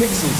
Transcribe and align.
Pixel 0.00 0.30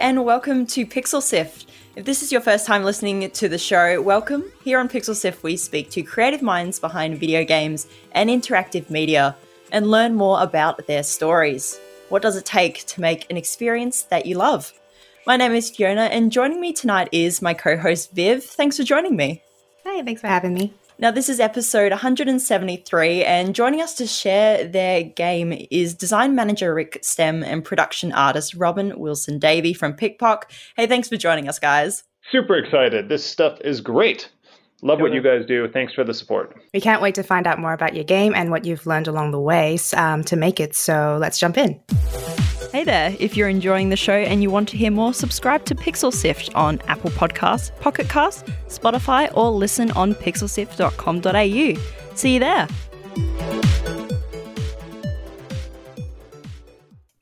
and 0.00 0.24
welcome 0.24 0.64
to 0.64 0.86
Pixel 0.86 1.20
Sift. 1.20 1.66
If 1.96 2.04
this 2.04 2.22
is 2.22 2.30
your 2.30 2.40
first 2.40 2.68
time 2.68 2.84
listening 2.84 3.28
to 3.28 3.48
the 3.48 3.58
show, 3.58 4.00
welcome. 4.00 4.44
Here 4.62 4.78
on 4.78 4.88
Pixel 4.88 5.16
Sift, 5.16 5.42
we 5.42 5.56
speak 5.56 5.90
to 5.90 6.04
creative 6.04 6.40
minds 6.40 6.78
behind 6.78 7.18
video 7.18 7.44
games 7.44 7.88
and 8.12 8.30
interactive 8.30 8.90
media 8.90 9.34
and 9.72 9.90
learn 9.90 10.14
more 10.14 10.40
about 10.40 10.86
their 10.86 11.02
stories. 11.02 11.80
What 12.10 12.22
does 12.22 12.36
it 12.36 12.44
take 12.44 12.86
to 12.86 13.00
make 13.00 13.28
an 13.28 13.36
experience 13.36 14.02
that 14.02 14.24
you 14.24 14.36
love? 14.36 14.72
My 15.26 15.36
name 15.36 15.52
is 15.52 15.68
Fiona, 15.68 16.04
and 16.04 16.32
joining 16.32 16.62
me 16.62 16.72
tonight 16.72 17.10
is 17.12 17.42
my 17.42 17.52
co 17.52 17.76
host 17.76 18.12
Viv. 18.12 18.42
Thanks 18.42 18.78
for 18.78 18.84
joining 18.84 19.16
me. 19.16 19.42
Hey, 19.84 20.02
thanks 20.02 20.22
for 20.22 20.28
having 20.28 20.54
me. 20.54 20.72
Now, 20.98 21.10
this 21.10 21.28
is 21.28 21.40
episode 21.40 21.92
173, 21.92 23.24
and 23.24 23.54
joining 23.54 23.82
us 23.82 23.94
to 23.96 24.06
share 24.06 24.66
their 24.66 25.02
game 25.02 25.66
is 25.70 25.94
design 25.94 26.34
manager 26.34 26.74
Rick 26.74 27.02
Stemm 27.02 27.44
and 27.44 27.62
production 27.62 28.12
artist 28.12 28.54
Robin 28.54 28.98
Wilson 28.98 29.38
Davey 29.38 29.74
from 29.74 29.92
PikPok. 29.92 30.44
Hey, 30.74 30.86
thanks 30.86 31.08
for 31.08 31.18
joining 31.18 31.48
us, 31.48 31.58
guys. 31.58 32.02
Super 32.32 32.56
excited. 32.56 33.10
This 33.10 33.24
stuff 33.24 33.58
is 33.62 33.82
great. 33.82 34.30
Love 34.82 35.00
what 35.00 35.12
you 35.12 35.20
guys 35.20 35.44
do. 35.46 35.68
Thanks 35.68 35.92
for 35.92 36.02
the 36.02 36.14
support. 36.14 36.56
We 36.72 36.80
can't 36.80 37.02
wait 37.02 37.14
to 37.16 37.22
find 37.22 37.46
out 37.46 37.58
more 37.58 37.74
about 37.74 37.94
your 37.94 38.04
game 38.04 38.34
and 38.34 38.50
what 38.50 38.64
you've 38.64 38.86
learned 38.86 39.06
along 39.06 39.32
the 39.32 39.40
way 39.40 39.78
um, 39.94 40.24
to 40.24 40.36
make 40.36 40.60
it. 40.60 40.74
So 40.74 41.18
let's 41.20 41.38
jump 41.38 41.58
in. 41.58 41.78
Hey 42.72 42.84
there, 42.84 43.16
if 43.18 43.36
you're 43.36 43.48
enjoying 43.48 43.88
the 43.88 43.96
show 43.96 44.14
and 44.14 44.44
you 44.44 44.50
want 44.50 44.68
to 44.68 44.76
hear 44.76 44.92
more, 44.92 45.12
subscribe 45.12 45.64
to 45.64 45.74
Pixel 45.74 46.12
Sift 46.12 46.54
on 46.54 46.80
Apple 46.86 47.10
Podcasts, 47.10 47.76
Pocket 47.80 48.08
Cast, 48.08 48.46
Spotify, 48.68 49.28
or 49.36 49.50
listen 49.50 49.90
on 49.92 50.14
pixelsift.com.au. 50.14 52.14
See 52.14 52.34
you 52.34 52.38
there. 52.38 52.68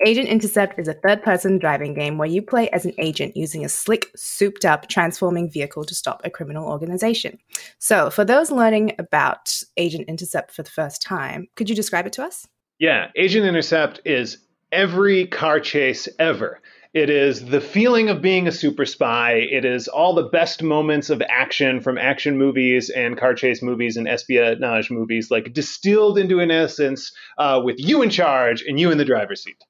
Agent 0.04 0.28
Intercept 0.28 0.78
is 0.78 0.86
a 0.86 0.92
third 0.92 1.22
person 1.22 1.58
driving 1.58 1.94
game 1.94 2.18
where 2.18 2.28
you 2.28 2.42
play 2.42 2.68
as 2.68 2.84
an 2.84 2.92
agent 2.98 3.34
using 3.34 3.64
a 3.64 3.70
slick, 3.70 4.10
souped 4.14 4.66
up, 4.66 4.90
transforming 4.90 5.50
vehicle 5.50 5.84
to 5.84 5.94
stop 5.94 6.20
a 6.24 6.30
criminal 6.30 6.68
organization. 6.68 7.38
So, 7.78 8.10
for 8.10 8.22
those 8.22 8.50
learning 8.50 8.96
about 8.98 9.62
Agent 9.78 10.08
Intercept 10.08 10.50
for 10.50 10.62
the 10.62 10.70
first 10.70 11.00
time, 11.00 11.46
could 11.56 11.70
you 11.70 11.74
describe 11.74 12.06
it 12.06 12.12
to 12.12 12.22
us? 12.22 12.46
Yeah, 12.78 13.06
Agent 13.16 13.46
Intercept 13.46 14.02
is 14.04 14.36
every 14.72 15.26
car 15.26 15.60
chase 15.60 16.08
ever. 16.18 16.60
It 16.94 17.10
is 17.10 17.44
the 17.44 17.60
feeling 17.60 18.08
of 18.08 18.22
being 18.22 18.48
a 18.48 18.52
super 18.52 18.86
spy. 18.86 19.34
It 19.34 19.64
is 19.64 19.88
all 19.88 20.14
the 20.14 20.30
best 20.30 20.62
moments 20.62 21.10
of 21.10 21.22
action 21.28 21.80
from 21.80 21.98
action 21.98 22.38
movies 22.38 22.88
and 22.88 23.18
car 23.18 23.34
chase 23.34 23.62
movies 23.62 23.96
and 23.96 24.08
espionage 24.08 24.90
movies, 24.90 25.30
like 25.30 25.52
distilled 25.52 26.18
into 26.18 26.40
an 26.40 26.50
essence 26.50 27.12
uh, 27.36 27.60
with 27.62 27.76
you 27.78 28.02
in 28.02 28.08
charge 28.08 28.62
and 28.62 28.80
you 28.80 28.90
in 28.90 28.98
the 28.98 29.04
driver's 29.04 29.42
seat. 29.42 29.62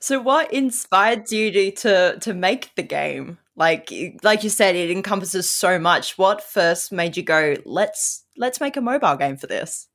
So, 0.00 0.20
what 0.20 0.52
inspired 0.52 1.30
you 1.30 1.70
to 1.70 2.18
to 2.18 2.34
make 2.34 2.74
the 2.74 2.82
game? 2.82 3.38
Like, 3.54 3.92
like 4.22 4.44
you 4.44 4.50
said, 4.50 4.76
it 4.76 4.90
encompasses 4.90 5.48
so 5.48 5.78
much. 5.78 6.18
What 6.18 6.42
first 6.42 6.90
made 6.90 7.16
you 7.16 7.22
go, 7.22 7.56
let's 7.64 8.24
let's 8.36 8.60
make 8.60 8.76
a 8.76 8.80
mobile 8.80 9.16
game 9.16 9.36
for 9.36 9.46
this? 9.46 9.88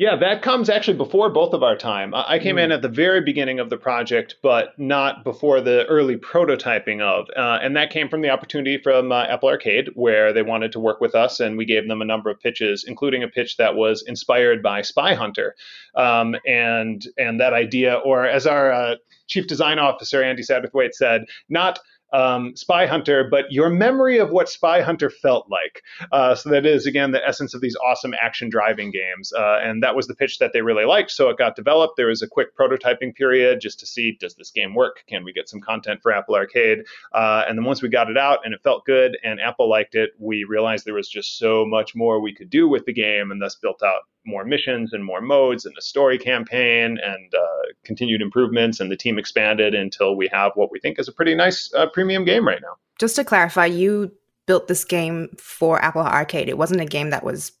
Yeah, 0.00 0.16
that 0.16 0.40
comes 0.40 0.70
actually 0.70 0.96
before 0.96 1.28
both 1.28 1.52
of 1.52 1.62
our 1.62 1.76
time. 1.76 2.14
I 2.14 2.38
came 2.38 2.56
mm. 2.56 2.64
in 2.64 2.72
at 2.72 2.80
the 2.80 2.88
very 2.88 3.20
beginning 3.20 3.60
of 3.60 3.68
the 3.68 3.76
project, 3.76 4.36
but 4.42 4.72
not 4.78 5.24
before 5.24 5.60
the 5.60 5.84
early 5.88 6.16
prototyping 6.16 7.02
of. 7.02 7.28
Uh, 7.36 7.58
and 7.62 7.76
that 7.76 7.90
came 7.90 8.08
from 8.08 8.22
the 8.22 8.30
opportunity 8.30 8.78
from 8.78 9.12
uh, 9.12 9.24
Apple 9.24 9.50
Arcade, 9.50 9.90
where 9.92 10.32
they 10.32 10.40
wanted 10.40 10.72
to 10.72 10.80
work 10.80 11.02
with 11.02 11.14
us, 11.14 11.38
and 11.38 11.58
we 11.58 11.66
gave 11.66 11.86
them 11.86 12.00
a 12.00 12.06
number 12.06 12.30
of 12.30 12.40
pitches, 12.40 12.82
including 12.88 13.22
a 13.22 13.28
pitch 13.28 13.58
that 13.58 13.76
was 13.76 14.02
inspired 14.06 14.62
by 14.62 14.80
Spy 14.80 15.12
Hunter. 15.12 15.54
Um, 15.94 16.34
and 16.46 17.06
and 17.18 17.38
that 17.40 17.52
idea, 17.52 17.96
or 17.96 18.24
as 18.24 18.46
our 18.46 18.72
uh, 18.72 18.94
chief 19.28 19.48
design 19.48 19.78
officer 19.78 20.22
Andy 20.22 20.42
Satterthwaite 20.42 20.94
said, 20.94 21.26
not 21.50 21.78
um, 22.12 22.56
Spy 22.56 22.86
Hunter, 22.86 23.26
but 23.30 23.50
your 23.50 23.70
memory 23.70 24.18
of 24.18 24.30
what 24.30 24.48
Spy 24.48 24.80
Hunter 24.80 25.10
felt 25.10 25.48
like. 25.50 25.82
Uh, 26.12 26.34
so 26.34 26.50
that 26.50 26.66
is 26.66 26.86
again 26.86 27.12
the 27.12 27.26
essence 27.26 27.54
of 27.54 27.60
these 27.60 27.76
awesome 27.76 28.14
action 28.20 28.48
driving 28.48 28.90
games, 28.90 29.32
uh, 29.32 29.60
and 29.62 29.82
that 29.82 29.94
was 29.94 30.06
the 30.06 30.14
pitch 30.14 30.38
that 30.38 30.52
they 30.52 30.62
really 30.62 30.84
liked. 30.84 31.10
So 31.10 31.28
it 31.28 31.38
got 31.38 31.56
developed. 31.56 31.96
There 31.96 32.08
was 32.08 32.22
a 32.22 32.28
quick 32.28 32.56
prototyping 32.56 33.14
period 33.14 33.60
just 33.60 33.80
to 33.80 33.86
see 33.86 34.16
does 34.20 34.34
this 34.34 34.50
game 34.50 34.74
work? 34.74 35.04
Can 35.06 35.24
we 35.24 35.32
get 35.32 35.48
some 35.48 35.60
content 35.60 36.00
for 36.02 36.12
Apple 36.12 36.34
Arcade? 36.34 36.80
Uh, 37.12 37.44
and 37.48 37.56
then 37.56 37.64
once 37.64 37.82
we 37.82 37.88
got 37.88 38.10
it 38.10 38.16
out 38.16 38.40
and 38.44 38.54
it 38.54 38.62
felt 38.62 38.84
good 38.84 39.16
and 39.24 39.40
Apple 39.40 39.68
liked 39.68 39.94
it, 39.94 40.10
we 40.18 40.44
realized 40.44 40.84
there 40.84 40.94
was 40.94 41.08
just 41.08 41.38
so 41.38 41.64
much 41.66 41.94
more 41.94 42.20
we 42.20 42.34
could 42.34 42.50
do 42.50 42.68
with 42.68 42.84
the 42.84 42.92
game, 42.92 43.30
and 43.30 43.40
thus 43.40 43.54
built 43.54 43.82
out 43.82 44.02
more 44.26 44.44
missions 44.44 44.92
and 44.92 45.04
more 45.04 45.20
modes 45.20 45.64
and 45.64 45.74
a 45.78 45.82
story 45.82 46.18
campaign 46.18 46.98
and 47.02 47.34
uh, 47.34 47.72
continued 47.84 48.20
improvements. 48.20 48.80
And 48.80 48.90
the 48.90 48.96
team 48.96 49.18
expanded 49.18 49.74
until 49.74 50.16
we 50.16 50.28
have 50.32 50.52
what 50.54 50.70
we 50.70 50.78
think 50.80 50.98
is 50.98 51.08
a 51.08 51.12
pretty 51.12 51.34
nice 51.34 51.72
uh, 51.74 51.86
premium 51.86 52.24
game 52.24 52.46
right 52.46 52.60
now. 52.62 52.76
Just 52.98 53.16
to 53.16 53.24
clarify, 53.24 53.66
you 53.66 54.12
built 54.46 54.68
this 54.68 54.84
game 54.84 55.28
for 55.38 55.82
Apple 55.82 56.02
Arcade. 56.02 56.48
It 56.48 56.58
wasn't 56.58 56.80
a 56.80 56.86
game 56.86 57.10
that 57.10 57.24
was 57.24 57.52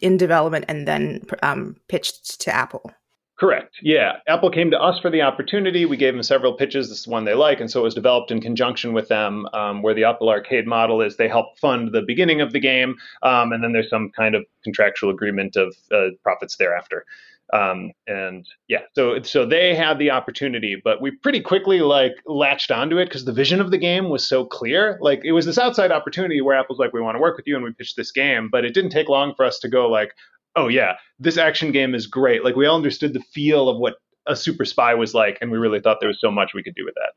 in 0.00 0.16
development 0.16 0.64
and 0.68 0.86
then 0.86 1.22
um, 1.42 1.76
pitched 1.88 2.40
to 2.42 2.54
Apple. 2.54 2.90
Correct. 3.38 3.76
Yeah. 3.82 4.16
Apple 4.26 4.50
came 4.50 4.70
to 4.70 4.80
us 4.80 4.98
for 4.98 5.10
the 5.10 5.20
opportunity. 5.20 5.84
We 5.84 5.98
gave 5.98 6.14
them 6.14 6.22
several 6.22 6.54
pitches. 6.54 6.88
This 6.88 7.00
is 7.00 7.06
one 7.06 7.26
they 7.26 7.34
like. 7.34 7.60
And 7.60 7.70
so 7.70 7.80
it 7.80 7.84
was 7.84 7.94
developed 7.94 8.30
in 8.30 8.40
conjunction 8.40 8.94
with 8.94 9.08
them, 9.08 9.46
um, 9.52 9.82
where 9.82 9.92
the 9.92 10.04
Apple 10.04 10.30
Arcade 10.30 10.66
model 10.66 11.02
is 11.02 11.16
they 11.16 11.28
help 11.28 11.58
fund 11.58 11.92
the 11.92 12.00
beginning 12.00 12.40
of 12.40 12.52
the 12.52 12.60
game. 12.60 12.96
Um, 13.22 13.52
and 13.52 13.62
then 13.62 13.72
there's 13.72 13.90
some 13.90 14.10
kind 14.16 14.34
of 14.34 14.44
contractual 14.64 15.10
agreement 15.10 15.54
of 15.54 15.76
uh, 15.92 16.08
profits 16.22 16.56
thereafter. 16.56 17.04
Um, 17.52 17.92
and 18.08 18.44
yeah, 18.68 18.80
so 18.94 19.22
so 19.22 19.46
they 19.46 19.74
had 19.74 19.98
the 19.98 20.10
opportunity, 20.10 20.80
but 20.82 21.00
we 21.00 21.12
pretty 21.12 21.40
quickly 21.40 21.78
like 21.78 22.14
latched 22.26 22.72
onto 22.72 22.98
it 22.98 23.04
because 23.04 23.24
the 23.24 23.32
vision 23.32 23.60
of 23.60 23.70
the 23.70 23.78
game 23.78 24.08
was 24.08 24.26
so 24.26 24.44
clear. 24.44 24.98
Like 25.00 25.20
it 25.24 25.30
was 25.30 25.46
this 25.46 25.58
outside 25.58 25.92
opportunity 25.92 26.40
where 26.40 26.58
Apple's 26.58 26.80
like, 26.80 26.92
we 26.92 27.00
want 27.00 27.14
to 27.14 27.20
work 27.20 27.36
with 27.36 27.46
you, 27.46 27.54
and 27.54 27.64
we 27.64 27.72
pitched 27.72 27.96
this 27.96 28.10
game. 28.10 28.48
But 28.50 28.64
it 28.64 28.74
didn't 28.74 28.90
take 28.90 29.08
long 29.08 29.34
for 29.36 29.44
us 29.44 29.60
to 29.60 29.68
go 29.68 29.88
like, 29.88 30.12
oh 30.56 30.68
yeah, 30.68 30.94
this 31.18 31.38
action 31.38 31.70
game 31.72 31.94
is 31.94 32.06
great. 32.06 32.44
Like 32.44 32.56
we 32.56 32.66
all 32.66 32.76
understood 32.76 33.12
the 33.12 33.22
feel 33.32 33.68
of 33.68 33.78
what 33.78 33.94
a 34.26 34.34
super 34.34 34.64
spy 34.64 34.94
was 34.94 35.14
like, 35.14 35.38
and 35.40 35.50
we 35.50 35.58
really 35.58 35.80
thought 35.80 35.98
there 36.00 36.08
was 36.08 36.20
so 36.20 36.30
much 36.30 36.52
we 36.54 36.62
could 36.62 36.74
do 36.74 36.84
with 36.84 36.94
that. 36.94 37.12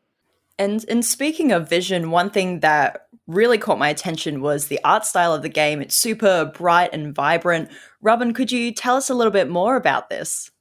And 0.63 0.85
and 0.89 1.03
speaking 1.03 1.51
of 1.51 1.69
vision, 1.69 2.11
one 2.11 2.29
thing 2.29 2.59
that 2.59 3.07
really 3.27 3.57
caught 3.57 3.79
my 3.79 3.89
attention 3.89 4.41
was 4.41 4.67
the 4.67 4.79
art 4.83 5.05
style 5.05 5.33
of 5.33 5.41
the 5.41 5.49
game. 5.49 5.81
It's 5.81 5.95
super 5.95 6.51
bright 6.53 6.93
and 6.93 7.15
vibrant. 7.15 7.69
Robin, 8.01 8.33
could 8.33 8.51
you 8.51 8.73
tell 8.73 8.97
us 8.97 9.09
a 9.09 9.13
little 9.13 9.31
bit 9.31 9.49
more 9.49 9.75
about 9.75 10.09
this? 10.09 10.51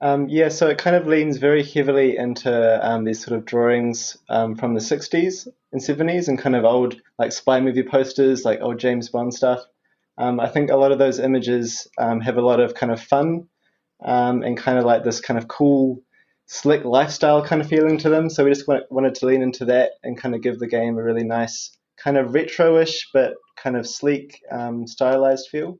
Um, 0.00 0.28
yeah, 0.28 0.48
so 0.48 0.68
it 0.68 0.78
kind 0.78 0.96
of 0.96 1.06
leans 1.06 1.38
very 1.38 1.62
heavily 1.62 2.16
into 2.16 2.86
um, 2.86 3.04
these 3.04 3.24
sort 3.24 3.38
of 3.38 3.46
drawings 3.46 4.18
um, 4.28 4.54
from 4.54 4.74
the 4.74 4.80
60s 4.80 5.48
and 5.72 5.80
70s 5.80 6.28
and 6.28 6.38
kind 6.38 6.56
of 6.56 6.64
old 6.64 7.00
like 7.18 7.32
spy 7.32 7.60
movie 7.60 7.82
posters, 7.82 8.44
like 8.44 8.60
old 8.60 8.78
James 8.78 9.08
Bond 9.08 9.32
stuff. 9.32 9.60
Um, 10.18 10.38
I 10.38 10.48
think 10.48 10.70
a 10.70 10.76
lot 10.76 10.92
of 10.92 10.98
those 10.98 11.18
images 11.18 11.88
um, 11.98 12.20
have 12.20 12.36
a 12.36 12.42
lot 12.42 12.60
of 12.60 12.74
kind 12.74 12.92
of 12.92 13.00
fun 13.00 13.48
um, 14.04 14.42
and 14.42 14.56
kind 14.56 14.78
of 14.78 14.84
like 14.84 15.04
this 15.04 15.20
kind 15.20 15.38
of 15.38 15.48
cool, 15.48 16.02
slick 16.46 16.84
lifestyle 16.84 17.44
kind 17.44 17.60
of 17.60 17.68
feeling 17.68 17.98
to 17.98 18.08
them. 18.08 18.30
So 18.30 18.44
we 18.44 18.50
just 18.50 18.68
wanted 18.68 19.14
to 19.16 19.26
lean 19.26 19.42
into 19.42 19.64
that 19.66 19.92
and 20.02 20.16
kind 20.16 20.34
of 20.34 20.42
give 20.42 20.58
the 20.58 20.68
game 20.68 20.98
a 20.98 21.02
really 21.02 21.24
nice, 21.24 21.76
kind 21.96 22.16
of 22.16 22.34
retro-ish 22.34 23.08
but 23.12 23.34
kind 23.56 23.76
of 23.76 23.88
sleek, 23.88 24.40
um, 24.50 24.86
stylized 24.86 25.48
feel. 25.50 25.78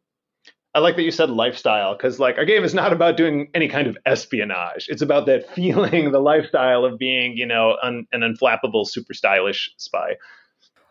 I 0.74 0.80
like 0.80 0.96
that 0.96 1.02
you 1.02 1.12
said 1.12 1.30
lifestyle 1.30 1.96
because 1.96 2.18
like 2.18 2.36
our 2.36 2.44
game 2.44 2.64
is 2.64 2.74
not 2.74 2.92
about 2.92 3.16
doing 3.16 3.48
any 3.54 3.68
kind 3.68 3.86
of 3.86 3.96
espionage. 4.06 4.86
It's 4.88 5.02
about 5.02 5.26
that 5.26 5.48
feeling, 5.54 6.10
the 6.10 6.18
lifestyle 6.18 6.84
of 6.84 6.98
being, 6.98 7.36
you 7.36 7.46
know, 7.46 7.76
un- 7.80 8.06
an 8.12 8.22
unflappable, 8.22 8.86
super 8.86 9.14
stylish 9.14 9.70
spy. 9.76 10.16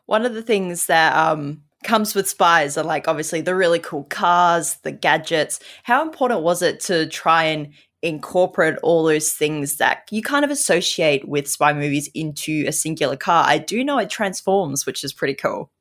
One 0.05 0.25
of 0.25 0.33
the 0.33 0.41
things 0.41 0.85
that 0.85 1.15
um, 1.15 1.63
comes 1.83 2.15
with 2.15 2.29
spies 2.29 2.77
are 2.77 2.83
like 2.83 3.07
obviously 3.07 3.41
the 3.41 3.55
really 3.55 3.79
cool 3.79 4.03
cars, 4.05 4.75
the 4.83 4.91
gadgets. 4.91 5.59
How 5.83 6.01
important 6.01 6.41
was 6.41 6.61
it 6.61 6.79
to 6.81 7.07
try 7.07 7.43
and 7.43 7.73
incorporate 8.01 8.75
all 8.83 9.03
those 9.03 9.31
things 9.31 9.77
that 9.77 10.03
you 10.11 10.21
kind 10.21 10.43
of 10.43 10.51
associate 10.51 11.27
with 11.27 11.47
spy 11.47 11.73
movies 11.73 12.09
into 12.13 12.65
a 12.67 12.71
singular 12.71 13.15
car? 13.15 13.45
I 13.47 13.57
do 13.57 13.83
know 13.83 13.97
it 13.97 14.09
transforms, 14.09 14.85
which 14.85 15.03
is 15.03 15.13
pretty 15.13 15.35
cool. 15.35 15.71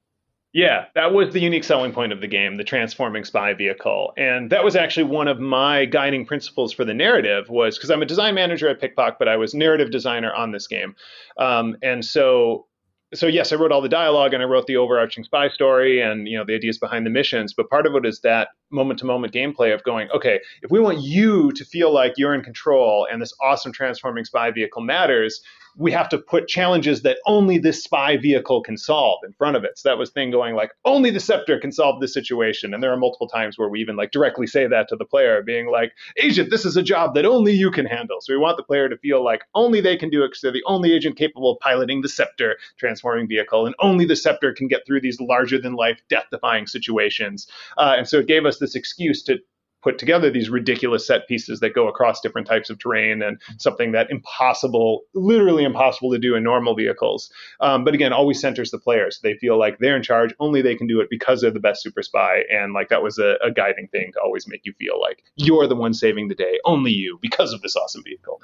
Yeah, 0.55 0.85
that 0.95 1.15
was 1.15 1.33
the 1.33 1.41
unique 1.41 1.65
selling 1.65 1.93
point 1.93 2.13
of 2.13 2.21
the 2.21 2.27
game, 2.27 2.59
the 2.59 2.65
transforming 2.65 3.25
spy 3.25 3.55
vehicle. 3.55 4.13
And 4.19 4.51
that 4.51 4.63
was 4.63 4.77
actually 4.77 5.05
one 5.05 5.27
of 5.27 5.41
my 5.41 5.87
guiding 5.87 6.27
principles 6.27 6.75
for 6.75 6.85
the 6.85 6.93
narrative 6.93 7.49
was 7.49 7.79
because 7.79 7.91
I'm 7.91 8.03
a 8.03 8.07
design 8.07 8.35
manager 8.35 8.69
at 8.69 8.79
PikPok, 8.79 9.15
but 9.19 9.29
I 9.29 9.37
was 9.39 9.55
narrative 9.55 9.91
designer 9.91 10.33
on 10.35 10.53
this 10.53 10.67
game. 10.67 10.95
Um, 11.39 11.77
and 11.83 12.05
so 12.05 12.67
so 13.15 13.27
yes, 13.27 13.53
I 13.53 13.57
wrote 13.57 13.73
all 13.73 13.83
the 13.83 13.89
dialogue 13.89 14.33
and 14.33 14.43
I 14.43 14.47
wrote 14.47 14.67
the 14.67 14.77
overarching 14.77 15.25
spy 15.25 15.49
story 15.49 16.01
and 16.01 16.27
you 16.27 16.37
know 16.37 16.45
the 16.45 16.55
ideas 16.55 16.79
behind 16.79 17.05
the 17.05 17.11
missions. 17.11 17.53
But 17.53 17.69
part 17.69 17.87
of 17.87 17.95
it 17.95 18.07
is 18.07 18.21
that 18.21 18.49
moment 18.71 18.99
to 19.01 19.07
moment 19.07 19.35
gameplay 19.35 19.75
of 19.75 19.83
going, 19.85 20.09
okay, 20.15 20.41
if 20.63 20.71
we 20.71 20.81
want 20.81 21.03
you 21.03 21.53
to 21.53 21.65
feel 21.65 21.93
like 21.93 22.15
you're 22.17 22.35
in 22.35 22.43
control 22.43 23.07
and 23.11 23.21
this 23.21 23.35
awesome 23.43 23.73
transforming 23.73 24.25
spy 24.25 24.51
vehicle 24.51 24.83
matters, 24.83 25.43
we 25.77 25.91
have 25.93 26.09
to 26.11 26.19
put 26.19 26.49
challenges 26.49 27.03
that 27.03 27.19
only 27.27 27.59
this 27.59 27.83
spy 27.83 28.17
vehicle 28.17 28.63
can 28.63 28.77
solve 28.77 29.21
in 29.25 29.33
front 29.33 29.57
of 29.57 29.65
it. 29.65 29.79
So 29.79 29.89
that 29.89 29.99
was 29.99 30.11
thing 30.11 30.31
going 30.31 30.55
like 30.55 30.73
only 30.85 31.11
the 31.11 31.21
scepter 31.21 31.59
can 31.59 31.73
solve 31.73 32.01
this 32.01 32.13
situation. 32.13 32.75
And 32.75 32.83
there 32.83 32.93
are 32.93 32.97
multiple 32.97 33.29
times 33.29 33.59
where 33.59 33.69
we 33.69 33.81
even 33.81 33.97
like 33.97 34.11
directly 34.11 34.47
say 34.47 34.67
that 34.67 34.89
to 34.89 34.97
the 34.97 35.05
player, 35.05 35.43
being 35.43 35.71
like, 35.71 35.93
agent, 36.23 36.51
this 36.51 36.65
is 36.65 36.77
a 36.77 36.83
job 36.83 37.15
that 37.15 37.25
only 37.25 37.53
you 37.53 37.71
can 37.71 37.87
handle. 37.87 38.21
So 38.21 38.33
we 38.33 38.39
want 38.39 38.57
the 38.57 38.63
player 38.63 38.89
to 38.89 38.97
feel 38.99 39.25
like 39.25 39.43
only 39.55 39.81
they 39.81 39.97
can 39.97 40.11
do 40.11 40.23
it 40.25 40.29
because 40.29 40.43
they're 40.43 40.53
the 40.53 40.65
only 40.67 40.93
agent 40.93 41.17
capable 41.17 41.53
of 41.53 41.59
piloting 41.61 42.03
the 42.03 42.09
scepter 42.09 42.57
transforming 42.77 43.29
vehicle, 43.29 43.67
and 43.67 43.75
only 43.81 44.05
the 44.05 44.17
scepter 44.17 44.53
can 44.53 44.69
get 44.69 44.87
through 44.87 45.01
these 45.01 45.21
larger 45.21 45.59
than 45.59 45.75
life, 45.75 46.01
death 46.09 46.27
defying 46.31 46.67
situations. 46.67 47.47
Uh, 47.79 47.95
and 47.97 48.09
so 48.09 48.19
it 48.19 48.27
gave 48.27 48.45
us 48.45 48.59
this 48.59 48.75
excuse 48.75 49.23
to 49.23 49.39
put 49.83 49.99
together 49.99 50.31
these 50.31 50.49
ridiculous 50.49 51.07
set 51.07 51.27
pieces 51.29 51.61
that 51.61 51.75
go 51.75 51.89
across 51.89 52.21
different 52.21 52.47
types 52.47 52.71
of 52.71 52.79
terrain 52.79 53.21
and 53.23 53.41
something 53.59 53.93
that 53.93 54.11
impossible, 54.11 55.03
literally 55.13 55.65
impossible 55.65 56.13
to 56.13 56.19
do 56.19 56.35
in 56.35 56.43
normal 56.43 56.75
vehicles. 56.75 57.31
Um, 57.61 57.85
but 57.85 57.95
again, 57.95 58.13
always 58.13 58.41
centers 58.41 58.71
the 58.71 58.79
players. 58.79 59.21
They 59.23 59.35
feel 59.35 59.59
like 59.59 59.79
they're 59.79 59.97
in 59.97 60.03
charge. 60.03 60.35
Only 60.39 60.63
they 60.63 60.77
can 60.77 60.87
do 60.87 61.01
it 61.01 61.09
because 61.11 61.41
they're 61.41 61.51
the 61.51 61.61
best 61.61 61.83
super 61.83 62.03
spy. 62.03 62.43
And 62.51 62.73
like 62.73 62.89
that 62.89 63.03
was 63.03 63.19
a, 63.19 63.37
a 63.45 63.51
guiding 63.51 63.89
thing 63.89 64.13
to 64.15 64.21
always 64.21 64.47
make 64.47 64.65
you 64.65 64.73
feel 64.75 65.01
like 65.01 65.25
you're 65.37 65.67
the 65.67 65.77
one 65.77 65.95
saving 65.95 66.29
the 66.29 66.35
day. 66.35 66.59
Only 66.65 66.93
you 66.93 67.19
because 67.21 67.53
of 67.53 67.61
this 67.63 67.77
awesome 67.77 68.05
vehicle. 68.05 68.41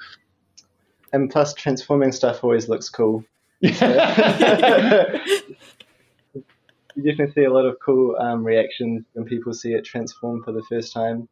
And 1.12 1.30
plus, 1.30 1.54
transforming 1.54 2.12
stuff 2.12 2.44
always 2.44 2.68
looks 2.68 2.90
cool. 2.90 3.24
you 6.98 7.10
definitely 7.10 7.32
see 7.32 7.44
a 7.44 7.52
lot 7.52 7.64
of 7.64 7.76
cool 7.84 8.16
um, 8.18 8.44
reactions 8.44 9.04
when 9.12 9.24
people 9.24 9.52
see 9.52 9.72
it 9.72 9.84
transform 9.84 10.42
for 10.42 10.50
the 10.52 10.62
first 10.68 10.92
time. 10.92 11.28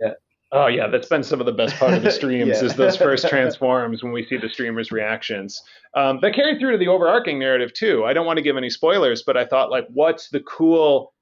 Yeah. 0.00 0.12
Oh 0.50 0.66
yeah, 0.66 0.86
that's 0.88 1.08
been 1.08 1.22
some 1.22 1.40
of 1.40 1.46
the 1.46 1.52
best 1.52 1.76
part 1.76 1.92
of 1.92 2.02
the 2.02 2.10
streams 2.20 2.60
yeah. 2.60 2.64
is 2.64 2.74
those 2.74 2.96
first 2.96 3.28
transforms 3.28 4.02
when 4.02 4.12
we 4.12 4.24
see 4.24 4.38
the 4.38 4.48
streamers' 4.48 4.90
reactions. 4.90 5.62
Um, 5.94 6.20
that 6.22 6.34
carried 6.34 6.58
through 6.58 6.72
to 6.72 6.78
the 6.78 6.88
overarching 6.88 7.38
narrative 7.38 7.74
too. 7.74 8.04
I 8.04 8.14
don't 8.14 8.24
want 8.24 8.38
to 8.38 8.42
give 8.42 8.56
any 8.56 8.70
spoilers, 8.70 9.22
but 9.22 9.36
I 9.36 9.44
thought 9.44 9.70
like, 9.70 9.86
what's 9.92 10.30
the 10.30 10.40
cool 10.40 11.12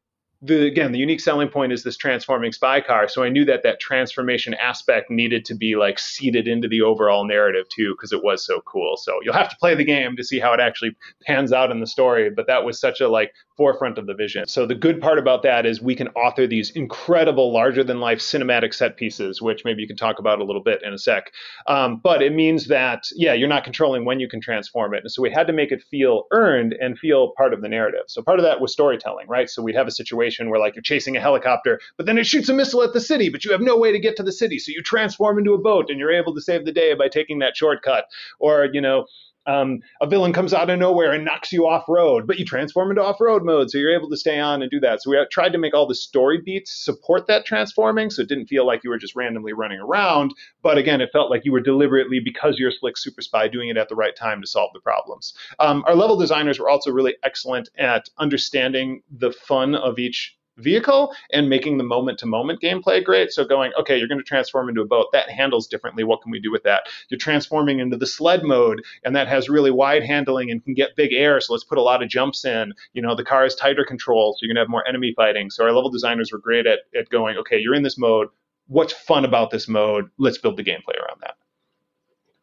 the 0.42 0.66
again 0.66 0.90
the 0.90 0.98
unique 0.98 1.20
selling 1.20 1.48
point 1.48 1.72
is 1.72 1.84
this 1.84 1.96
transforming 1.96 2.50
spy 2.50 2.80
car 2.80 3.08
so 3.08 3.22
i 3.22 3.28
knew 3.28 3.44
that 3.44 3.62
that 3.62 3.78
transformation 3.78 4.54
aspect 4.54 5.08
needed 5.08 5.44
to 5.44 5.54
be 5.54 5.76
like 5.76 5.98
seeded 5.98 6.48
into 6.48 6.66
the 6.66 6.82
overall 6.82 7.24
narrative 7.24 7.66
too 7.68 7.94
because 7.94 8.12
it 8.12 8.24
was 8.24 8.44
so 8.44 8.60
cool 8.62 8.96
so 8.96 9.18
you'll 9.22 9.32
have 9.32 9.48
to 9.48 9.56
play 9.56 9.74
the 9.74 9.84
game 9.84 10.16
to 10.16 10.24
see 10.24 10.40
how 10.40 10.52
it 10.52 10.60
actually 10.60 10.94
pans 11.24 11.52
out 11.52 11.70
in 11.70 11.78
the 11.78 11.86
story 11.86 12.28
but 12.28 12.48
that 12.48 12.64
was 12.64 12.80
such 12.80 13.00
a 13.00 13.08
like 13.08 13.32
forefront 13.62 13.98
of 13.98 14.06
the 14.06 14.14
vision. 14.14 14.46
So 14.46 14.66
the 14.66 14.74
good 14.74 15.00
part 15.00 15.18
about 15.18 15.42
that 15.42 15.66
is 15.66 15.80
we 15.80 15.94
can 15.94 16.08
author 16.08 16.46
these 16.46 16.70
incredible 16.70 17.52
larger 17.52 17.84
than 17.84 18.00
life 18.00 18.18
cinematic 18.18 18.74
set 18.74 18.96
pieces 18.96 19.40
which 19.40 19.64
maybe 19.64 19.82
you 19.82 19.88
can 19.88 19.96
talk 19.96 20.18
about 20.18 20.40
a 20.40 20.44
little 20.44 20.62
bit 20.62 20.82
in 20.82 20.92
a 20.92 20.98
sec. 20.98 21.32
Um, 21.66 22.00
but 22.02 22.22
it 22.22 22.32
means 22.32 22.66
that 22.68 23.04
yeah 23.14 23.32
you're 23.32 23.48
not 23.48 23.64
controlling 23.64 24.04
when 24.04 24.20
you 24.20 24.28
can 24.28 24.40
transform 24.40 24.94
it. 24.94 25.00
And 25.02 25.10
so 25.10 25.22
we 25.22 25.30
had 25.30 25.46
to 25.46 25.52
make 25.52 25.72
it 25.72 25.82
feel 25.82 26.24
earned 26.32 26.74
and 26.80 26.98
feel 26.98 27.32
part 27.36 27.54
of 27.54 27.62
the 27.62 27.68
narrative. 27.68 28.04
So 28.08 28.22
part 28.22 28.38
of 28.38 28.44
that 28.44 28.60
was 28.60 28.72
storytelling 28.72 29.28
right? 29.28 29.48
So 29.48 29.62
we'd 29.62 29.76
have 29.76 29.86
a 29.86 29.90
situation 29.90 30.32
situation 30.32 30.50
where 30.50 30.60
like 30.60 30.74
you're 30.74 30.82
chasing 30.82 31.16
a 31.16 31.20
helicopter, 31.20 31.80
but 31.96 32.06
then 32.06 32.18
it 32.18 32.26
shoots 32.26 32.48
a 32.48 32.52
missile 32.52 32.82
at 32.82 32.92
the 32.92 33.00
city, 33.00 33.28
but 33.28 33.44
you 33.44 33.52
have 33.52 33.60
no 33.60 33.76
way 33.76 33.92
to 33.92 34.00
get 34.00 34.16
to 34.16 34.22
the 34.22 34.32
city. 34.32 34.58
So 34.58 34.72
you 34.72 34.82
transform 34.82 35.38
into 35.38 35.54
a 35.54 35.58
boat 35.58 35.90
and 35.90 35.98
you're 35.98 36.12
able 36.12 36.34
to 36.34 36.40
save 36.40 36.64
the 36.64 36.72
day 36.72 36.94
by 36.94 37.08
taking 37.08 37.38
that 37.40 37.56
shortcut. 37.56 38.04
Or, 38.38 38.68
you 38.72 38.80
know, 38.80 39.06
um, 39.46 39.80
a 40.00 40.06
villain 40.06 40.32
comes 40.32 40.54
out 40.54 40.70
of 40.70 40.78
nowhere 40.78 41.12
and 41.12 41.24
knocks 41.24 41.52
you 41.52 41.66
off 41.66 41.84
road, 41.88 42.26
but 42.26 42.38
you 42.38 42.44
transform 42.44 42.90
into 42.90 43.02
off 43.02 43.20
road 43.20 43.44
mode, 43.44 43.70
so 43.70 43.78
you're 43.78 43.94
able 43.94 44.10
to 44.10 44.16
stay 44.16 44.38
on 44.38 44.62
and 44.62 44.70
do 44.70 44.80
that. 44.80 45.02
So 45.02 45.10
we 45.10 45.26
tried 45.30 45.52
to 45.52 45.58
make 45.58 45.74
all 45.74 45.86
the 45.86 45.94
story 45.94 46.40
beats 46.40 46.84
support 46.84 47.26
that 47.26 47.44
transforming, 47.44 48.10
so 48.10 48.22
it 48.22 48.28
didn't 48.28 48.46
feel 48.46 48.66
like 48.66 48.84
you 48.84 48.90
were 48.90 48.98
just 48.98 49.16
randomly 49.16 49.52
running 49.52 49.80
around. 49.80 50.34
But 50.62 50.78
again, 50.78 51.00
it 51.00 51.10
felt 51.12 51.30
like 51.30 51.44
you 51.44 51.52
were 51.52 51.60
deliberately, 51.60 52.20
because 52.20 52.58
you're 52.58 52.70
a 52.70 52.72
slick 52.72 52.96
super 52.96 53.22
spy, 53.22 53.48
doing 53.48 53.68
it 53.68 53.76
at 53.76 53.88
the 53.88 53.96
right 53.96 54.14
time 54.14 54.40
to 54.40 54.46
solve 54.46 54.70
the 54.74 54.80
problems. 54.80 55.34
Um, 55.58 55.84
our 55.86 55.94
level 55.94 56.16
designers 56.16 56.58
were 56.58 56.68
also 56.68 56.90
really 56.90 57.16
excellent 57.22 57.68
at 57.78 58.08
understanding 58.18 59.02
the 59.10 59.32
fun 59.32 59.74
of 59.74 59.98
each 59.98 60.36
vehicle 60.58 61.14
and 61.32 61.48
making 61.48 61.78
the 61.78 61.84
moment 61.84 62.18
to 62.18 62.26
moment 62.26 62.60
gameplay 62.60 63.02
great. 63.02 63.32
So 63.32 63.44
going, 63.44 63.72
okay, 63.78 63.96
you're 63.96 64.08
going 64.08 64.18
to 64.20 64.24
transform 64.24 64.68
into 64.68 64.82
a 64.82 64.86
boat. 64.86 65.06
That 65.12 65.30
handles 65.30 65.66
differently. 65.66 66.04
What 66.04 66.22
can 66.22 66.30
we 66.30 66.40
do 66.40 66.52
with 66.52 66.62
that? 66.64 66.82
You're 67.08 67.18
transforming 67.18 67.80
into 67.80 67.96
the 67.96 68.06
sled 68.06 68.42
mode 68.42 68.82
and 69.04 69.16
that 69.16 69.28
has 69.28 69.48
really 69.48 69.70
wide 69.70 70.02
handling 70.02 70.50
and 70.50 70.62
can 70.64 70.74
get 70.74 70.96
big 70.96 71.12
air. 71.12 71.40
So 71.40 71.52
let's 71.52 71.64
put 71.64 71.78
a 71.78 71.82
lot 71.82 72.02
of 72.02 72.08
jumps 72.08 72.44
in. 72.44 72.72
You 72.92 73.02
know, 73.02 73.14
the 73.14 73.24
car 73.24 73.44
is 73.44 73.54
tighter 73.54 73.84
control, 73.84 74.34
so 74.34 74.38
you're 74.42 74.54
going 74.54 74.56
to 74.56 74.62
have 74.62 74.70
more 74.70 74.86
enemy 74.86 75.12
fighting. 75.16 75.50
So 75.50 75.64
our 75.64 75.72
level 75.72 75.90
designers 75.90 76.32
were 76.32 76.38
great 76.38 76.66
at, 76.66 76.80
at 76.96 77.08
going, 77.08 77.36
okay, 77.38 77.58
you're 77.58 77.74
in 77.74 77.82
this 77.82 77.98
mode. 77.98 78.28
What's 78.66 78.92
fun 78.92 79.24
about 79.24 79.50
this 79.50 79.68
mode? 79.68 80.10
Let's 80.18 80.38
build 80.38 80.56
the 80.56 80.64
gameplay 80.64 80.96
around 80.96 81.20
that. 81.22 81.34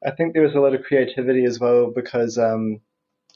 I 0.05 0.11
think 0.11 0.33
there 0.33 0.43
was 0.43 0.55
a 0.55 0.59
lot 0.59 0.73
of 0.73 0.83
creativity 0.83 1.43
as 1.43 1.59
well 1.59 1.91
because 1.93 2.37
um, 2.37 2.79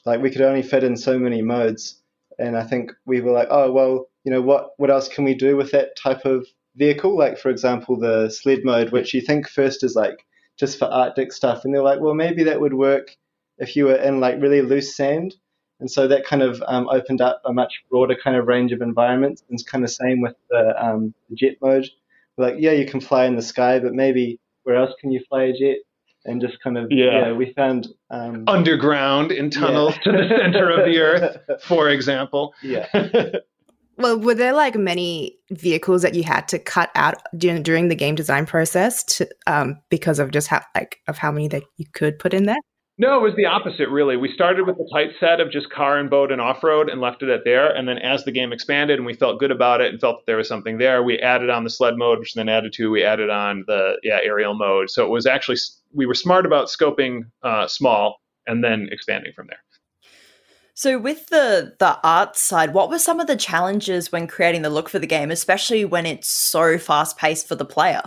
like 0.04 0.20
we 0.20 0.30
could 0.30 0.42
only 0.42 0.62
fit 0.62 0.84
in 0.84 0.96
so 0.96 1.18
many 1.18 1.42
modes. 1.42 2.00
And 2.38 2.56
I 2.56 2.64
think 2.64 2.92
we 3.04 3.20
were 3.20 3.32
like, 3.32 3.48
oh, 3.50 3.70
well, 3.70 4.08
you 4.24 4.32
know, 4.32 4.42
what, 4.42 4.70
what 4.78 4.90
else 4.90 5.08
can 5.08 5.24
we 5.24 5.34
do 5.34 5.56
with 5.56 5.70
that 5.72 5.96
type 5.96 6.24
of 6.24 6.46
vehicle? 6.76 7.16
Like, 7.16 7.38
for 7.38 7.50
example, 7.50 7.98
the 7.98 8.30
sled 8.30 8.60
mode, 8.64 8.90
which 8.90 9.14
you 9.14 9.20
think 9.20 9.48
first 9.48 9.84
is 9.84 9.94
like 9.94 10.26
just 10.58 10.78
for 10.78 10.86
Arctic 10.86 11.32
stuff. 11.32 11.64
And 11.64 11.74
they're 11.74 11.82
like, 11.82 12.00
well, 12.00 12.14
maybe 12.14 12.44
that 12.44 12.60
would 12.60 12.74
work 12.74 13.16
if 13.58 13.76
you 13.76 13.86
were 13.86 13.96
in 13.96 14.20
like 14.20 14.40
really 14.40 14.62
loose 14.62 14.96
sand. 14.96 15.34
And 15.80 15.90
so 15.90 16.08
that 16.08 16.24
kind 16.24 16.42
of 16.42 16.62
um, 16.66 16.88
opened 16.88 17.20
up 17.20 17.42
a 17.44 17.52
much 17.52 17.82
broader 17.90 18.16
kind 18.22 18.36
of 18.36 18.46
range 18.46 18.72
of 18.72 18.80
environments. 18.80 19.42
And 19.48 19.58
it's 19.58 19.68
kind 19.68 19.84
of 19.84 19.90
same 19.90 20.20
with 20.20 20.34
the, 20.50 20.74
um, 20.82 21.14
the 21.28 21.36
jet 21.36 21.56
mode. 21.60 21.88
We're 22.36 22.46
like, 22.46 22.56
yeah, 22.58 22.72
you 22.72 22.86
can 22.86 23.00
fly 23.00 23.26
in 23.26 23.36
the 23.36 23.42
sky, 23.42 23.78
but 23.78 23.92
maybe 23.92 24.40
where 24.62 24.76
else 24.76 24.92
can 25.00 25.12
you 25.12 25.20
fly 25.28 25.44
a 25.44 25.52
jet? 25.52 25.78
And 26.26 26.40
just 26.40 26.58
kind 26.62 26.78
of, 26.78 26.90
yeah, 26.90 27.26
yeah 27.26 27.32
we 27.32 27.52
found 27.52 27.88
um, 28.10 28.44
underground 28.46 29.30
in 29.30 29.50
tunnels 29.50 29.94
yeah. 29.96 30.12
to 30.12 30.12
the 30.12 30.28
center 30.38 30.70
of 30.70 30.86
the 30.86 30.98
earth, 31.00 31.62
for 31.62 31.90
example. 31.90 32.54
Yeah. 32.62 32.86
Well, 33.96 34.18
were 34.18 34.34
there 34.34 34.52
like 34.52 34.74
many 34.74 35.38
vehicles 35.50 36.02
that 36.02 36.14
you 36.14 36.24
had 36.24 36.48
to 36.48 36.58
cut 36.58 36.90
out 36.94 37.16
during, 37.36 37.62
during 37.62 37.88
the 37.88 37.94
game 37.94 38.14
design 38.14 38.44
process 38.44 39.04
to, 39.04 39.28
um, 39.46 39.76
because 39.88 40.18
of 40.18 40.32
just 40.32 40.48
how 40.48 40.62
like 40.74 40.98
of 41.06 41.18
how 41.18 41.30
many 41.30 41.48
that 41.48 41.62
you 41.76 41.86
could 41.92 42.18
put 42.18 42.34
in 42.34 42.46
there? 42.46 42.58
No, 42.96 43.18
it 43.18 43.22
was 43.22 43.34
the 43.34 43.46
opposite, 43.46 43.88
really. 43.88 44.16
We 44.16 44.32
started 44.32 44.68
with 44.68 44.76
a 44.76 44.88
tight 44.94 45.10
set 45.18 45.40
of 45.40 45.50
just 45.50 45.68
car 45.68 45.98
and 45.98 46.08
boat 46.08 46.30
and 46.30 46.40
off 46.40 46.62
road 46.62 46.88
and 46.88 47.00
left 47.00 47.24
it 47.24 47.28
at 47.28 47.40
there. 47.44 47.74
And 47.74 47.88
then 47.88 47.98
as 47.98 48.24
the 48.24 48.30
game 48.30 48.52
expanded 48.52 48.98
and 48.98 49.06
we 49.06 49.14
felt 49.14 49.40
good 49.40 49.50
about 49.50 49.80
it 49.80 49.90
and 49.90 50.00
felt 50.00 50.18
that 50.18 50.26
there 50.26 50.36
was 50.36 50.46
something 50.46 50.78
there, 50.78 51.02
we 51.02 51.18
added 51.18 51.50
on 51.50 51.64
the 51.64 51.70
sled 51.70 51.96
mode, 51.96 52.20
which 52.20 52.34
then 52.34 52.48
added 52.48 52.72
to, 52.74 52.92
we 52.92 53.02
added 53.02 53.30
on 53.30 53.64
the 53.66 53.98
yeah, 54.04 54.20
aerial 54.22 54.54
mode. 54.54 54.90
So 54.90 55.04
it 55.04 55.10
was 55.10 55.26
actually, 55.26 55.56
we 55.92 56.06
were 56.06 56.14
smart 56.14 56.46
about 56.46 56.68
scoping 56.68 57.22
uh, 57.42 57.66
small 57.66 58.20
and 58.46 58.62
then 58.62 58.88
expanding 58.92 59.32
from 59.34 59.48
there. 59.48 59.58
So 60.74 60.98
with 60.98 61.28
the 61.28 61.74
the 61.78 61.98
art 62.02 62.36
side, 62.36 62.74
what 62.74 62.90
were 62.90 62.98
some 62.98 63.20
of 63.20 63.28
the 63.28 63.36
challenges 63.36 64.10
when 64.10 64.26
creating 64.26 64.62
the 64.62 64.70
look 64.70 64.88
for 64.88 64.98
the 64.98 65.06
game, 65.06 65.30
especially 65.30 65.84
when 65.84 66.04
it's 66.04 66.28
so 66.28 66.78
fast 66.78 67.16
paced 67.16 67.46
for 67.46 67.54
the 67.54 67.64
player? 67.64 68.02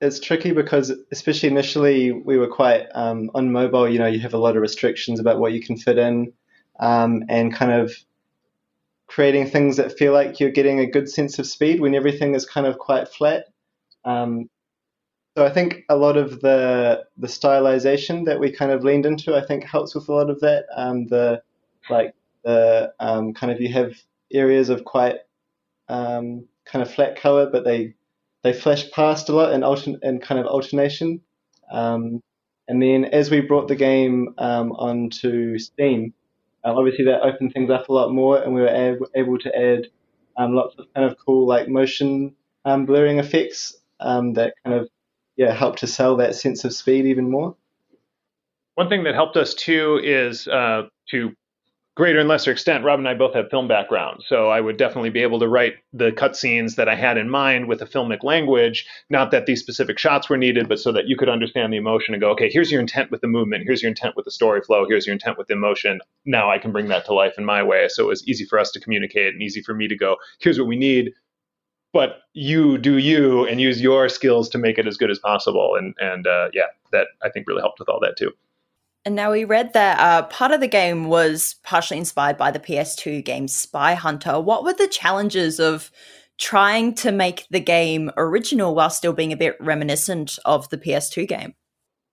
It's 0.00 0.18
tricky 0.18 0.52
because, 0.52 0.92
especially 1.12 1.50
initially, 1.50 2.10
we 2.10 2.38
were 2.38 2.48
quite 2.48 2.86
um, 2.94 3.30
on 3.34 3.52
mobile. 3.52 3.88
You 3.88 3.98
know, 3.98 4.06
you 4.06 4.18
have 4.20 4.34
a 4.34 4.38
lot 4.38 4.56
of 4.56 4.62
restrictions 4.62 5.20
about 5.20 5.38
what 5.38 5.52
you 5.52 5.62
can 5.62 5.76
fit 5.76 5.98
in, 5.98 6.32
um, 6.80 7.22
and 7.28 7.54
kind 7.54 7.72
of 7.72 7.94
creating 9.06 9.50
things 9.50 9.76
that 9.76 9.96
feel 9.96 10.14
like 10.14 10.40
you're 10.40 10.50
getting 10.50 10.80
a 10.80 10.90
good 10.90 11.08
sense 11.10 11.38
of 11.38 11.46
speed 11.46 11.80
when 11.80 11.94
everything 11.94 12.34
is 12.34 12.46
kind 12.46 12.66
of 12.66 12.78
quite 12.78 13.08
flat. 13.08 13.44
Um, 14.06 14.48
so 15.36 15.44
I 15.44 15.50
think 15.50 15.84
a 15.90 15.96
lot 15.96 16.16
of 16.16 16.40
the 16.40 17.04
the 17.18 17.26
stylization 17.26 18.24
that 18.24 18.40
we 18.40 18.50
kind 18.50 18.72
of 18.72 18.84
leaned 18.84 19.04
into, 19.04 19.36
I 19.36 19.44
think, 19.44 19.64
helps 19.64 19.94
with 19.94 20.08
a 20.08 20.14
lot 20.14 20.30
of 20.30 20.40
that. 20.40 20.64
Um, 20.74 21.08
the 21.08 21.42
like 21.90 22.14
the 22.44 22.92
um, 23.00 23.34
kind 23.34 23.52
of 23.52 23.60
you 23.60 23.72
have 23.72 23.94
areas 24.32 24.68
of 24.68 24.84
quite 24.84 25.16
um, 25.88 26.46
kind 26.64 26.82
of 26.82 26.92
flat 26.92 27.20
color, 27.20 27.48
but 27.50 27.64
they 27.64 27.94
they 28.42 28.52
flash 28.52 28.90
past 28.90 29.28
a 29.28 29.32
lot 29.34 29.52
in 29.52 29.62
altern- 29.62 30.02
in 30.02 30.20
kind 30.20 30.40
of 30.40 30.46
alternation. 30.46 31.20
Um, 31.70 32.22
and 32.68 32.82
then 32.82 33.04
as 33.06 33.30
we 33.30 33.40
brought 33.40 33.68
the 33.68 33.76
game 33.76 34.34
um, 34.38 34.72
onto 34.72 35.58
Steam, 35.58 36.14
uh, 36.64 36.74
obviously 36.74 37.04
that 37.06 37.22
opened 37.22 37.52
things 37.52 37.70
up 37.70 37.88
a 37.88 37.92
lot 37.92 38.12
more, 38.12 38.42
and 38.42 38.54
we 38.54 38.60
were 38.60 38.68
ab- 38.68 39.08
able 39.14 39.38
to 39.38 39.56
add 39.56 39.86
um, 40.36 40.54
lots 40.54 40.74
of 40.78 40.86
kind 40.94 41.10
of 41.10 41.16
cool 41.24 41.46
like 41.46 41.68
motion 41.68 42.34
um, 42.64 42.86
blurring 42.86 43.18
effects 43.18 43.76
that 44.00 44.54
kind 44.64 44.76
of 44.76 44.88
yeah 45.36 45.52
help 45.52 45.76
to 45.76 45.86
sell 45.86 46.16
that 46.16 46.34
sense 46.34 46.64
of 46.64 46.72
speed 46.72 47.06
even 47.06 47.30
more. 47.30 47.56
One 48.74 48.88
thing 48.88 49.04
that 49.04 49.14
helped 49.14 49.36
us 49.36 49.54
too 49.54 50.00
is 50.02 50.48
uh, 50.48 50.88
to 51.10 51.32
greater 51.96 52.18
and 52.18 52.28
lesser 52.28 52.50
extent, 52.50 52.84
Rob 52.84 52.98
and 52.98 53.08
I 53.08 53.14
both 53.14 53.34
have 53.34 53.50
film 53.50 53.68
backgrounds, 53.68 54.24
so 54.28 54.48
I 54.48 54.60
would 54.60 54.76
definitely 54.76 55.10
be 55.10 55.22
able 55.22 55.38
to 55.38 55.48
write 55.48 55.74
the 55.92 56.10
cutscenes 56.10 56.74
that 56.74 56.88
I 56.88 56.94
had 56.96 57.16
in 57.16 57.30
mind 57.30 57.68
with 57.68 57.82
a 57.82 57.86
filmic 57.86 58.24
language. 58.24 58.86
Not 59.10 59.30
that 59.30 59.46
these 59.46 59.60
specific 59.60 59.98
shots 59.98 60.28
were 60.28 60.36
needed, 60.36 60.68
but 60.68 60.80
so 60.80 60.90
that 60.92 61.06
you 61.06 61.16
could 61.16 61.28
understand 61.28 61.72
the 61.72 61.76
emotion 61.76 62.14
and 62.14 62.20
go, 62.20 62.30
okay, 62.30 62.50
here's 62.50 62.70
your 62.70 62.80
intent 62.80 63.10
with 63.10 63.20
the 63.20 63.28
movement, 63.28 63.64
here's 63.64 63.82
your 63.82 63.90
intent 63.90 64.16
with 64.16 64.24
the 64.24 64.30
story 64.30 64.60
flow, 64.60 64.86
here's 64.88 65.06
your 65.06 65.12
intent 65.12 65.38
with 65.38 65.46
the 65.46 65.54
emotion. 65.54 66.00
Now 66.24 66.50
I 66.50 66.58
can 66.58 66.72
bring 66.72 66.88
that 66.88 67.04
to 67.06 67.14
life 67.14 67.34
in 67.38 67.44
my 67.44 67.62
way. 67.62 67.86
So 67.88 68.04
it 68.04 68.08
was 68.08 68.26
easy 68.26 68.44
for 68.44 68.58
us 68.58 68.72
to 68.72 68.80
communicate 68.80 69.32
and 69.32 69.42
easy 69.42 69.62
for 69.62 69.74
me 69.74 69.86
to 69.88 69.96
go, 69.96 70.16
here's 70.40 70.58
what 70.58 70.68
we 70.68 70.76
need. 70.76 71.12
But 71.92 72.22
you 72.32 72.76
do 72.76 72.98
you 72.98 73.46
and 73.46 73.60
use 73.60 73.80
your 73.80 74.08
skills 74.08 74.48
to 74.48 74.58
make 74.58 74.78
it 74.78 74.88
as 74.88 74.96
good 74.96 75.12
as 75.12 75.20
possible. 75.20 75.76
And 75.76 75.94
and 76.00 76.26
uh, 76.26 76.48
yeah, 76.52 76.66
that 76.90 77.06
I 77.22 77.28
think 77.28 77.46
really 77.46 77.60
helped 77.60 77.78
with 77.78 77.88
all 77.88 78.00
that 78.00 78.16
too. 78.16 78.32
And 79.04 79.14
now 79.14 79.32
we 79.32 79.44
read 79.44 79.74
that 79.74 79.98
uh, 79.98 80.22
part 80.28 80.52
of 80.52 80.60
the 80.60 80.68
game 80.68 81.08
was 81.08 81.56
partially 81.62 81.98
inspired 81.98 82.38
by 82.38 82.50
the 82.50 82.58
PS2 82.58 83.22
game 83.24 83.48
Spy 83.48 83.94
Hunter. 83.94 84.40
What 84.40 84.64
were 84.64 84.72
the 84.72 84.88
challenges 84.88 85.60
of 85.60 85.90
trying 86.38 86.94
to 86.94 87.12
make 87.12 87.46
the 87.50 87.60
game 87.60 88.10
original 88.16 88.74
while 88.74 88.90
still 88.90 89.12
being 89.12 89.32
a 89.32 89.36
bit 89.36 89.56
reminiscent 89.60 90.38
of 90.44 90.68
the 90.70 90.78
PS2 90.78 91.28
game? 91.28 91.54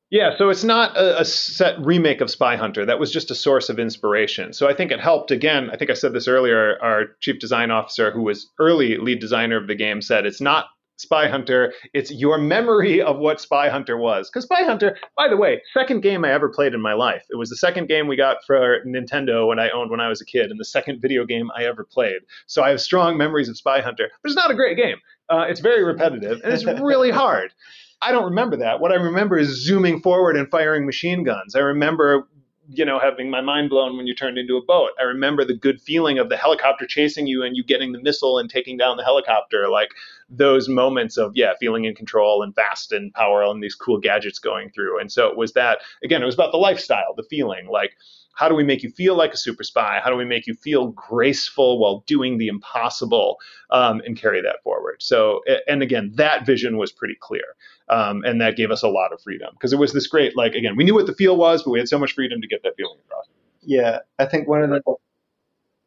Yeah, 0.09 0.35
so 0.37 0.49
it's 0.49 0.65
not 0.65 0.97
a, 0.97 1.21
a, 1.21 1.25
set 1.25 1.79
remake 1.79 2.19
of 2.19 2.29
Spy 2.29 2.57
Hunter. 2.57 2.85
That 2.85 2.99
was 2.99 3.13
just 3.13 3.31
a 3.31 3.35
source 3.35 3.69
of 3.69 3.79
inspiration. 3.79 4.51
So 4.51 4.67
I 4.67 4.73
think 4.73 4.91
it 4.91 4.99
helped. 4.99 5.31
Again, 5.31 5.69
I 5.71 5.77
think 5.77 5.89
I 5.89 5.93
said 5.93 6.11
this 6.11 6.27
earlier. 6.27 6.77
Our 6.81 7.15
chief 7.21 7.39
design 7.39 7.71
officer, 7.71 8.11
who 8.11 8.23
was 8.23 8.49
early 8.59 8.97
lead 8.97 9.21
designer 9.21 9.55
of 9.55 9.67
the 9.67 9.75
game, 9.75 10.01
said 10.01 10.25
it's 10.25 10.41
not 10.41 10.65
Spy 10.97 11.27
Hunter. 11.27 11.73
It's 11.93 12.11
your 12.11 12.37
memory 12.37 13.01
of 13.01 13.17
what 13.17 13.41
Spy 13.41 13.69
Hunter 13.69 13.97
was. 13.97 14.29
Because 14.29 14.43
Spy 14.43 14.63
Hunter, 14.63 14.97
by 15.17 15.27
the 15.27 15.37
way, 15.37 15.61
second 15.73 16.01
game 16.01 16.23
I 16.23 16.31
ever 16.31 16.49
played 16.49 16.73
in 16.73 16.81
my 16.81 16.93
life. 16.93 17.23
It 17.29 17.37
was 17.37 17.49
the 17.49 17.55
second 17.55 17.87
game 17.87 18.07
we 18.07 18.15
got 18.15 18.37
for 18.45 18.83
Nintendo 18.85 19.47
when 19.47 19.59
I 19.59 19.69
owned 19.71 19.89
when 19.89 19.99
I 19.99 20.09
was 20.09 20.21
a 20.21 20.25
kid, 20.25 20.51
and 20.51 20.59
the 20.59 20.65
second 20.65 21.01
video 21.01 21.25
game 21.25 21.49
I 21.57 21.65
ever 21.65 21.83
played. 21.83 22.21
So 22.45 22.61
I 22.63 22.69
have 22.69 22.81
strong 22.81 23.17
memories 23.17 23.49
of 23.49 23.57
Spy 23.57 23.81
Hunter. 23.81 24.09
But 24.21 24.29
it's 24.29 24.37
not 24.37 24.51
a 24.51 24.55
great 24.55 24.77
game. 24.77 24.97
Uh, 25.29 25.45
it's 25.47 25.61
very 25.61 25.83
repetitive 25.83 26.41
and 26.43 26.53
it's 26.53 26.65
really 26.65 27.11
hard. 27.23 27.53
I 28.01 28.11
don't 28.11 28.25
remember 28.25 28.57
that. 28.57 28.79
What 28.79 28.91
I 28.91 28.95
remember 28.95 29.37
is 29.37 29.63
zooming 29.63 30.01
forward 30.01 30.35
and 30.35 30.49
firing 30.49 30.85
machine 30.85 31.23
guns. 31.23 31.55
I 31.55 31.59
remember, 31.59 32.27
you 32.69 32.85
know, 32.85 32.99
having 32.99 33.29
my 33.29 33.41
mind 33.41 33.69
blown 33.69 33.97
when 33.97 34.07
you 34.07 34.15
turned 34.15 34.37
into 34.37 34.55
a 34.55 34.63
boat. 34.63 34.91
I 34.99 35.03
remember 35.03 35.43
the 35.43 35.55
good 35.55 35.81
feeling 35.81 36.19
of 36.19 36.29
the 36.29 36.37
helicopter 36.37 36.85
chasing 36.85 37.27
you 37.27 37.43
and 37.43 37.55
you 37.55 37.63
getting 37.63 37.91
the 37.91 38.01
missile 38.01 38.37
and 38.37 38.49
taking 38.49 38.77
down 38.77 38.97
the 38.97 39.03
helicopter. 39.03 39.67
Like 39.67 39.89
those 40.29 40.69
moments 40.69 41.17
of, 41.17 41.31
yeah, 41.35 41.53
feeling 41.59 41.85
in 41.85 41.95
control 41.95 42.43
and 42.43 42.55
fast 42.55 42.91
and 42.91 43.13
power 43.13 43.43
and 43.43 43.63
these 43.63 43.75
cool 43.75 43.99
gadgets 43.99 44.39
going 44.39 44.69
through. 44.69 44.99
And 44.99 45.11
so 45.11 45.27
it 45.27 45.37
was 45.37 45.53
that, 45.53 45.79
again, 46.03 46.21
it 46.21 46.25
was 46.25 46.35
about 46.35 46.51
the 46.51 46.57
lifestyle, 46.57 47.13
the 47.15 47.23
feeling. 47.23 47.67
Like, 47.67 47.97
how 48.33 48.47
do 48.47 48.55
we 48.55 48.63
make 48.63 48.81
you 48.81 48.91
feel 48.91 49.15
like 49.15 49.33
a 49.33 49.37
super 49.37 49.63
spy? 49.63 49.99
How 50.01 50.09
do 50.09 50.15
we 50.15 50.25
make 50.25 50.47
you 50.47 50.53
feel 50.53 50.87
graceful 50.87 51.79
while 51.79 52.03
doing 52.07 52.37
the 52.37 52.47
impossible 52.47 53.37
um, 53.71 54.01
and 54.05 54.17
carry 54.17 54.41
that 54.41 54.63
forward? 54.63 54.97
So, 54.99 55.41
and 55.67 55.83
again, 55.83 56.11
that 56.15 56.45
vision 56.45 56.77
was 56.77 56.91
pretty 56.91 57.17
clear. 57.19 57.43
Um, 57.91 58.23
and 58.23 58.39
that 58.39 58.55
gave 58.55 58.71
us 58.71 58.83
a 58.83 58.87
lot 58.87 59.11
of 59.11 59.21
freedom 59.21 59.49
because 59.53 59.73
it 59.73 59.79
was 59.79 59.91
this 59.91 60.07
great, 60.07 60.37
like, 60.37 60.53
again, 60.53 60.77
we 60.77 60.85
knew 60.85 60.95
what 60.95 61.07
the 61.07 61.13
feel 61.13 61.35
was, 61.35 61.61
but 61.61 61.71
we 61.71 61.79
had 61.79 61.89
so 61.89 61.99
much 61.99 62.13
freedom 62.13 62.39
to 62.39 62.47
get 62.47 62.63
that 62.63 62.75
feeling 62.77 62.97
across. 63.05 63.25
Yeah, 63.63 63.99
I 64.17 64.25
think 64.25 64.47
one 64.47 64.63
of 64.63 64.69
the 64.69 64.81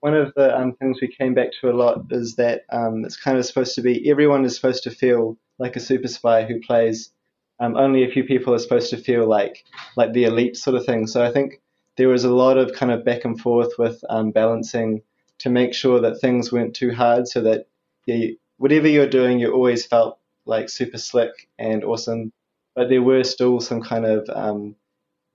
one 0.00 0.14
of 0.14 0.34
the 0.36 0.54
um, 0.54 0.74
things 0.74 0.98
we 1.00 1.08
came 1.08 1.32
back 1.32 1.48
to 1.62 1.70
a 1.70 1.72
lot 1.72 2.04
is 2.10 2.36
that 2.36 2.64
um, 2.70 3.06
it's 3.06 3.16
kind 3.16 3.38
of 3.38 3.46
supposed 3.46 3.74
to 3.76 3.80
be 3.80 4.10
everyone 4.10 4.44
is 4.44 4.54
supposed 4.54 4.82
to 4.82 4.90
feel 4.90 5.38
like 5.58 5.76
a 5.76 5.80
super 5.80 6.08
spy 6.08 6.44
who 6.44 6.60
plays. 6.60 7.10
Um, 7.58 7.74
only 7.76 8.04
a 8.04 8.10
few 8.10 8.24
people 8.24 8.52
are 8.52 8.58
supposed 8.58 8.90
to 8.90 8.98
feel 8.98 9.26
like 9.26 9.64
like 9.96 10.12
the 10.12 10.24
elite 10.24 10.58
sort 10.58 10.76
of 10.76 10.84
thing. 10.84 11.06
So 11.06 11.24
I 11.24 11.32
think 11.32 11.62
there 11.96 12.08
was 12.08 12.24
a 12.24 12.34
lot 12.34 12.58
of 12.58 12.74
kind 12.74 12.92
of 12.92 13.04
back 13.04 13.24
and 13.24 13.40
forth 13.40 13.72
with 13.78 13.98
um, 14.10 14.30
balancing 14.30 15.00
to 15.38 15.48
make 15.48 15.72
sure 15.72 16.00
that 16.00 16.20
things 16.20 16.52
weren't 16.52 16.74
too 16.74 16.92
hard, 16.92 17.26
so 17.26 17.40
that 17.40 17.66
yeah, 18.04 18.32
whatever 18.58 18.88
you're 18.88 19.08
doing, 19.08 19.38
you 19.38 19.52
always 19.52 19.86
felt 19.86 20.18
like 20.46 20.68
super 20.68 20.98
slick 20.98 21.48
and 21.58 21.84
awesome, 21.84 22.32
but 22.74 22.88
there 22.88 23.02
were 23.02 23.24
still 23.24 23.60
some 23.60 23.82
kind 23.82 24.04
of 24.04 24.28
um, 24.34 24.76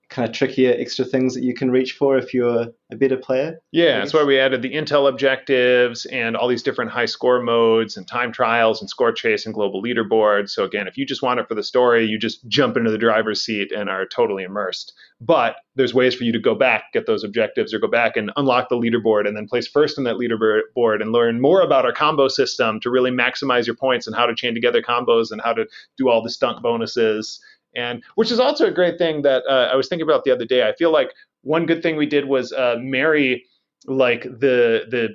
kind 0.10 0.28
of 0.28 0.36
trickier 0.36 0.76
extra 0.78 1.06
things 1.06 1.36
that 1.36 1.44
you 1.44 1.54
can 1.54 1.70
reach 1.70 1.94
for 1.94 2.18
if 2.18 2.34
you're 2.34 2.68
a 2.92 2.96
better 2.96 3.18
player. 3.18 3.60
Yeah, 3.72 4.00
that's 4.00 4.14
why 4.14 4.24
we 4.24 4.40
added 4.40 4.62
the 4.62 4.74
intel 4.74 5.08
objectives 5.08 6.06
and 6.08 6.36
all 6.36 6.48
these 6.48 6.64
different 6.64 6.92
high 6.92 7.06
score 7.06 7.42
modes 7.42 7.96
and 7.96 8.08
time 8.08 8.32
trials 8.32 8.82
and 8.82 8.90
score 8.90 9.12
chase 9.12 9.46
and 9.46 9.54
global 9.54 9.82
leaderboards. 9.84 10.50
So 10.50 10.64
again, 10.64 10.88
if 10.88 10.98
you 10.98 11.06
just 11.06 11.22
want 11.22 11.40
it 11.40 11.48
for 11.48 11.56
the 11.56 11.64
story, 11.64 12.06
you 12.06 12.18
just 12.18 12.48
jump 12.48 12.76
into 12.76 12.92
the 12.92 12.98
driver's 12.98 13.42
seat 13.44 13.72
and 13.72 13.90
are 13.90 14.06
totally 14.06 14.44
immersed. 14.44 14.94
But 15.22 15.58
there's 15.76 15.94
ways 15.94 16.16
for 16.16 16.24
you 16.24 16.32
to 16.32 16.40
go 16.40 16.56
back, 16.56 16.94
get 16.94 17.06
those 17.06 17.26
objectives, 17.26 17.74
or 17.74 17.80
go 17.80 17.90
back 17.90 18.16
and 18.16 18.32
unlock 18.38 18.70
the 18.70 18.78
leaderboard 18.78 19.28
and 19.28 19.36
then 19.36 19.48
place 19.48 19.68
first 19.68 19.98
in 19.98 20.06
that 20.06 20.16
leaderboard 20.16 21.02
and 21.02 21.12
learn 21.12 21.42
more 21.42 21.62
about 21.62 21.86
our 21.86 21.92
combo 21.92 22.30
system 22.30 22.80
to 22.80 22.90
really 22.90 23.12
maximize 23.12 23.66
your 23.66 23.76
points 23.76 24.08
and 24.08 24.16
how 24.16 24.26
to 24.26 24.34
chain 24.34 24.54
together 24.54 24.82
combos 24.82 25.32
and 25.32 25.42
how 25.42 25.52
to 25.52 25.66
do 25.98 26.08
all 26.08 26.24
the 26.24 26.30
stunt 26.30 26.64
bonuses 26.64 27.42
and 27.76 28.04
which 28.16 28.32
is 28.32 28.40
also 28.40 28.66
a 28.66 28.72
great 28.72 28.98
thing 28.98 29.22
that 29.22 29.44
uh, 29.48 29.70
I 29.72 29.76
was 29.76 29.88
thinking 29.88 30.08
about 30.08 30.24
the 30.24 30.32
other 30.32 30.46
day. 30.46 30.68
I 30.68 30.74
feel 30.76 30.92
like 30.92 31.12
one 31.42 31.66
good 31.66 31.84
thing 31.84 31.96
we 31.96 32.06
did 32.06 32.26
was 32.26 32.52
uh, 32.52 32.76
marry 32.80 33.46
like 33.86 34.24
the 34.24 34.86
the 34.90 35.10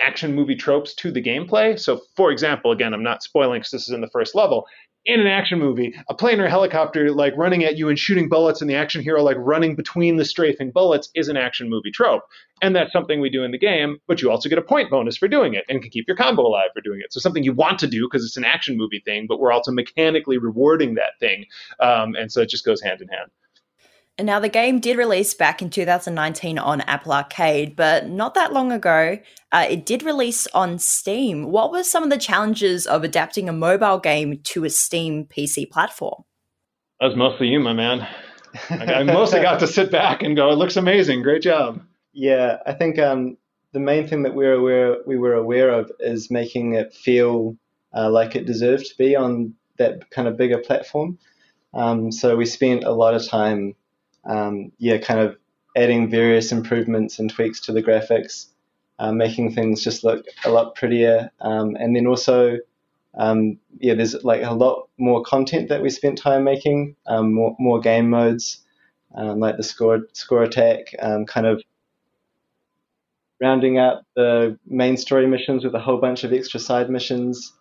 action 0.00 0.34
movie 0.34 0.56
tropes 0.56 0.94
to 0.94 1.10
the 1.10 1.22
gameplay. 1.22 1.78
So, 1.78 2.02
for 2.16 2.30
example, 2.30 2.70
again, 2.70 2.92
I'm 2.92 3.02
not 3.02 3.22
spoiling 3.22 3.60
because 3.60 3.70
this 3.70 3.88
is 3.88 3.94
in 3.94 4.02
the 4.02 4.10
first 4.10 4.34
level 4.34 4.66
in 5.06 5.20
an 5.20 5.26
action 5.26 5.58
movie, 5.58 5.94
a 6.08 6.14
plane 6.14 6.40
or 6.40 6.48
helicopter 6.48 7.12
like 7.12 7.32
running 7.36 7.64
at 7.64 7.76
you 7.76 7.88
and 7.88 7.98
shooting 7.98 8.28
bullets, 8.28 8.60
and 8.60 8.68
the 8.68 8.74
action 8.74 9.02
hero 9.02 9.22
like 9.22 9.36
running 9.38 9.76
between 9.76 10.16
the 10.16 10.24
strafing 10.24 10.72
bullets 10.72 11.08
is 11.14 11.28
an 11.28 11.36
action 11.36 11.70
movie 11.70 11.92
trope. 11.92 12.22
And 12.60 12.74
that's 12.74 12.92
something 12.92 13.20
we 13.20 13.30
do 13.30 13.44
in 13.44 13.52
the 13.52 13.58
game, 13.58 13.98
but 14.08 14.20
you 14.20 14.30
also 14.30 14.48
get 14.48 14.58
a 14.58 14.62
point 14.62 14.90
bonus 14.90 15.16
for 15.16 15.28
doing 15.28 15.54
it 15.54 15.64
and 15.68 15.80
can 15.80 15.90
keep 15.90 16.06
your 16.08 16.16
combo 16.16 16.42
alive 16.42 16.70
for 16.74 16.80
doing 16.80 17.00
it. 17.00 17.12
So 17.12 17.20
something 17.20 17.44
you 17.44 17.52
want 17.52 17.78
to 17.80 17.86
do 17.86 18.06
because 18.10 18.24
it's 18.24 18.36
an 18.36 18.44
action 18.44 18.76
movie 18.76 19.02
thing, 19.04 19.26
but 19.28 19.38
we're 19.38 19.52
also 19.52 19.70
mechanically 19.72 20.38
rewarding 20.38 20.94
that 20.94 21.18
thing. 21.20 21.46
Um, 21.80 22.14
and 22.14 22.32
so 22.32 22.40
it 22.42 22.48
just 22.48 22.64
goes 22.64 22.82
hand 22.82 23.00
in 23.00 23.08
hand. 23.08 23.30
And 24.18 24.24
now 24.24 24.40
the 24.40 24.48
game 24.48 24.80
did 24.80 24.96
release 24.96 25.34
back 25.34 25.60
in 25.60 25.68
2019 25.68 26.58
on 26.58 26.80
Apple 26.82 27.12
Arcade, 27.12 27.76
but 27.76 28.08
not 28.08 28.32
that 28.34 28.52
long 28.52 28.72
ago, 28.72 29.18
uh, 29.52 29.66
it 29.68 29.84
did 29.84 30.02
release 30.02 30.46
on 30.54 30.78
Steam. 30.78 31.50
What 31.50 31.70
were 31.70 31.82
some 31.82 32.02
of 32.02 32.08
the 32.08 32.16
challenges 32.16 32.86
of 32.86 33.04
adapting 33.04 33.46
a 33.46 33.52
mobile 33.52 33.98
game 33.98 34.40
to 34.44 34.64
a 34.64 34.70
Steam 34.70 35.26
PC 35.26 35.70
platform? 35.70 36.24
That 36.98 37.08
was 37.08 37.16
mostly 37.16 37.48
you, 37.48 37.60
my 37.60 37.74
man. 37.74 38.08
I 38.70 39.02
mostly 39.02 39.42
got 39.42 39.60
to 39.60 39.66
sit 39.66 39.90
back 39.90 40.22
and 40.22 40.34
go, 40.34 40.50
"It 40.50 40.56
looks 40.56 40.76
amazing, 40.76 41.22
great 41.22 41.42
job." 41.42 41.82
Yeah, 42.14 42.56
I 42.64 42.72
think 42.72 42.98
um, 42.98 43.36
the 43.72 43.80
main 43.80 44.08
thing 44.08 44.22
that 44.22 44.34
we 44.34 44.46
were 44.46 44.54
aware 44.54 44.96
we 45.06 45.18
were 45.18 45.34
aware 45.34 45.68
of 45.68 45.92
is 46.00 46.30
making 46.30 46.72
it 46.72 46.94
feel 46.94 47.58
uh, 47.94 48.10
like 48.10 48.34
it 48.34 48.46
deserved 48.46 48.86
to 48.86 48.96
be 48.96 49.14
on 49.14 49.52
that 49.76 50.10
kind 50.10 50.26
of 50.26 50.38
bigger 50.38 50.56
platform. 50.56 51.18
Um, 51.74 52.10
so 52.10 52.34
we 52.34 52.46
spent 52.46 52.84
a 52.84 52.92
lot 52.92 53.14
of 53.14 53.28
time 53.28 53.74
um, 54.26 54.72
yeah, 54.78 54.98
kind 54.98 55.20
of 55.20 55.36
adding 55.76 56.10
various 56.10 56.52
improvements 56.52 57.18
and 57.18 57.30
tweaks 57.30 57.60
to 57.60 57.72
the 57.72 57.82
graphics, 57.82 58.46
uh, 58.98 59.12
making 59.12 59.52
things 59.52 59.84
just 59.84 60.04
look 60.04 60.24
a 60.44 60.50
lot 60.50 60.74
prettier, 60.74 61.30
um, 61.40 61.76
and 61.76 61.94
then 61.94 62.06
also, 62.06 62.56
um, 63.14 63.58
yeah, 63.78 63.94
there's 63.94 64.14
like 64.24 64.42
a 64.42 64.52
lot 64.52 64.88
more 64.98 65.22
content 65.22 65.68
that 65.68 65.82
we 65.82 65.90
spent 65.90 66.18
time 66.18 66.44
making, 66.44 66.96
um, 67.06 67.32
more, 67.32 67.54
more 67.58 67.80
game 67.80 68.08
modes, 68.10 68.64
um, 69.14 69.38
like 69.38 69.56
the 69.56 69.62
score 69.62 70.06
score 70.12 70.42
attack, 70.42 70.94
um, 71.00 71.26
kind 71.26 71.46
of 71.46 71.62
rounding 73.40 73.78
out 73.78 74.04
the 74.14 74.58
main 74.66 74.96
story 74.96 75.26
missions 75.26 75.62
with 75.62 75.74
a 75.74 75.80
whole 75.80 75.98
bunch 75.98 76.24
of 76.24 76.32
extra 76.32 76.58
side 76.58 76.88
missions, 76.88 77.52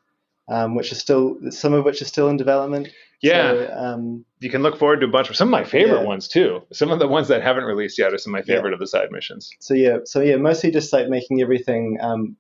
which 0.70 0.92
are 0.92 0.96
still 0.96 1.38
some 1.50 1.74
of 1.74 1.84
which 1.84 2.02
are 2.02 2.06
still 2.06 2.30
in 2.30 2.38
development. 2.38 2.88
Yeah. 3.26 3.52
So, 3.52 3.74
um, 3.76 4.26
you 4.40 4.50
can 4.50 4.62
look 4.62 4.78
forward 4.78 5.00
to 5.02 5.08
a 5.08 5.10
bunch 5.10 5.30
of 5.30 5.36
some 5.36 5.48
of 5.48 5.52
my 5.52 5.64
favorite 5.64 6.02
yeah. 6.02 6.08
ones 6.08 6.28
too. 6.28 6.62
Some 6.72 6.92
of 6.92 7.00
the 7.00 7.08
ones 7.08 7.28
that 7.30 7.42
haven't 7.42 7.64
released 7.64 7.98
yet 7.98 8.14
are 8.14 8.18
some 8.18 8.36
of 8.36 8.40
my 8.40 8.46
favorite 8.46 8.70
yeah. 8.70 8.76
of 8.76 8.80
the 8.80 8.88
side 8.88 9.12
missions. 9.12 9.52
So 9.60 9.74
yeah, 9.74 9.98
so 10.06 10.22
yeah, 10.22 10.36
mostly 10.36 10.72
just 10.72 10.94
like 10.94 11.10
making 11.10 11.42
everything 11.42 11.98
um, 12.02 12.38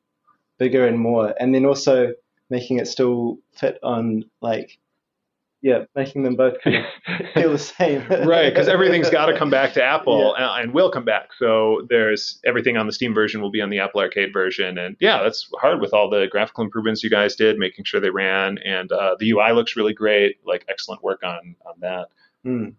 bigger 0.58 0.86
and 0.86 1.00
more, 1.00 1.34
and 1.40 1.54
then 1.54 1.66
also 1.66 2.14
making 2.50 2.78
it 2.78 2.88
still 2.88 3.40
fit 3.54 3.80
on 3.82 4.26
like 4.42 4.78
yeah, 5.66 5.86
making 5.96 6.22
them 6.22 6.36
both 6.36 6.62
kind 6.64 6.76
of 6.76 6.86
feel 7.34 7.52
the 7.52 7.58
same. 7.58 8.08
right, 8.08 8.54
because 8.54 8.68
everything's 8.68 9.10
got 9.10 9.26
to 9.26 9.36
come 9.38 9.50
back 9.50 9.74
to 9.74 9.84
Apple 9.84 10.36
yeah. 10.38 10.58
and, 10.58 10.66
and, 10.66 10.74
will 10.76 10.92
come 10.92 11.06
back. 11.06 11.30
So 11.40 11.88
there's 11.90 12.40
everything 12.46 12.78
on 12.78 12.86
the 12.86 12.94
Steam 12.94 13.16
version 13.16 13.42
will 13.42 13.50
be 13.50 13.62
on 13.62 13.72
the 13.72 13.80
Apple 13.80 14.00
Arcade 14.00 14.32
version, 14.32 14.78
and 14.78 14.96
yeah, 15.00 15.24
that's 15.24 15.50
hard 15.60 15.82
with 15.82 15.92
all 15.92 16.08
the 16.08 16.28
graphical 16.30 16.64
improvements 16.64 17.04
you 17.04 17.10
guys 17.10 17.36
did, 17.36 17.58
making 17.58 17.86
sure 17.86 18.00
they 18.00 18.12
ran, 18.12 18.60
and 18.60 18.92
uh, 18.92 19.16
the 19.18 19.32
UI 19.32 19.54
looks 19.54 19.76
really 19.76 19.94
great. 19.94 20.36
Like 20.46 20.66
excellent 20.70 21.02
work 21.02 21.24
on 21.24 21.56
on 21.66 21.74
that. 21.80 22.10
Mm. 22.46 22.76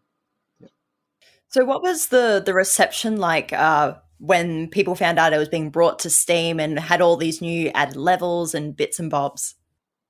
So 1.48 1.64
what 1.64 1.82
was 1.82 2.06
the 2.06 2.40
the 2.46 2.54
reception 2.54 3.16
like? 3.16 3.52
Uh, 3.52 3.94
when 4.18 4.68
people 4.68 4.94
found 4.94 5.18
out 5.18 5.34
it 5.34 5.38
was 5.38 5.48
being 5.48 5.68
brought 5.68 5.98
to 5.98 6.08
Steam 6.08 6.58
and 6.58 6.78
had 6.78 7.02
all 7.02 7.18
these 7.18 7.42
new 7.42 7.68
added 7.74 7.96
levels 7.96 8.54
and 8.54 8.74
bits 8.74 8.98
and 8.98 9.10
bobs? 9.10 9.56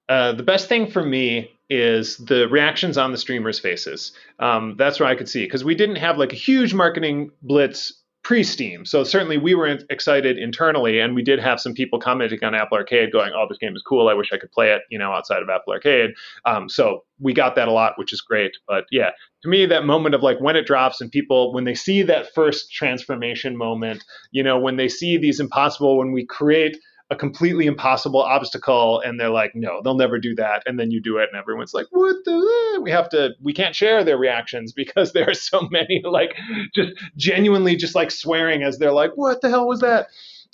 Uh, 0.09 0.31
the 0.31 0.45
best 0.45 0.69
thing 0.69 0.89
for 0.89 1.03
me 1.03 1.51
is 1.69 2.17
the 2.19 2.49
reactions 2.49 2.97
on 2.97 3.13
the 3.13 3.19
streamers' 3.19 3.59
faces. 3.59 4.13
Um, 4.39 4.75
that's 4.77 5.01
where 5.01 5.09
I 5.09 5.15
could 5.15 5.29
see 5.29 5.45
because 5.45 5.65
we 5.65 5.75
didn't 5.75 5.97
have 5.97 6.19
like 6.19 6.33
a 6.33 6.37
huge 6.37 6.75
marketing 6.75 7.31
blitz 7.43 7.93
pre-Steam. 8.27 8.85
So 8.85 9.05
certainly 9.05 9.39
we 9.39 9.55
were 9.55 9.79
excited 9.89 10.37
internally, 10.37 10.99
and 10.99 11.15
we 11.15 11.23
did 11.23 11.39
have 11.39 11.61
some 11.61 11.75
people 11.75 12.01
commenting 12.01 12.43
on 12.43 12.57
Apple 12.57 12.77
Arcade, 12.77 13.13
going, 13.13 13.31
"Oh, 13.33 13.47
this 13.49 13.59
game 13.59 13.77
is 13.77 13.83
cool. 13.87 14.09
I 14.09 14.15
wish 14.15 14.33
I 14.33 14.37
could 14.37 14.51
play 14.51 14.73
it," 14.73 14.83
you 14.91 14.99
know, 14.99 15.13
outside 15.13 15.43
of 15.43 15.49
Apple 15.49 15.73
Arcade. 15.73 16.11
Um, 16.45 16.69
so 16.69 17.05
we 17.21 17.33
got 17.33 17.55
that 17.55 17.69
a 17.69 17.73
lot, 17.73 17.93
which 17.99 18.13
is 18.13 18.21
great. 18.21 18.57
But 18.67 18.87
yeah, 18.91 19.11
to 19.45 19.49
me, 19.49 19.65
that 19.67 19.85
moment 19.85 20.17
of 20.17 20.25
like 20.25 20.41
when 20.41 20.57
it 20.57 20.67
drops 20.67 21.01
and 21.01 21.09
people 21.09 21.53
when 21.53 21.63
they 21.63 21.75
see 21.77 22.03
that 22.03 22.35
first 22.35 22.73
transformation 22.73 23.57
moment, 23.57 24.03
you 24.33 24.43
know, 24.43 24.59
when 24.59 24.77
they 24.77 24.89
see 24.89 25.19
these 25.19 25.39
impossible, 25.39 25.97
when 25.97 26.11
we 26.11 26.27
create 26.27 26.79
a 27.11 27.17
completely 27.17 27.67
impossible 27.67 28.21
obstacle 28.21 29.01
and 29.01 29.21
they're 29.21 29.31
like 29.31 29.53
no 29.55 29.81
they'll 29.83 29.97
never 29.97 30.19
do 30.19 30.35
that. 30.35 30.63
And 30.67 30.79
then 30.79 30.91
you 30.91 31.01
do 31.01 31.19
it 31.19 31.29
and 31.33 31.39
everyone's 31.39 31.73
like 31.73 31.87
what 31.91 32.17
the 32.25 32.75
eh? 32.77 32.81
we 32.81 32.91
have 32.91 33.09
to 33.11 33.31
we 33.41 33.53
can't 33.53 33.77
share 33.77 34.03
their 34.05 34.19
reactions 34.19 34.73
because 34.73 35.13
there 35.15 35.29
are 35.31 35.35
so 35.35 35.69
many 35.71 36.03
like 36.05 36.35
just 36.75 36.93
genuinely 37.17 37.77
just 37.77 37.95
like 37.95 38.11
swearing 38.11 38.63
as 38.63 38.79
they're 38.79 38.93
like 38.93 39.13
what 39.15 39.41
the 39.41 39.49
hell 39.49 39.67
was 39.67 39.81
that 39.81 40.09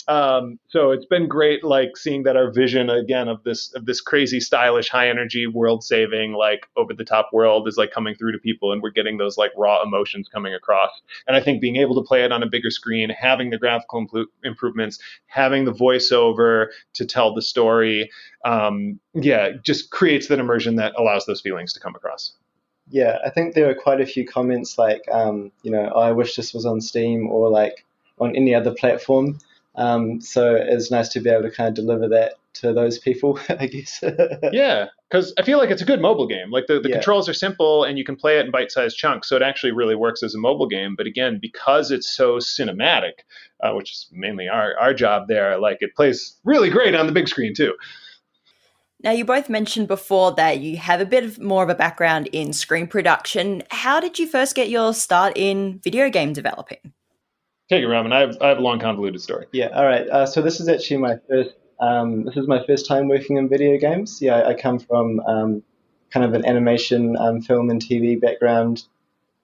um, 0.08 0.58
so 0.68 0.90
it's 0.90 1.06
been 1.06 1.28
great, 1.28 1.62
like 1.62 1.96
seeing 1.96 2.24
that 2.24 2.36
our 2.36 2.50
vision 2.50 2.90
again 2.90 3.28
of 3.28 3.42
this 3.44 3.72
of 3.74 3.86
this 3.86 4.00
crazy, 4.00 4.40
stylish, 4.40 4.88
high 4.88 5.08
energy, 5.08 5.46
world 5.46 5.84
saving, 5.84 6.32
like 6.32 6.66
over 6.76 6.92
the 6.92 7.04
top 7.04 7.30
world 7.32 7.68
is 7.68 7.76
like 7.76 7.92
coming 7.92 8.14
through 8.14 8.32
to 8.32 8.38
people, 8.38 8.72
and 8.72 8.82
we're 8.82 8.90
getting 8.90 9.18
those 9.18 9.38
like 9.38 9.52
raw 9.56 9.82
emotions 9.82 10.28
coming 10.28 10.54
across. 10.54 10.90
And 11.26 11.36
I 11.36 11.40
think 11.40 11.60
being 11.60 11.76
able 11.76 11.94
to 11.94 12.06
play 12.06 12.24
it 12.24 12.32
on 12.32 12.42
a 12.42 12.48
bigger 12.48 12.70
screen, 12.70 13.10
having 13.10 13.50
the 13.50 13.58
graphical 13.58 14.06
impl- 14.06 14.26
improvements, 14.42 14.98
having 15.26 15.64
the 15.64 15.72
voiceover 15.72 16.66
to 16.94 17.06
tell 17.06 17.34
the 17.34 17.42
story, 17.42 18.10
um, 18.44 18.98
yeah, 19.14 19.50
just 19.62 19.90
creates 19.90 20.28
that 20.28 20.38
immersion 20.38 20.76
that 20.76 20.94
allows 20.98 21.26
those 21.26 21.40
feelings 21.40 21.72
to 21.74 21.80
come 21.80 21.94
across. 21.94 22.32
Yeah, 22.90 23.18
I 23.24 23.30
think 23.30 23.54
there 23.54 23.70
are 23.70 23.74
quite 23.74 24.00
a 24.00 24.06
few 24.06 24.26
comments 24.26 24.76
like, 24.76 25.02
um, 25.10 25.52
you 25.62 25.70
know, 25.70 25.90
oh, 25.94 26.00
I 26.00 26.12
wish 26.12 26.36
this 26.36 26.52
was 26.52 26.66
on 26.66 26.80
Steam 26.80 27.28
or 27.30 27.48
like 27.48 27.84
on 28.18 28.36
any 28.36 28.54
other 28.54 28.74
platform. 28.74 29.38
Um, 29.74 30.20
so 30.20 30.54
it's 30.54 30.90
nice 30.90 31.08
to 31.10 31.20
be 31.20 31.30
able 31.30 31.42
to 31.42 31.50
kind 31.50 31.68
of 31.68 31.74
deliver 31.74 32.08
that 32.08 32.34
to 32.54 32.72
those 32.72 32.98
people, 32.98 33.38
I 33.48 33.66
guess. 33.66 34.02
yeah, 34.52 34.86
because 35.10 35.32
I 35.38 35.42
feel 35.42 35.58
like 35.58 35.70
it's 35.70 35.82
a 35.82 35.86
good 35.86 36.00
mobile 36.00 36.26
game. 36.26 36.50
Like 36.50 36.66
the, 36.66 36.80
the 36.80 36.90
yeah. 36.90 36.96
controls 36.96 37.28
are 37.28 37.34
simple 37.34 37.84
and 37.84 37.98
you 37.98 38.04
can 38.04 38.16
play 38.16 38.38
it 38.38 38.44
in 38.44 38.50
bite 38.50 38.70
sized 38.70 38.96
chunks. 38.96 39.28
So 39.28 39.36
it 39.36 39.42
actually 39.42 39.72
really 39.72 39.94
works 39.94 40.22
as 40.22 40.34
a 40.34 40.38
mobile 40.38 40.68
game. 40.68 40.94
But 40.96 41.06
again, 41.06 41.38
because 41.40 41.90
it's 41.90 42.14
so 42.14 42.36
cinematic, 42.36 43.12
uh, 43.62 43.72
which 43.72 43.92
is 43.92 44.08
mainly 44.12 44.48
our, 44.48 44.78
our 44.78 44.92
job 44.92 45.28
there, 45.28 45.58
like 45.58 45.78
it 45.80 45.94
plays 45.94 46.38
really 46.44 46.70
great 46.70 46.94
on 46.94 47.06
the 47.06 47.12
big 47.12 47.28
screen 47.28 47.54
too. 47.54 47.74
Now, 49.02 49.10
you 49.10 49.24
both 49.24 49.48
mentioned 49.48 49.88
before 49.88 50.32
that 50.34 50.60
you 50.60 50.76
have 50.76 51.00
a 51.00 51.04
bit 51.04 51.24
of 51.24 51.40
more 51.40 51.64
of 51.64 51.68
a 51.68 51.74
background 51.74 52.28
in 52.28 52.52
screen 52.52 52.86
production. 52.86 53.64
How 53.70 53.98
did 53.98 54.16
you 54.20 54.28
first 54.28 54.54
get 54.54 54.68
your 54.68 54.94
start 54.94 55.32
in 55.34 55.80
video 55.82 56.08
game 56.08 56.32
developing? 56.32 56.92
Take 57.72 57.84
it, 57.84 57.88
Roman. 57.88 58.12
I 58.12 58.20
have, 58.20 58.36
I 58.42 58.48
have 58.48 58.58
a 58.58 58.60
long, 58.60 58.78
convoluted 58.80 59.22
story. 59.22 59.46
Yeah. 59.50 59.68
All 59.68 59.86
right. 59.86 60.06
Uh, 60.06 60.26
so 60.26 60.42
this 60.42 60.60
is 60.60 60.68
actually 60.68 60.98
my 60.98 61.16
first. 61.26 61.54
Um, 61.80 62.26
this 62.26 62.36
is 62.36 62.46
my 62.46 62.62
first 62.66 62.86
time 62.86 63.08
working 63.08 63.38
in 63.38 63.48
video 63.48 63.78
games. 63.78 64.20
Yeah, 64.20 64.46
I 64.46 64.52
come 64.52 64.78
from 64.78 65.20
um, 65.20 65.62
kind 66.10 66.26
of 66.26 66.34
an 66.34 66.44
animation, 66.44 67.16
um, 67.16 67.40
film, 67.40 67.70
and 67.70 67.80
TV 67.80 68.20
background, 68.20 68.82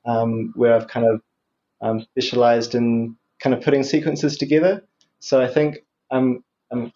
um, 0.04 0.52
where 0.56 0.74
I've 0.74 0.88
kind 0.88 1.06
of 1.06 1.22
um, 1.80 2.02
specialized 2.02 2.74
in 2.74 3.16
kind 3.40 3.54
of 3.54 3.62
putting 3.62 3.82
sequences 3.82 4.36
together. 4.36 4.84
So 5.20 5.40
I 5.40 5.48
think 5.48 5.78
I'm 6.10 6.44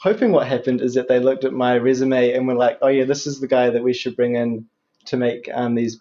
hoping 0.00 0.32
what 0.32 0.46
happened 0.46 0.82
is 0.82 0.92
that 0.96 1.08
they 1.08 1.18
looked 1.18 1.44
at 1.44 1.54
my 1.54 1.76
resume 1.76 2.34
and 2.34 2.46
were 2.46 2.56
like, 2.56 2.76
"Oh 2.82 2.88
yeah, 2.88 3.04
this 3.04 3.26
is 3.26 3.40
the 3.40 3.48
guy 3.48 3.70
that 3.70 3.82
we 3.82 3.94
should 3.94 4.16
bring 4.16 4.36
in 4.36 4.66
to 5.06 5.16
make 5.16 5.48
um, 5.54 5.76
these 5.76 5.98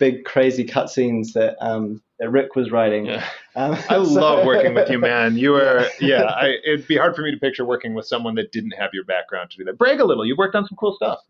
big 0.00 0.24
crazy 0.24 0.64
cutscenes 0.64 1.34
that 1.34 1.54
um, 1.64 2.02
that 2.18 2.30
Rick 2.30 2.54
was 2.56 2.70
writing. 2.70 3.06
Yeah. 3.06 3.28
Um, 3.56 3.72
I 3.72 3.94
so. 3.94 4.02
love 4.02 4.44
working 4.44 4.74
with 4.74 4.90
you, 4.90 4.98
man. 4.98 5.38
You 5.38 5.54
are 5.54 5.86
yeah. 5.98 6.24
I, 6.24 6.56
it'd 6.62 6.86
be 6.86 6.98
hard 6.98 7.16
for 7.16 7.22
me 7.22 7.30
to 7.30 7.38
picture 7.38 7.64
working 7.64 7.94
with 7.94 8.06
someone 8.06 8.34
that 8.34 8.52
didn't 8.52 8.72
have 8.72 8.90
your 8.92 9.04
background 9.04 9.48
to 9.52 9.56
do 9.56 9.64
that. 9.64 9.78
Brag 9.78 9.98
a 9.98 10.04
little. 10.04 10.26
You 10.26 10.36
worked 10.36 10.54
on 10.54 10.66
some 10.68 10.76
cool 10.76 10.94
stuff. 10.94 11.20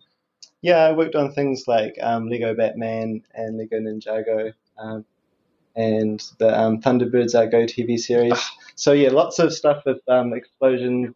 Yeah, 0.60 0.78
I 0.78 0.90
worked 0.90 1.14
on 1.14 1.30
things 1.30 1.68
like 1.68 1.94
um, 2.02 2.28
Lego 2.28 2.52
Batman 2.52 3.22
and 3.32 3.56
Lego 3.56 3.78
Ninjago. 3.78 4.52
Um, 4.76 5.04
and 5.76 6.24
the 6.38 6.58
um, 6.58 6.80
Thunderbirds 6.80 7.38
Are 7.38 7.46
Go 7.46 7.64
TV 7.64 7.96
series. 7.98 8.32
Ah. 8.34 8.50
so 8.74 8.92
yeah, 8.92 9.10
lots 9.10 9.38
of 9.38 9.52
stuff 9.52 9.84
with 9.86 10.00
um, 10.08 10.32
explosions, 10.32 11.14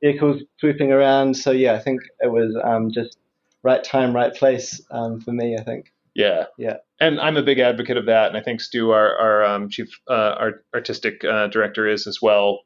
vehicles 0.00 0.42
swooping 0.58 0.92
around. 0.92 1.34
So 1.36 1.50
yeah, 1.50 1.72
I 1.72 1.80
think 1.80 2.02
it 2.20 2.30
was 2.30 2.56
um, 2.62 2.92
just 2.92 3.18
right 3.62 3.82
time, 3.82 4.14
right 4.14 4.32
place 4.32 4.80
um, 4.90 5.20
for 5.20 5.32
me. 5.32 5.56
I 5.56 5.64
think. 5.64 5.92
Yeah. 6.18 6.46
Yeah. 6.58 6.78
And 7.00 7.20
I'm 7.20 7.36
a 7.36 7.42
big 7.42 7.60
advocate 7.60 7.96
of 7.96 8.06
that. 8.06 8.26
And 8.26 8.36
I 8.36 8.42
think 8.42 8.60
Stu, 8.60 8.90
our, 8.90 9.16
our 9.16 9.44
um, 9.44 9.68
chief 9.68 9.88
uh, 10.10 10.34
our 10.38 10.64
artistic 10.74 11.24
uh, 11.24 11.46
director, 11.46 11.86
is 11.86 12.08
as 12.08 12.20
well. 12.20 12.62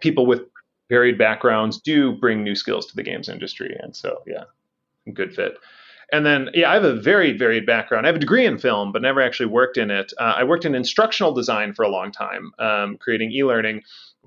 People 0.00 0.26
with 0.26 0.42
varied 0.90 1.16
backgrounds 1.16 1.80
do 1.80 2.12
bring 2.12 2.42
new 2.42 2.56
skills 2.56 2.86
to 2.86 2.96
the 2.96 3.04
games 3.04 3.28
industry. 3.28 3.76
And 3.78 3.94
so, 3.94 4.22
yeah, 4.26 4.44
good 5.14 5.32
fit. 5.32 5.58
And 6.10 6.26
then, 6.26 6.48
yeah, 6.54 6.70
I 6.70 6.74
have 6.74 6.84
a 6.84 6.94
very 6.94 7.36
varied 7.36 7.66
background. 7.66 8.04
I 8.04 8.08
have 8.08 8.16
a 8.16 8.20
degree 8.20 8.46
in 8.46 8.58
film, 8.58 8.90
but 8.90 9.02
never 9.02 9.20
actually 9.20 9.46
worked 9.46 9.76
in 9.76 9.90
it. 9.90 10.12
Uh, 10.18 10.34
I 10.36 10.42
worked 10.42 10.64
in 10.64 10.74
instructional 10.74 11.32
design 11.32 11.74
for 11.74 11.84
a 11.84 11.90
long 11.90 12.10
time, 12.10 12.50
um, 12.58 12.96
creating 12.96 13.30
e 13.30 13.44
learning 13.44 13.82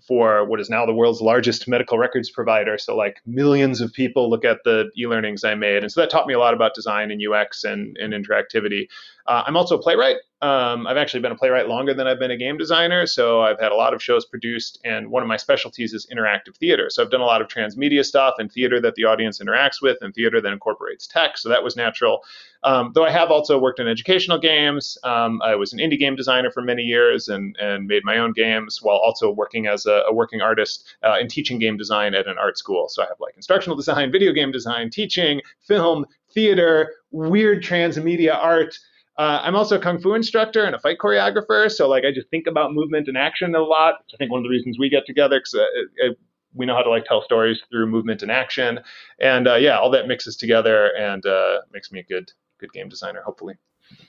for 0.07 0.45
what 0.45 0.59
is 0.59 0.69
now 0.69 0.85
the 0.85 0.93
world's 0.93 1.21
largest 1.21 1.67
medical 1.67 1.97
records 1.97 2.29
provider. 2.29 2.77
So, 2.77 2.95
like 2.95 3.21
millions 3.25 3.81
of 3.81 3.93
people 3.93 4.29
look 4.29 4.45
at 4.45 4.59
the 4.63 4.89
e 4.97 5.07
learnings 5.07 5.43
I 5.43 5.55
made. 5.55 5.83
And 5.83 5.91
so 5.91 6.01
that 6.01 6.09
taught 6.09 6.27
me 6.27 6.33
a 6.33 6.39
lot 6.39 6.53
about 6.53 6.73
design 6.73 7.11
and 7.11 7.21
UX 7.25 7.63
and, 7.63 7.97
and 7.97 8.13
interactivity. 8.13 8.87
Uh, 9.31 9.43
I'm 9.47 9.55
also 9.55 9.77
a 9.77 9.81
playwright. 9.81 10.17
Um, 10.41 10.85
I've 10.85 10.97
actually 10.97 11.21
been 11.21 11.31
a 11.31 11.37
playwright 11.37 11.69
longer 11.69 11.93
than 11.93 12.05
I've 12.05 12.19
been 12.19 12.31
a 12.31 12.37
game 12.37 12.57
designer. 12.57 13.05
So 13.05 13.39
I've 13.39 13.61
had 13.61 13.71
a 13.71 13.75
lot 13.75 13.93
of 13.93 14.03
shows 14.03 14.25
produced, 14.25 14.77
and 14.83 15.09
one 15.09 15.23
of 15.23 15.29
my 15.29 15.37
specialties 15.37 15.93
is 15.93 16.05
interactive 16.13 16.57
theater. 16.57 16.89
So 16.89 17.01
I've 17.01 17.11
done 17.11 17.21
a 17.21 17.25
lot 17.25 17.41
of 17.41 17.47
transmedia 17.47 18.03
stuff 18.03 18.33
and 18.39 18.51
theater 18.51 18.81
that 18.81 18.95
the 18.95 19.05
audience 19.05 19.39
interacts 19.39 19.81
with, 19.81 19.99
and 20.01 20.13
theater 20.13 20.41
that 20.41 20.51
incorporates 20.51 21.07
tech. 21.07 21.37
So 21.37 21.47
that 21.47 21.63
was 21.63 21.77
natural. 21.77 22.25
Um, 22.63 22.91
though 22.93 23.05
I 23.05 23.09
have 23.09 23.31
also 23.31 23.57
worked 23.57 23.79
in 23.79 23.87
educational 23.87 24.37
games. 24.37 24.97
Um, 25.05 25.41
I 25.41 25.55
was 25.55 25.71
an 25.71 25.79
indie 25.79 25.97
game 25.97 26.17
designer 26.17 26.51
for 26.51 26.61
many 26.61 26.83
years 26.83 27.29
and, 27.29 27.55
and 27.61 27.87
made 27.87 28.03
my 28.03 28.17
own 28.17 28.33
games 28.33 28.79
while 28.81 28.97
also 28.97 29.31
working 29.31 29.67
as 29.67 29.85
a, 29.85 30.03
a 30.09 30.13
working 30.13 30.41
artist 30.41 30.93
uh, 31.03 31.15
and 31.21 31.29
teaching 31.29 31.57
game 31.57 31.77
design 31.77 32.15
at 32.15 32.27
an 32.27 32.37
art 32.37 32.57
school. 32.57 32.89
So 32.89 33.01
I 33.01 33.05
have 33.05 33.21
like 33.21 33.37
instructional 33.37 33.77
design, 33.77 34.11
video 34.11 34.33
game 34.33 34.51
design, 34.51 34.89
teaching, 34.89 35.39
film, 35.61 36.05
theater, 36.33 36.95
weird 37.11 37.63
transmedia 37.63 38.35
art. 38.35 38.77
Uh, 39.17 39.41
I'm 39.43 39.55
also 39.55 39.77
a 39.77 39.79
kung 39.79 39.99
fu 39.99 40.13
instructor 40.13 40.63
and 40.63 40.73
a 40.73 40.79
fight 40.79 40.97
choreographer, 40.99 41.69
so 41.69 41.87
like 41.87 42.05
I 42.05 42.11
just 42.11 42.29
think 42.29 42.47
about 42.47 42.73
movement 42.73 43.07
and 43.07 43.17
action 43.17 43.53
a 43.55 43.61
lot. 43.61 43.95
I 44.13 44.17
think 44.17 44.31
one 44.31 44.39
of 44.39 44.43
the 44.43 44.49
reasons 44.49 44.79
we 44.79 44.89
get 44.89 45.05
together 45.05 45.39
because 45.39 45.55
uh, 45.55 46.07
uh, 46.07 46.13
we 46.53 46.65
know 46.65 46.75
how 46.75 46.81
to 46.81 46.89
like 46.89 47.05
tell 47.05 47.21
stories 47.21 47.59
through 47.69 47.87
movement 47.87 48.21
and 48.21 48.31
action, 48.31 48.79
and 49.19 49.47
uh, 49.47 49.55
yeah, 49.55 49.77
all 49.77 49.91
that 49.91 50.07
mixes 50.07 50.37
together 50.37 50.91
and 50.97 51.25
uh, 51.25 51.59
makes 51.73 51.91
me 51.91 51.99
a 51.99 52.03
good 52.03 52.31
good 52.59 52.71
game 52.71 52.87
designer. 52.87 53.21
Hopefully, 53.21 53.55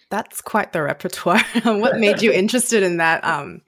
that's 0.09 0.41
quite 0.41 0.73
the 0.73 0.83
repertoire. 0.83 1.43
what 1.65 1.99
made 1.99 2.23
you 2.23 2.33
interested 2.33 2.85
in 2.85 2.99
that? 2.99 3.25
Um, 3.25 3.61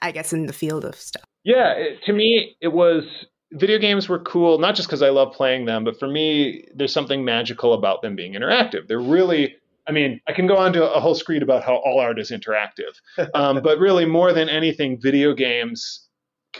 I 0.00 0.10
guess 0.10 0.32
in 0.32 0.46
the 0.46 0.54
field 0.54 0.86
of 0.86 0.94
stuff. 0.94 1.24
Yeah, 1.44 1.72
it, 1.72 2.02
to 2.04 2.14
me, 2.14 2.56
it 2.62 2.68
was 2.68 3.04
video 3.52 3.78
games 3.78 4.08
were 4.08 4.20
cool 4.20 4.58
not 4.58 4.74
just 4.74 4.88
because 4.88 5.02
I 5.02 5.10
love 5.10 5.34
playing 5.34 5.66
them, 5.66 5.84
but 5.84 5.98
for 5.98 6.08
me, 6.08 6.66
there's 6.74 6.92
something 6.92 7.24
magical 7.24 7.74
about 7.74 8.02
them 8.02 8.16
being 8.16 8.32
interactive. 8.32 8.88
They're 8.88 9.00
really 9.00 9.56
I 9.86 9.92
mean, 9.92 10.20
I 10.28 10.32
can 10.32 10.46
go 10.46 10.56
on 10.56 10.72
to 10.74 10.92
a 10.92 11.00
whole 11.00 11.14
screed 11.14 11.42
about 11.42 11.64
how 11.64 11.76
all 11.76 11.98
art 11.98 12.18
is 12.18 12.30
interactive, 12.30 12.94
um, 13.34 13.60
but 13.62 13.78
really, 13.78 14.06
more 14.06 14.32
than 14.32 14.48
anything, 14.48 15.00
video 15.00 15.34
games 15.34 16.08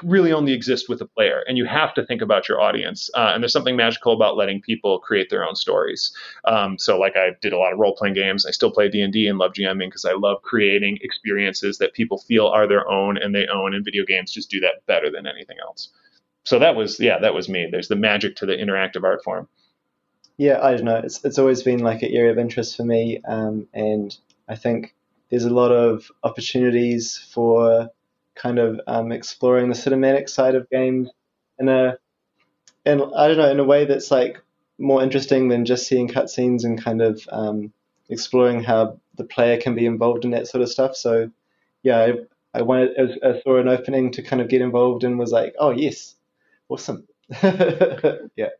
really 0.02 0.32
only 0.32 0.52
exist 0.52 0.88
with 0.88 1.00
a 1.02 1.06
player, 1.06 1.44
and 1.46 1.58
you 1.58 1.66
have 1.66 1.92
to 1.94 2.04
think 2.06 2.22
about 2.22 2.48
your 2.48 2.60
audience. 2.60 3.10
Uh, 3.14 3.32
and 3.34 3.42
there's 3.42 3.52
something 3.52 3.76
magical 3.76 4.12
about 4.12 4.36
letting 4.36 4.60
people 4.60 4.98
create 4.98 5.28
their 5.30 5.44
own 5.44 5.54
stories. 5.54 6.12
Um, 6.46 6.78
so, 6.78 6.98
like, 6.98 7.16
I 7.16 7.36
did 7.40 7.52
a 7.52 7.58
lot 7.58 7.72
of 7.72 7.78
role 7.78 7.94
playing 7.94 8.14
games. 8.14 8.46
I 8.46 8.50
still 8.50 8.70
play 8.70 8.88
D 8.88 9.02
and 9.02 9.12
D 9.12 9.26
and 9.28 9.38
love 9.38 9.52
GMing 9.52 9.88
because 9.88 10.04
I 10.04 10.14
love 10.14 10.42
creating 10.42 10.98
experiences 11.02 11.78
that 11.78 11.92
people 11.92 12.18
feel 12.18 12.46
are 12.48 12.66
their 12.66 12.88
own 12.90 13.18
and 13.18 13.34
they 13.34 13.46
own. 13.48 13.74
And 13.74 13.84
video 13.84 14.04
games 14.04 14.32
just 14.32 14.50
do 14.50 14.60
that 14.60 14.84
better 14.86 15.10
than 15.10 15.26
anything 15.26 15.58
else. 15.62 15.90
So 16.44 16.58
that 16.58 16.74
was, 16.74 16.98
yeah, 16.98 17.18
that 17.20 17.34
was 17.34 17.48
me. 17.48 17.68
There's 17.70 17.88
the 17.88 17.96
magic 17.96 18.34
to 18.36 18.46
the 18.46 18.56
interactive 18.56 19.04
art 19.04 19.22
form. 19.22 19.48
Yeah, 20.42 20.58
I 20.60 20.72
don't 20.74 20.84
know. 20.84 20.96
It's 20.96 21.24
it's 21.24 21.38
always 21.38 21.62
been 21.62 21.80
like 21.80 22.02
an 22.02 22.10
area 22.12 22.32
of 22.32 22.38
interest 22.38 22.76
for 22.76 22.84
me, 22.84 23.20
um, 23.24 23.68
and 23.72 24.16
I 24.48 24.56
think 24.56 24.94
there's 25.30 25.44
a 25.44 25.50
lot 25.50 25.70
of 25.70 26.10
opportunities 26.24 27.16
for 27.32 27.90
kind 28.34 28.58
of 28.58 28.80
um, 28.88 29.12
exploring 29.12 29.68
the 29.68 29.74
cinematic 29.74 30.28
side 30.28 30.54
of 30.56 30.68
games 30.70 31.10
in 31.60 31.68
a, 31.68 31.96
and 32.86 33.02
I 33.16 33.28
don't 33.28 33.38
know, 33.38 33.50
in 33.50 33.60
a 33.60 33.64
way 33.64 33.84
that's 33.86 34.10
like 34.10 34.42
more 34.78 35.02
interesting 35.02 35.48
than 35.48 35.64
just 35.66 35.86
seeing 35.86 36.08
cutscenes 36.08 36.64
and 36.64 36.82
kind 36.82 37.02
of 37.02 37.22
um, 37.32 37.72
exploring 38.10 38.62
how 38.64 38.98
the 39.16 39.24
player 39.24 39.60
can 39.60 39.74
be 39.76 39.86
involved 39.86 40.24
in 40.24 40.32
that 40.32 40.48
sort 40.48 40.62
of 40.62 40.70
stuff. 40.70 40.96
So, 40.96 41.30
yeah, 41.82 41.98
I, 42.54 42.60
I 42.60 42.62
wanted, 42.62 42.90
I 43.24 43.40
saw 43.42 43.58
an 43.58 43.68
opening 43.68 44.12
to 44.12 44.22
kind 44.22 44.42
of 44.42 44.48
get 44.48 44.62
involved 44.62 45.04
and 45.04 45.18
was 45.18 45.32
like, 45.32 45.54
oh 45.58 45.70
yes, 45.70 46.16
awesome. 46.68 47.08
yeah. 47.42 48.50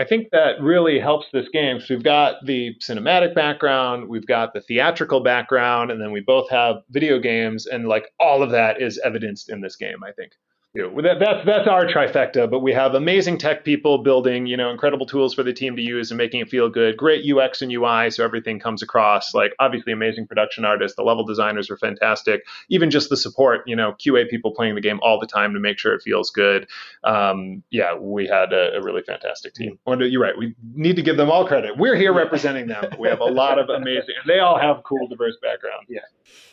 I 0.00 0.04
think 0.04 0.30
that 0.32 0.58
really 0.62 0.98
helps 0.98 1.26
this 1.30 1.50
game 1.50 1.76
because 1.76 1.90
we've 1.90 2.02
got 2.02 2.36
the 2.46 2.74
cinematic 2.80 3.34
background, 3.34 4.08
we've 4.08 4.26
got 4.26 4.54
the 4.54 4.62
theatrical 4.62 5.20
background, 5.20 5.90
and 5.90 6.00
then 6.00 6.10
we 6.10 6.20
both 6.20 6.48
have 6.48 6.76
video 6.88 7.18
games, 7.18 7.66
and 7.66 7.86
like 7.86 8.06
all 8.18 8.42
of 8.42 8.50
that 8.52 8.80
is 8.80 8.98
evidenced 9.04 9.50
in 9.50 9.60
this 9.60 9.76
game. 9.76 10.02
I 10.02 10.12
think. 10.12 10.32
That, 10.74 11.16
that's 11.18 11.44
that's 11.44 11.68
our 11.68 11.84
trifecta. 11.86 12.48
But 12.48 12.60
we 12.60 12.72
have 12.72 12.94
amazing 12.94 13.38
tech 13.38 13.64
people 13.64 13.98
building, 13.98 14.46
you 14.46 14.56
know, 14.56 14.70
incredible 14.70 15.04
tools 15.04 15.34
for 15.34 15.42
the 15.42 15.52
team 15.52 15.74
to 15.74 15.82
use 15.82 16.12
and 16.12 16.18
making 16.18 16.40
it 16.40 16.48
feel 16.48 16.68
good. 16.68 16.96
Great 16.96 17.24
UX 17.28 17.60
and 17.60 17.72
UI, 17.72 18.10
so 18.10 18.24
everything 18.24 18.60
comes 18.60 18.80
across. 18.80 19.34
Like 19.34 19.52
obviously, 19.58 19.92
amazing 19.92 20.28
production 20.28 20.64
artists. 20.64 20.96
The 20.96 21.02
level 21.02 21.24
designers 21.24 21.70
are 21.70 21.76
fantastic. 21.76 22.42
Even 22.68 22.90
just 22.90 23.08
the 23.10 23.16
support, 23.16 23.62
you 23.66 23.74
know, 23.74 23.94
QA 23.94 24.30
people 24.30 24.52
playing 24.54 24.76
the 24.76 24.80
game 24.80 25.00
all 25.02 25.18
the 25.18 25.26
time 25.26 25.54
to 25.54 25.60
make 25.60 25.78
sure 25.78 25.92
it 25.92 26.02
feels 26.02 26.30
good. 26.30 26.68
Um, 27.02 27.64
yeah, 27.70 27.96
we 27.96 28.28
had 28.28 28.52
a, 28.52 28.76
a 28.76 28.82
really 28.82 29.02
fantastic 29.02 29.54
team. 29.54 29.76
You're 29.86 30.22
right. 30.22 30.38
We 30.38 30.54
need 30.74 30.94
to 30.96 31.02
give 31.02 31.16
them 31.16 31.30
all 31.30 31.48
credit. 31.48 31.76
We're 31.78 31.96
here 31.96 32.12
representing 32.12 32.68
them. 32.68 32.84
We 32.96 33.08
have 33.08 33.20
a 33.20 33.24
lot 33.24 33.58
of 33.58 33.70
amazing. 33.70 34.14
They 34.26 34.38
all 34.38 34.58
have 34.58 34.84
cool, 34.84 35.08
diverse 35.08 35.36
backgrounds. 35.42 35.86
Yeah. 35.88 36.00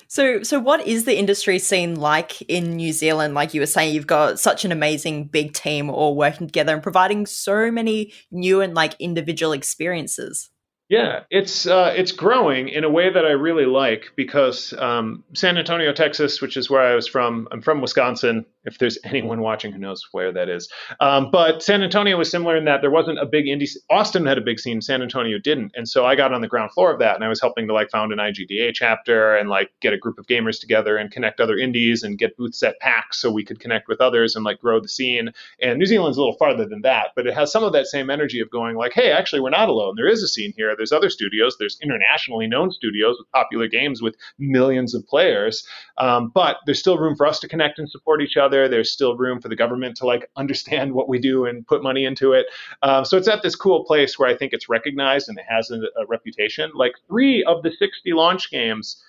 So, 0.08 0.41
so 0.43 0.60
what 0.60 0.86
is 0.88 1.06
the 1.06 1.17
industry 1.17 1.60
scene 1.60 1.96
like 1.96 2.41
in 2.43 2.76
New 2.76 2.93
Zealand? 2.93 3.34
Like 3.34 3.54
you 3.54 3.62
were 3.62 3.67
saying, 3.67 3.93
you've 3.93 4.08
got 4.08 4.39
such 4.39 4.63
an 4.63 4.72
amazing 4.72 5.26
big 5.26 5.54
team 5.54 5.89
all 5.89 6.15
working 6.15 6.48
together 6.48 6.74
and 6.74 6.82
providing 6.82 7.26
so 7.26 7.70
many 7.70 8.13
new 8.32 8.62
and 8.62 8.74
like 8.74 8.96
individual 9.00 9.52
experiences. 9.52 10.50
Yeah, 10.89 11.24
it's 11.30 11.67
uh, 11.67 11.93
it's 11.98 12.13
growing 12.13 12.70
in 12.70 12.86
a 12.86 12.89
way 12.89 13.10
that 13.10 13.26
I 13.26 13.32
really 13.32 13.65
like 13.65 14.13
because 14.15 14.72
um, 14.72 15.26
San 15.34 15.58
Antonio, 15.58 15.91
Texas, 15.91 16.41
which 16.41 16.56
is 16.56 16.70
where 16.70 16.82
I 16.82 16.96
was 16.96 17.08
from. 17.08 17.50
I'm 17.52 17.62
from 17.62 17.82
Wisconsin. 17.82 18.46
If 18.67 18.77
there's 18.77 18.97
anyone 19.03 19.41
watching 19.41 19.71
who 19.71 19.80
knows 19.80 20.06
where 20.12 20.32
that 20.32 20.49
is, 20.49 20.69
um, 20.99 21.30
but 21.32 21.63
San 21.63 21.84
Antonio 21.84 22.17
was 22.17 22.30
similar 22.30 22.56
in 22.56 22.65
that 22.65 22.82
there 22.82 22.91
wasn't 22.91 23.19
a 23.19 23.25
big 23.25 23.45
indie. 23.45 23.69
Austin 23.89 24.25
had 24.25 24.38
a 24.38 24.41
big 24.41 24.60
scene, 24.60 24.82
San 24.82 25.01
Antonio 25.01 25.38
didn't, 25.39 25.71
and 25.75 25.89
so 25.89 26.06
I 26.06 26.15
got 26.15 26.34
on 26.34 26.41
the 26.41 26.47
ground 26.47 26.71
floor 26.71 26.93
of 26.93 26.99
that, 26.99 27.15
and 27.15 27.23
I 27.23 27.27
was 27.27 27.41
helping 27.41 27.67
to 27.67 27.73
like 27.73 27.89
found 27.89 28.13
an 28.13 28.19
IGDA 28.19 28.73
chapter 28.73 29.36
and 29.36 29.49
like 29.49 29.71
get 29.82 29.93
a 29.93 29.97
group 29.97 30.19
of 30.19 30.27
gamers 30.27 30.60
together 30.60 30.97
and 30.97 31.12
connect 31.12 31.39
other 31.39 31.58
indies 31.58 32.03
and 32.03 32.17
get 32.17 32.38
booths 32.38 32.63
at 32.63 32.80
PAX 32.80 33.19
so 33.19 33.32
we 33.32 33.43
could 33.43 33.60
connect 33.60 33.88
with 33.88 33.99
others 33.99 34.36
and 34.36 34.45
like 34.45 34.60
grow 34.60 34.80
the 34.80 34.88
scene. 34.88 35.32
And 35.62 35.80
New 35.80 35.86
Zealand's 35.86 36.17
a 36.17 36.21
little 36.21 36.38
farther 36.38 36.67
than 36.67 36.82
that, 36.82 37.10
but 37.15 37.27
it 37.27 37.34
has 37.34 37.51
some 37.51 37.63
of 37.63 37.73
that 37.73 37.88
same 37.88 38.10
energy 38.10 38.39
of 38.39 38.49
going 38.49 38.75
like, 38.75 38.93
hey, 38.93 39.12
actually, 39.12 39.41
we're 39.41 39.49
not 39.49 39.69
alone. 39.69 39.95
There 39.97 40.08
is 40.08 40.23
a 40.23 40.27
scene 40.27 40.53
here 40.56 40.75
there's 40.77 40.91
other 40.91 41.10
studios. 41.10 41.58
There's 41.58 41.77
internationally 41.82 42.47
known 42.47 42.71
studios 42.71 43.17
with 43.19 43.30
popular 43.32 43.67
games 43.67 44.01
with 44.01 44.15
millions 44.39 44.93
of 44.93 45.06
players. 45.08 45.67
Um, 45.97 46.32
but 46.34 46.58
there's 46.65 46.80
still 46.80 46.97
room 46.97 47.15
for 47.15 47.25
us 47.25 47.39
to 47.39 47.47
connect 47.47 47.80
and 47.80 47.89
support 47.89 48.21
each 48.21 48.38
other. 48.38 48.57
There's 48.65 48.91
still 48.91 49.17
room 49.17 49.41
for 49.41 49.50
the 49.50 49.56
government 49.56 49.98
to 49.98 50.06
like 50.06 50.30
understand 50.38 50.93
what 50.93 51.10
we 51.10 51.20
do 51.20 51.46
and 51.46 51.67
put 51.67 51.84
money 51.84 52.06
into 52.06 52.34
it. 52.34 52.46
Um, 52.82 53.06
so 53.06 53.17
it's 53.17 53.28
at 53.28 53.43
this 53.43 53.56
cool 53.56 53.84
place 53.84 54.17
where 54.17 54.30
I 54.30 54.38
think 54.38 54.54
it's 54.54 54.70
recognized 54.70 55.30
and 55.30 55.38
it 55.38 55.46
has 55.50 55.70
a, 55.70 55.80
a 56.00 56.06
reputation. 56.08 56.72
Like 56.74 56.93
three 57.08 57.43
of 57.43 57.63
the 57.63 57.72
60 57.72 58.13
launch 58.13 58.50
games 58.50 59.04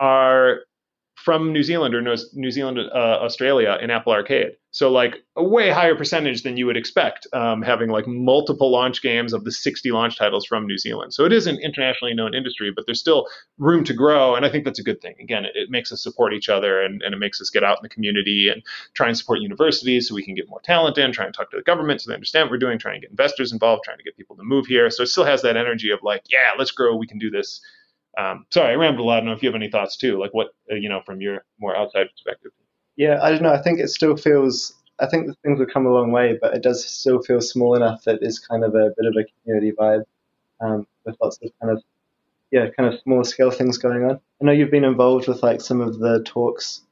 are 0.00 0.60
from 1.22 1.52
New 1.52 1.62
Zealand 1.62 1.94
or 1.94 2.02
New 2.32 2.50
Zealand, 2.50 2.78
uh, 2.78 3.18
Australia 3.22 3.78
in 3.80 3.90
Apple 3.90 4.12
Arcade. 4.12 4.56
So 4.72 4.90
like 4.90 5.16
a 5.36 5.44
way 5.44 5.70
higher 5.70 5.94
percentage 5.94 6.42
than 6.42 6.56
you 6.56 6.66
would 6.66 6.76
expect, 6.76 7.26
um, 7.32 7.62
having 7.62 7.90
like 7.90 8.06
multiple 8.08 8.72
launch 8.72 9.02
games 9.02 9.32
of 9.32 9.44
the 9.44 9.52
60 9.52 9.92
launch 9.92 10.16
titles 10.18 10.46
from 10.46 10.66
New 10.66 10.78
Zealand. 10.78 11.14
So 11.14 11.24
it 11.24 11.32
is 11.32 11.46
an 11.46 11.58
internationally 11.62 12.14
known 12.14 12.34
industry, 12.34 12.72
but 12.74 12.86
there's 12.86 12.98
still 12.98 13.28
room 13.58 13.84
to 13.84 13.94
grow, 13.94 14.34
and 14.34 14.44
I 14.44 14.50
think 14.50 14.64
that's 14.64 14.80
a 14.80 14.82
good 14.82 15.00
thing. 15.00 15.14
Again, 15.20 15.44
it, 15.44 15.52
it 15.54 15.70
makes 15.70 15.92
us 15.92 16.02
support 16.02 16.32
each 16.32 16.48
other, 16.48 16.80
and, 16.80 17.02
and 17.02 17.14
it 17.14 17.18
makes 17.18 17.40
us 17.40 17.50
get 17.50 17.62
out 17.62 17.78
in 17.78 17.82
the 17.82 17.88
community 17.88 18.48
and 18.52 18.62
try 18.94 19.08
and 19.08 19.16
support 19.16 19.40
universities 19.40 20.08
so 20.08 20.14
we 20.14 20.24
can 20.24 20.34
get 20.34 20.48
more 20.48 20.60
talent 20.62 20.98
in, 20.98 21.12
try 21.12 21.26
and 21.26 21.34
talk 21.34 21.50
to 21.50 21.56
the 21.56 21.62
government 21.62 22.00
so 22.00 22.10
they 22.10 22.14
understand 22.14 22.46
what 22.46 22.52
we're 22.52 22.58
doing, 22.58 22.78
try 22.78 22.94
and 22.94 23.02
get 23.02 23.10
investors 23.10 23.52
involved, 23.52 23.84
trying 23.84 23.98
to 23.98 24.04
get 24.04 24.16
people 24.16 24.36
to 24.36 24.42
move 24.42 24.66
here. 24.66 24.90
So 24.90 25.02
it 25.02 25.08
still 25.08 25.24
has 25.24 25.42
that 25.42 25.56
energy 25.56 25.90
of 25.90 26.02
like, 26.02 26.24
yeah, 26.30 26.52
let's 26.58 26.72
grow, 26.72 26.96
we 26.96 27.06
can 27.06 27.18
do 27.18 27.30
this. 27.30 27.60
Um, 28.18 28.46
sorry, 28.50 28.72
I 28.72 28.74
rambled 28.74 29.04
a 29.04 29.08
lot. 29.08 29.16
I 29.16 29.20
don't 29.20 29.26
know 29.26 29.32
if 29.32 29.42
you 29.42 29.48
have 29.48 29.56
any 29.56 29.70
thoughts 29.70 29.96
too, 29.96 30.18
like 30.18 30.32
what 30.32 30.48
uh, 30.70 30.74
you 30.74 30.88
know 30.88 31.00
from 31.04 31.20
your 31.20 31.44
more 31.58 31.76
outside 31.76 32.08
perspective. 32.10 32.52
Yeah, 32.96 33.18
I 33.22 33.30
don't 33.30 33.42
know. 33.42 33.52
I 33.52 33.62
think 33.62 33.80
it 33.80 33.88
still 33.88 34.16
feels. 34.16 34.74
I 35.00 35.06
think 35.06 35.26
the 35.26 35.34
things 35.42 35.58
have 35.58 35.68
come 35.72 35.86
a 35.86 35.92
long 35.92 36.12
way, 36.12 36.38
but 36.40 36.54
it 36.54 36.62
does 36.62 36.84
still 36.84 37.22
feel 37.22 37.40
small 37.40 37.74
enough 37.74 38.04
that 38.04 38.20
there's 38.20 38.38
kind 38.38 38.64
of 38.64 38.74
a 38.74 38.92
bit 38.96 39.06
of 39.06 39.14
a 39.16 39.24
community 39.42 39.72
vibe 39.72 40.04
um, 40.60 40.86
with 41.04 41.16
lots 41.20 41.38
of 41.42 41.50
kind 41.60 41.76
of 41.76 41.82
yeah, 42.52 42.68
kind 42.76 42.92
of 42.92 43.00
small 43.00 43.24
scale 43.24 43.50
things 43.50 43.78
going 43.78 44.04
on. 44.04 44.20
I 44.40 44.44
know 44.44 44.52
you've 44.52 44.70
been 44.70 44.84
involved 44.84 45.26
with 45.26 45.42
like 45.42 45.60
some 45.62 45.80
of 45.80 45.98
the 45.98 46.22
talks, 46.24 46.82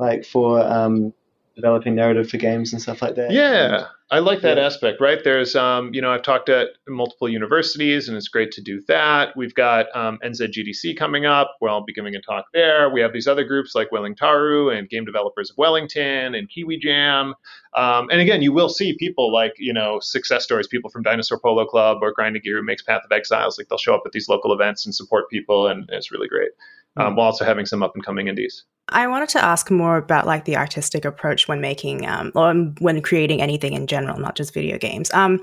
like 0.00 0.24
for 0.24 0.60
um, 0.60 1.14
developing 1.54 1.94
narrative 1.94 2.28
for 2.28 2.38
games 2.38 2.72
and 2.72 2.82
stuff 2.82 3.00
like 3.00 3.14
that. 3.14 3.30
Yeah, 3.30 3.86
I 4.08 4.20
like 4.20 4.40
that 4.42 4.56
yeah. 4.56 4.64
aspect, 4.64 5.00
right? 5.00 5.18
There's, 5.24 5.56
um, 5.56 5.92
you 5.92 6.00
know, 6.00 6.12
I've 6.12 6.22
talked 6.22 6.48
at 6.48 6.68
multiple 6.86 7.28
universities, 7.28 8.06
and 8.08 8.16
it's 8.16 8.28
great 8.28 8.52
to 8.52 8.62
do 8.62 8.80
that. 8.86 9.36
We've 9.36 9.54
got 9.54 9.86
um, 9.96 10.20
NZGDC 10.24 10.96
coming 10.96 11.26
up, 11.26 11.56
where 11.58 11.72
I'll 11.72 11.84
be 11.84 11.92
giving 11.92 12.14
a 12.14 12.20
talk 12.20 12.44
there. 12.54 12.88
We 12.88 13.00
have 13.00 13.12
these 13.12 13.26
other 13.26 13.42
groups 13.42 13.74
like 13.74 13.90
Wellingtaru 13.90 14.78
and 14.78 14.88
Game 14.88 15.04
Developers 15.04 15.50
of 15.50 15.58
Wellington 15.58 16.36
and 16.36 16.48
Kiwi 16.48 16.78
Jam. 16.78 17.34
Um, 17.74 18.08
and 18.10 18.20
again, 18.20 18.42
you 18.42 18.52
will 18.52 18.68
see 18.68 18.96
people 18.96 19.32
like, 19.32 19.54
you 19.58 19.72
know, 19.72 19.98
success 19.98 20.44
stories, 20.44 20.68
people 20.68 20.88
from 20.88 21.02
Dinosaur 21.02 21.40
Polo 21.40 21.66
Club 21.66 21.98
or 22.00 22.12
Grinding 22.12 22.42
Gear 22.42 22.58
who 22.58 22.62
makes 22.62 22.82
Path 22.82 23.02
of 23.04 23.10
Exiles. 23.10 23.58
Like 23.58 23.68
they'll 23.68 23.76
show 23.76 23.96
up 23.96 24.02
at 24.06 24.12
these 24.12 24.28
local 24.28 24.52
events 24.52 24.86
and 24.86 24.94
support 24.94 25.28
people, 25.30 25.66
and 25.66 25.90
it's 25.90 26.12
really 26.12 26.28
great. 26.28 26.50
Um, 26.96 27.14
while 27.16 27.26
also 27.26 27.44
having 27.44 27.66
some 27.66 27.82
up 27.82 27.92
and 27.94 28.04
coming 28.04 28.28
indies. 28.28 28.64
I 28.88 29.06
wanted 29.08 29.28
to 29.30 29.44
ask 29.44 29.70
more 29.70 29.96
about 29.96 30.26
like 30.26 30.44
the 30.44 30.56
artistic 30.56 31.04
approach 31.04 31.48
when 31.48 31.60
making 31.60 32.06
um, 32.06 32.32
or 32.34 32.54
when 32.78 33.02
creating 33.02 33.42
anything 33.42 33.72
in 33.72 33.86
general, 33.86 34.18
not 34.18 34.36
just 34.36 34.54
video 34.54 34.78
games. 34.78 35.12
Um, 35.12 35.40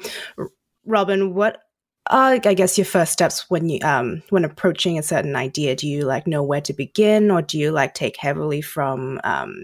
Robin, 0.85 1.33
what 1.33 1.61
are 2.09 2.33
I 2.33 2.37
guess 2.37 2.77
your 2.77 2.85
first 2.85 3.11
steps 3.11 3.49
when 3.49 3.69
you 3.69 3.79
um, 3.83 4.23
when 4.29 4.45
approaching 4.45 4.97
a 4.97 5.03
certain 5.03 5.35
idea? 5.35 5.75
Do 5.75 5.87
you 5.87 6.03
like 6.03 6.25
know 6.25 6.43
where 6.43 6.61
to 6.61 6.73
begin, 6.73 7.31
or 7.31 7.41
do 7.41 7.59
you 7.59 7.71
like 7.71 7.93
take 7.93 8.17
heavily 8.17 8.61
from 8.61 9.19
um, 9.23 9.63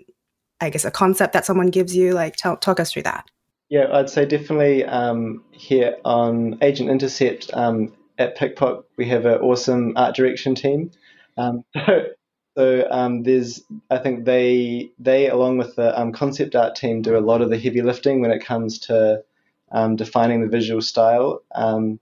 I 0.61 0.69
guess 0.69 0.85
a 0.85 0.91
concept 0.91 1.33
that 1.33 1.45
someone 1.45 1.67
gives 1.67 1.95
you? 1.95 2.13
Like, 2.13 2.35
tell, 2.35 2.57
talk 2.57 2.79
us 2.79 2.91
through 2.91 3.03
that. 3.03 3.25
Yeah, 3.69 3.87
I'd 3.91 4.09
say 4.09 4.25
definitely 4.25 4.83
um, 4.85 5.43
here 5.51 5.97
on 6.03 6.57
Agent 6.61 6.89
Intercept 6.89 7.49
um, 7.53 7.93
at 8.17 8.37
PikPok, 8.37 8.83
we 8.97 9.07
have 9.07 9.25
an 9.25 9.39
awesome 9.39 9.93
art 9.95 10.15
direction 10.15 10.55
team. 10.55 10.91
Um, 11.39 11.63
so 12.57 12.87
um, 12.91 13.23
there's, 13.23 13.63
I 13.89 13.97
think 13.99 14.25
they 14.25 14.91
they 14.99 15.29
along 15.29 15.57
with 15.57 15.75
the 15.75 15.97
um, 15.99 16.11
concept 16.11 16.55
art 16.55 16.75
team 16.75 17.01
do 17.01 17.17
a 17.17 17.19
lot 17.19 17.41
of 17.41 17.49
the 17.49 17.57
heavy 17.57 17.81
lifting 17.81 18.21
when 18.21 18.31
it 18.31 18.43
comes 18.45 18.79
to 18.79 19.23
um, 19.71 19.95
defining 19.95 20.41
the 20.41 20.47
visual 20.47 20.81
style, 20.81 21.41
um, 21.55 21.99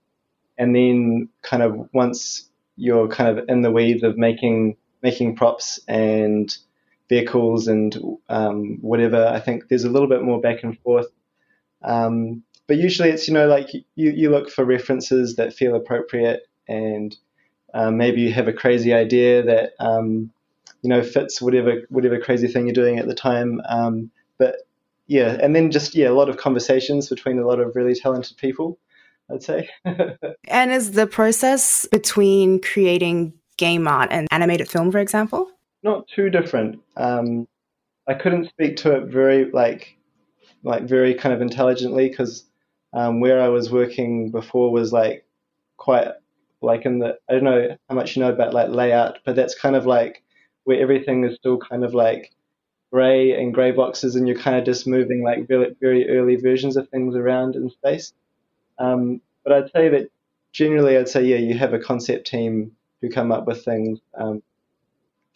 and 0.56 0.74
then 0.74 1.28
kind 1.42 1.62
of 1.62 1.88
once 1.92 2.48
you're 2.76 3.08
kind 3.08 3.38
of 3.38 3.48
in 3.48 3.62
the 3.62 3.70
weeds 3.70 4.02
of 4.02 4.18
making 4.18 4.76
making 5.02 5.36
props 5.36 5.78
and 5.86 6.56
vehicles 7.08 7.68
and 7.68 7.96
um, 8.28 8.78
whatever, 8.80 9.26
I 9.26 9.40
think 9.40 9.68
there's 9.68 9.84
a 9.84 9.90
little 9.90 10.08
bit 10.08 10.22
more 10.22 10.40
back 10.40 10.62
and 10.62 10.78
forth. 10.80 11.06
Um, 11.82 12.42
but 12.66 12.76
usually 12.76 13.10
it's 13.10 13.28
you 13.28 13.34
know 13.34 13.46
like 13.46 13.72
you, 13.72 13.84
you 13.94 14.30
look 14.30 14.50
for 14.50 14.64
references 14.64 15.36
that 15.36 15.54
feel 15.54 15.76
appropriate 15.76 16.42
and 16.66 17.16
maybe 17.74 18.20
you 18.20 18.32
have 18.32 18.48
a 18.48 18.52
crazy 18.52 18.92
idea 18.92 19.42
that 19.42 19.72
um, 19.78 20.30
you 20.82 20.88
know 20.88 21.02
fits 21.02 21.40
whatever 21.40 21.82
whatever 21.88 22.18
crazy 22.18 22.48
thing 22.48 22.66
you're 22.66 22.74
doing 22.74 22.98
at 22.98 23.06
the 23.06 23.14
time. 23.14 23.60
Um, 23.68 24.10
but 24.38 24.56
yeah, 25.06 25.38
and 25.40 25.54
then 25.54 25.70
just 25.70 25.94
yeah, 25.94 26.08
a 26.08 26.12
lot 26.12 26.28
of 26.28 26.36
conversations 26.36 27.08
between 27.08 27.38
a 27.38 27.46
lot 27.46 27.60
of 27.60 27.74
really 27.74 27.94
talented 27.94 28.36
people. 28.36 28.78
I'd 29.30 29.42
say. 29.42 29.68
and 29.84 30.72
is 30.72 30.92
the 30.92 31.06
process 31.06 31.86
between 31.90 32.60
creating 32.62 33.34
game 33.58 33.86
art 33.86 34.08
and 34.10 34.26
animated 34.30 34.68
film, 34.70 34.90
for 34.90 34.98
example? 34.98 35.50
Not 35.82 36.08
too 36.08 36.30
different. 36.30 36.80
Um, 36.96 37.46
I 38.06 38.14
couldn't 38.14 38.48
speak 38.48 38.76
to 38.78 38.96
it 38.96 39.04
very 39.08 39.50
like 39.50 39.96
like 40.64 40.84
very 40.84 41.14
kind 41.14 41.34
of 41.34 41.40
intelligently 41.40 42.08
because 42.08 42.44
um, 42.92 43.20
where 43.20 43.40
I 43.40 43.48
was 43.48 43.70
working 43.70 44.30
before 44.30 44.72
was 44.72 44.92
like 44.92 45.24
quite 45.76 46.08
like 46.60 46.84
in 46.84 46.98
the 46.98 47.18
I 47.28 47.34
don't 47.34 47.44
know 47.44 47.76
how 47.88 47.94
much 47.94 48.16
you 48.16 48.22
know 48.22 48.32
about 48.32 48.54
like 48.54 48.70
layout, 48.70 49.18
but 49.24 49.36
that's 49.36 49.58
kind 49.58 49.76
of 49.76 49.86
like 49.86 50.22
where 50.64 50.80
everything 50.80 51.24
is 51.24 51.36
still 51.36 51.58
kind 51.58 51.84
of 51.84 51.94
like 51.94 52.32
gray 52.92 53.32
and 53.32 53.54
gray 53.54 53.70
boxes, 53.70 54.16
and 54.16 54.26
you're 54.26 54.38
kind 54.38 54.56
of 54.56 54.64
just 54.64 54.86
moving 54.86 55.22
like 55.22 55.46
very, 55.46 55.76
very 55.80 56.08
early 56.08 56.36
versions 56.36 56.76
of 56.76 56.88
things 56.88 57.14
around 57.14 57.54
in 57.54 57.70
space. 57.70 58.12
Um, 58.78 59.20
but 59.44 59.52
I'd 59.52 59.70
say 59.72 59.88
that 59.90 60.10
generally, 60.52 60.96
I'd 60.96 61.08
say 61.08 61.24
yeah, 61.24 61.36
you 61.36 61.56
have 61.58 61.74
a 61.74 61.78
concept 61.78 62.26
team 62.26 62.72
who 63.00 63.08
come 63.08 63.32
up 63.32 63.46
with 63.46 63.64
things. 63.64 64.00
Um, 64.18 64.42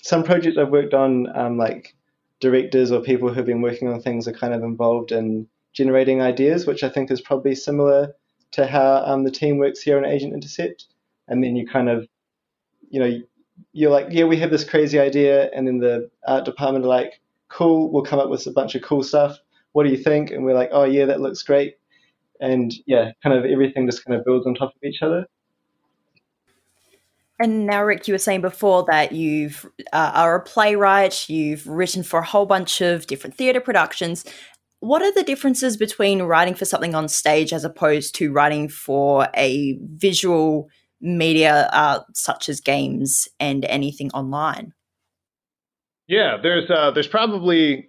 some 0.03 0.25
projects 0.25 0.59
I've 0.59 0.71
worked 0.71 0.95
on, 0.95 1.35
um, 1.37 1.59
like 1.59 1.95
directors 2.41 2.91
or 2.91 3.01
people 3.01 3.33
who've 3.33 3.47
been 3.47 3.63
working 3.63 3.89
on 3.89 4.03
things, 4.03 4.27
are 4.27 4.33
kind 4.33 4.53
of 4.53 4.63
involved 4.63 5.13
in 5.13 5.47
generating 5.73 6.21
ideas, 6.21 6.67
which 6.67 6.83
I 6.83 6.89
think 6.89 7.11
is 7.11 7.21
probably 7.21 7.55
similar 7.55 8.15
to 8.53 8.67
how 8.67 9.05
um, 9.07 9.25
the 9.25 9.31
team 9.31 9.59
works 9.59 9.81
here 9.81 9.97
on 9.97 10.05
Agent 10.05 10.35
Intercept. 10.35 10.87
And 11.29 11.43
then 11.43 11.57
you 11.57 11.67
kind 11.67 11.89
of, 11.89 12.07
you 12.91 13.01
know, 13.01 13.21
you're 13.73 13.91
like, 13.91 14.07
yeah, 14.11 14.25
we 14.25 14.39
have 14.39 14.51
this 14.51 14.65
crazy 14.65 14.99
idea, 14.99 15.51
and 15.55 15.67
then 15.67 15.79
the 15.79 16.11
art 16.27 16.45
department 16.45 16.85
are 16.85 16.89
like, 16.89 17.21
cool, 17.49 17.91
we'll 17.91 18.03
come 18.03 18.19
up 18.19 18.31
with 18.31 18.47
a 18.47 18.51
bunch 18.51 18.75
of 18.75 18.83
cool 18.83 19.03
stuff. 19.03 19.39
What 19.73 19.85
do 19.85 19.91
you 19.91 19.97
think? 19.97 20.31
And 20.31 20.45
we're 20.45 20.55
like, 20.55 20.71
oh 20.73 20.85
yeah, 20.85 21.07
that 21.07 21.21
looks 21.21 21.43
great. 21.43 21.77
And 22.41 22.73
yeah, 22.87 23.13
kind 23.23 23.37
of 23.37 23.45
everything 23.45 23.87
just 23.87 24.05
kind 24.05 24.19
of 24.19 24.25
builds 24.25 24.47
on 24.47 24.55
top 24.55 24.75
of 24.75 24.83
each 24.83 25.03
other. 25.03 25.27
And 27.39 27.67
now, 27.67 27.83
Rick, 27.83 28.07
you 28.07 28.15
were 28.15 28.19
saying 28.19 28.41
before 28.41 28.85
that 28.89 29.13
you've 29.13 29.67
uh, 29.93 30.13
are 30.15 30.37
a 30.37 30.43
playwright. 30.43 31.29
You've 31.29 31.67
written 31.67 32.03
for 32.03 32.21
a 32.21 32.25
whole 32.25 32.47
bunch 32.47 32.81
of 32.81 33.07
different 33.07 33.37
theatre 33.37 33.61
productions. 33.61 34.25
What 34.81 35.03
are 35.03 35.13
the 35.13 35.23
differences 35.23 35.77
between 35.77 36.23
writing 36.23 36.55
for 36.55 36.65
something 36.65 36.95
on 36.95 37.09
stage 37.09 37.53
as 37.53 37.65
opposed 37.65 38.15
to 38.17 38.33
writing 38.33 38.69
for 38.69 39.29
a 39.35 39.79
visual 39.81 40.69
media 41.03 41.69
uh, 41.73 42.01
such 42.15 42.49
as 42.49 42.61
games 42.61 43.29
and 43.39 43.65
anything 43.65 44.11
online? 44.13 44.73
Yeah, 46.07 46.39
there's 46.43 46.71
uh, 46.71 46.91
there's 46.93 47.09
probably 47.09 47.89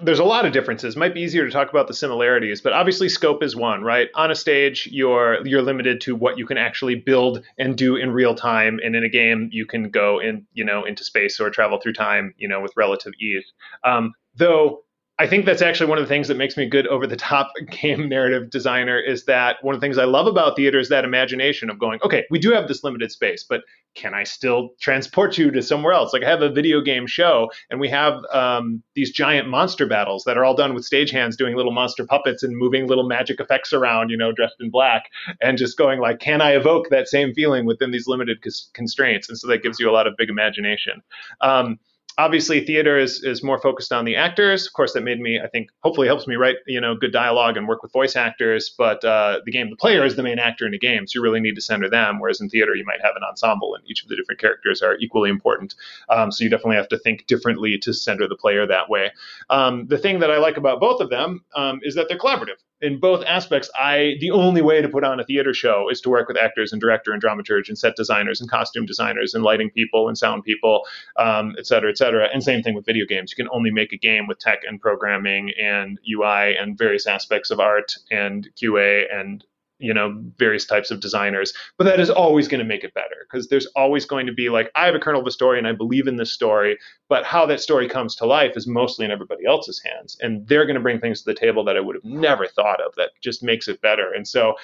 there's 0.00 0.18
a 0.18 0.24
lot 0.24 0.44
of 0.44 0.52
differences. 0.52 0.94
It 0.94 0.98
might 0.98 1.14
be 1.14 1.22
easier 1.22 1.44
to 1.44 1.50
talk 1.50 1.70
about 1.70 1.88
the 1.88 1.94
similarities, 1.94 2.60
but 2.60 2.72
obviously 2.72 3.08
scope 3.08 3.42
is 3.42 3.56
one, 3.56 3.82
right? 3.82 4.08
On 4.14 4.30
a 4.30 4.34
stage, 4.34 4.88
you're 4.90 5.46
you're 5.46 5.62
limited 5.62 6.00
to 6.02 6.14
what 6.14 6.38
you 6.38 6.46
can 6.46 6.58
actually 6.58 6.96
build 6.96 7.42
and 7.58 7.76
do 7.76 7.96
in 7.96 8.10
real 8.10 8.34
time, 8.34 8.78
and 8.84 8.94
in 8.94 9.04
a 9.04 9.08
game, 9.08 9.48
you 9.52 9.66
can 9.66 9.90
go 9.90 10.20
in, 10.20 10.46
you 10.52 10.64
know, 10.64 10.84
into 10.84 11.04
space 11.04 11.40
or 11.40 11.50
travel 11.50 11.80
through 11.80 11.94
time, 11.94 12.34
you 12.36 12.48
know, 12.48 12.60
with 12.60 12.72
relative 12.76 13.12
ease. 13.20 13.44
Um, 13.84 14.12
though 14.34 14.82
I 15.20 15.26
think 15.26 15.44
that's 15.44 15.60
actually 15.60 15.90
one 15.90 15.98
of 15.98 16.04
the 16.04 16.08
things 16.08 16.28
that 16.28 16.38
makes 16.38 16.56
me 16.56 16.66
good 16.66 16.86
over 16.86 17.06
the 17.06 17.14
top 17.14 17.52
game 17.70 18.08
narrative 18.08 18.48
designer 18.48 18.98
is 18.98 19.26
that 19.26 19.62
one 19.62 19.74
of 19.74 19.80
the 19.80 19.84
things 19.84 19.98
I 19.98 20.04
love 20.04 20.26
about 20.26 20.56
theater 20.56 20.78
is 20.78 20.88
that 20.88 21.04
imagination 21.04 21.68
of 21.68 21.78
going, 21.78 22.00
okay, 22.02 22.24
we 22.30 22.38
do 22.38 22.52
have 22.52 22.68
this 22.68 22.82
limited 22.82 23.12
space, 23.12 23.44
but 23.46 23.60
can 23.94 24.14
I 24.14 24.24
still 24.24 24.70
transport 24.80 25.36
you 25.36 25.50
to 25.50 25.60
somewhere 25.60 25.92
else? 25.92 26.14
Like 26.14 26.22
I 26.22 26.30
have 26.30 26.40
a 26.40 26.48
video 26.48 26.80
game 26.80 27.06
show 27.06 27.50
and 27.68 27.78
we 27.78 27.90
have 27.90 28.14
um, 28.32 28.82
these 28.94 29.10
giant 29.10 29.46
monster 29.46 29.84
battles 29.84 30.24
that 30.24 30.38
are 30.38 30.44
all 30.44 30.54
done 30.54 30.72
with 30.72 30.88
stagehands 30.88 31.36
doing 31.36 31.54
little 31.54 31.72
monster 31.72 32.06
puppets 32.06 32.42
and 32.42 32.56
moving 32.56 32.86
little 32.86 33.06
magic 33.06 33.40
effects 33.40 33.74
around, 33.74 34.08
you 34.08 34.16
know, 34.16 34.32
dressed 34.32 34.56
in 34.58 34.70
black 34.70 35.10
and 35.42 35.58
just 35.58 35.76
going 35.76 36.00
like, 36.00 36.20
can 36.20 36.40
I 36.40 36.52
evoke 36.52 36.88
that 36.88 37.08
same 37.08 37.34
feeling 37.34 37.66
within 37.66 37.90
these 37.90 38.06
limited 38.06 38.42
constraints? 38.72 39.28
And 39.28 39.36
so 39.36 39.48
that 39.48 39.62
gives 39.62 39.78
you 39.78 39.90
a 39.90 39.92
lot 39.92 40.06
of 40.06 40.16
big 40.16 40.30
imagination. 40.30 41.02
Um, 41.42 41.78
obviously 42.18 42.64
theater 42.64 42.98
is, 42.98 43.22
is 43.22 43.42
more 43.42 43.60
focused 43.60 43.92
on 43.92 44.04
the 44.04 44.16
actors. 44.16 44.66
Of 44.66 44.72
course 44.72 44.92
that 44.92 45.02
made 45.02 45.20
me 45.20 45.40
i 45.42 45.46
think 45.46 45.70
hopefully 45.82 46.06
helps 46.06 46.26
me 46.26 46.36
write 46.36 46.56
you 46.66 46.80
know 46.80 46.94
good 46.94 47.12
dialogue 47.12 47.56
and 47.56 47.66
work 47.68 47.82
with 47.82 47.92
voice 47.92 48.16
actors 48.16 48.72
but 48.76 49.04
uh, 49.04 49.40
the 49.44 49.52
game 49.52 49.70
the 49.70 49.76
player 49.76 50.04
is 50.04 50.16
the 50.16 50.22
main 50.22 50.38
actor 50.38 50.66
in 50.66 50.72
the 50.72 50.78
game 50.78 51.06
so 51.06 51.18
you 51.18 51.22
really 51.22 51.40
need 51.40 51.54
to 51.54 51.60
center 51.60 51.88
them 51.88 52.18
whereas 52.18 52.40
in 52.40 52.48
theater 52.48 52.74
you 52.74 52.84
might 52.84 53.00
have 53.02 53.16
an 53.16 53.22
ensemble 53.22 53.74
and 53.74 53.84
each 53.86 54.02
of 54.02 54.08
the 54.08 54.16
different 54.16 54.40
characters 54.40 54.82
are 54.82 54.96
equally 54.98 55.30
important. 55.30 55.74
Um, 56.08 56.30
so 56.32 56.44
you 56.44 56.50
definitely 56.50 56.76
have 56.76 56.88
to 56.88 56.98
think 56.98 57.26
differently 57.26 57.78
to 57.78 57.92
center 57.92 58.28
the 58.28 58.36
player 58.36 58.66
that 58.66 58.88
way. 58.88 59.10
Um, 59.48 59.86
the 59.86 59.98
thing 59.98 60.20
that 60.20 60.30
i 60.30 60.38
like 60.38 60.56
about 60.56 60.80
both 60.80 61.00
of 61.00 61.10
them 61.10 61.44
um, 61.54 61.80
is 61.82 61.94
that 61.94 62.08
they're 62.08 62.18
collaborative 62.18 62.58
in 62.82 62.98
both 62.98 63.24
aspects, 63.24 63.70
I 63.78 64.14
the 64.20 64.30
only 64.30 64.62
way 64.62 64.80
to 64.80 64.88
put 64.88 65.04
on 65.04 65.20
a 65.20 65.24
theater 65.24 65.52
show 65.52 65.88
is 65.90 66.00
to 66.02 66.10
work 66.10 66.28
with 66.28 66.36
actors 66.36 66.72
and 66.72 66.80
director 66.80 67.12
and 67.12 67.22
dramaturge 67.22 67.68
and 67.68 67.78
set 67.78 67.96
designers 67.96 68.40
and 68.40 68.50
costume 68.50 68.86
designers 68.86 69.34
and 69.34 69.44
lighting 69.44 69.70
people 69.70 70.08
and 70.08 70.16
sound 70.16 70.44
people, 70.44 70.82
um, 71.16 71.54
et 71.58 71.66
cetera, 71.66 71.90
et 71.90 71.98
cetera. 71.98 72.28
And 72.32 72.42
same 72.42 72.62
thing 72.62 72.74
with 72.74 72.86
video 72.86 73.04
games. 73.06 73.32
You 73.32 73.42
can 73.42 73.50
only 73.52 73.70
make 73.70 73.92
a 73.92 73.98
game 73.98 74.26
with 74.26 74.38
tech 74.38 74.60
and 74.66 74.80
programming 74.80 75.52
and 75.60 75.98
UI 76.08 76.56
and 76.56 76.78
various 76.78 77.06
aspects 77.06 77.50
of 77.50 77.60
art 77.60 77.94
and 78.10 78.48
QA 78.60 79.04
and 79.12 79.44
you 79.80 79.92
know 79.92 80.22
various 80.38 80.64
types 80.64 80.90
of 80.90 81.00
designers 81.00 81.52
but 81.78 81.84
that 81.84 81.98
is 81.98 82.10
always 82.10 82.46
going 82.46 82.60
to 82.60 82.64
make 82.64 82.84
it 82.84 82.94
better 82.94 83.26
because 83.28 83.48
there's 83.48 83.66
always 83.74 84.04
going 84.04 84.26
to 84.26 84.32
be 84.32 84.48
like 84.48 84.70
i 84.74 84.86
have 84.86 84.94
a 84.94 84.98
kernel 84.98 85.20
of 85.20 85.26
a 85.26 85.30
story 85.30 85.58
and 85.58 85.66
i 85.66 85.72
believe 85.72 86.06
in 86.06 86.16
this 86.16 86.32
story 86.32 86.78
but 87.08 87.24
how 87.24 87.46
that 87.46 87.60
story 87.60 87.88
comes 87.88 88.14
to 88.14 88.26
life 88.26 88.56
is 88.56 88.66
mostly 88.66 89.04
in 89.04 89.10
everybody 89.10 89.44
else's 89.46 89.82
hands 89.82 90.16
and 90.20 90.46
they're 90.46 90.66
going 90.66 90.74
to 90.74 90.82
bring 90.82 91.00
things 91.00 91.22
to 91.22 91.32
the 91.32 91.38
table 91.38 91.64
that 91.64 91.76
i 91.76 91.80
would 91.80 91.96
have 91.96 92.04
never 92.04 92.46
thought 92.46 92.80
of 92.80 92.94
that 92.96 93.10
just 93.20 93.42
makes 93.42 93.66
it 93.68 93.80
better 93.80 94.12
and 94.12 94.28
so 94.28 94.54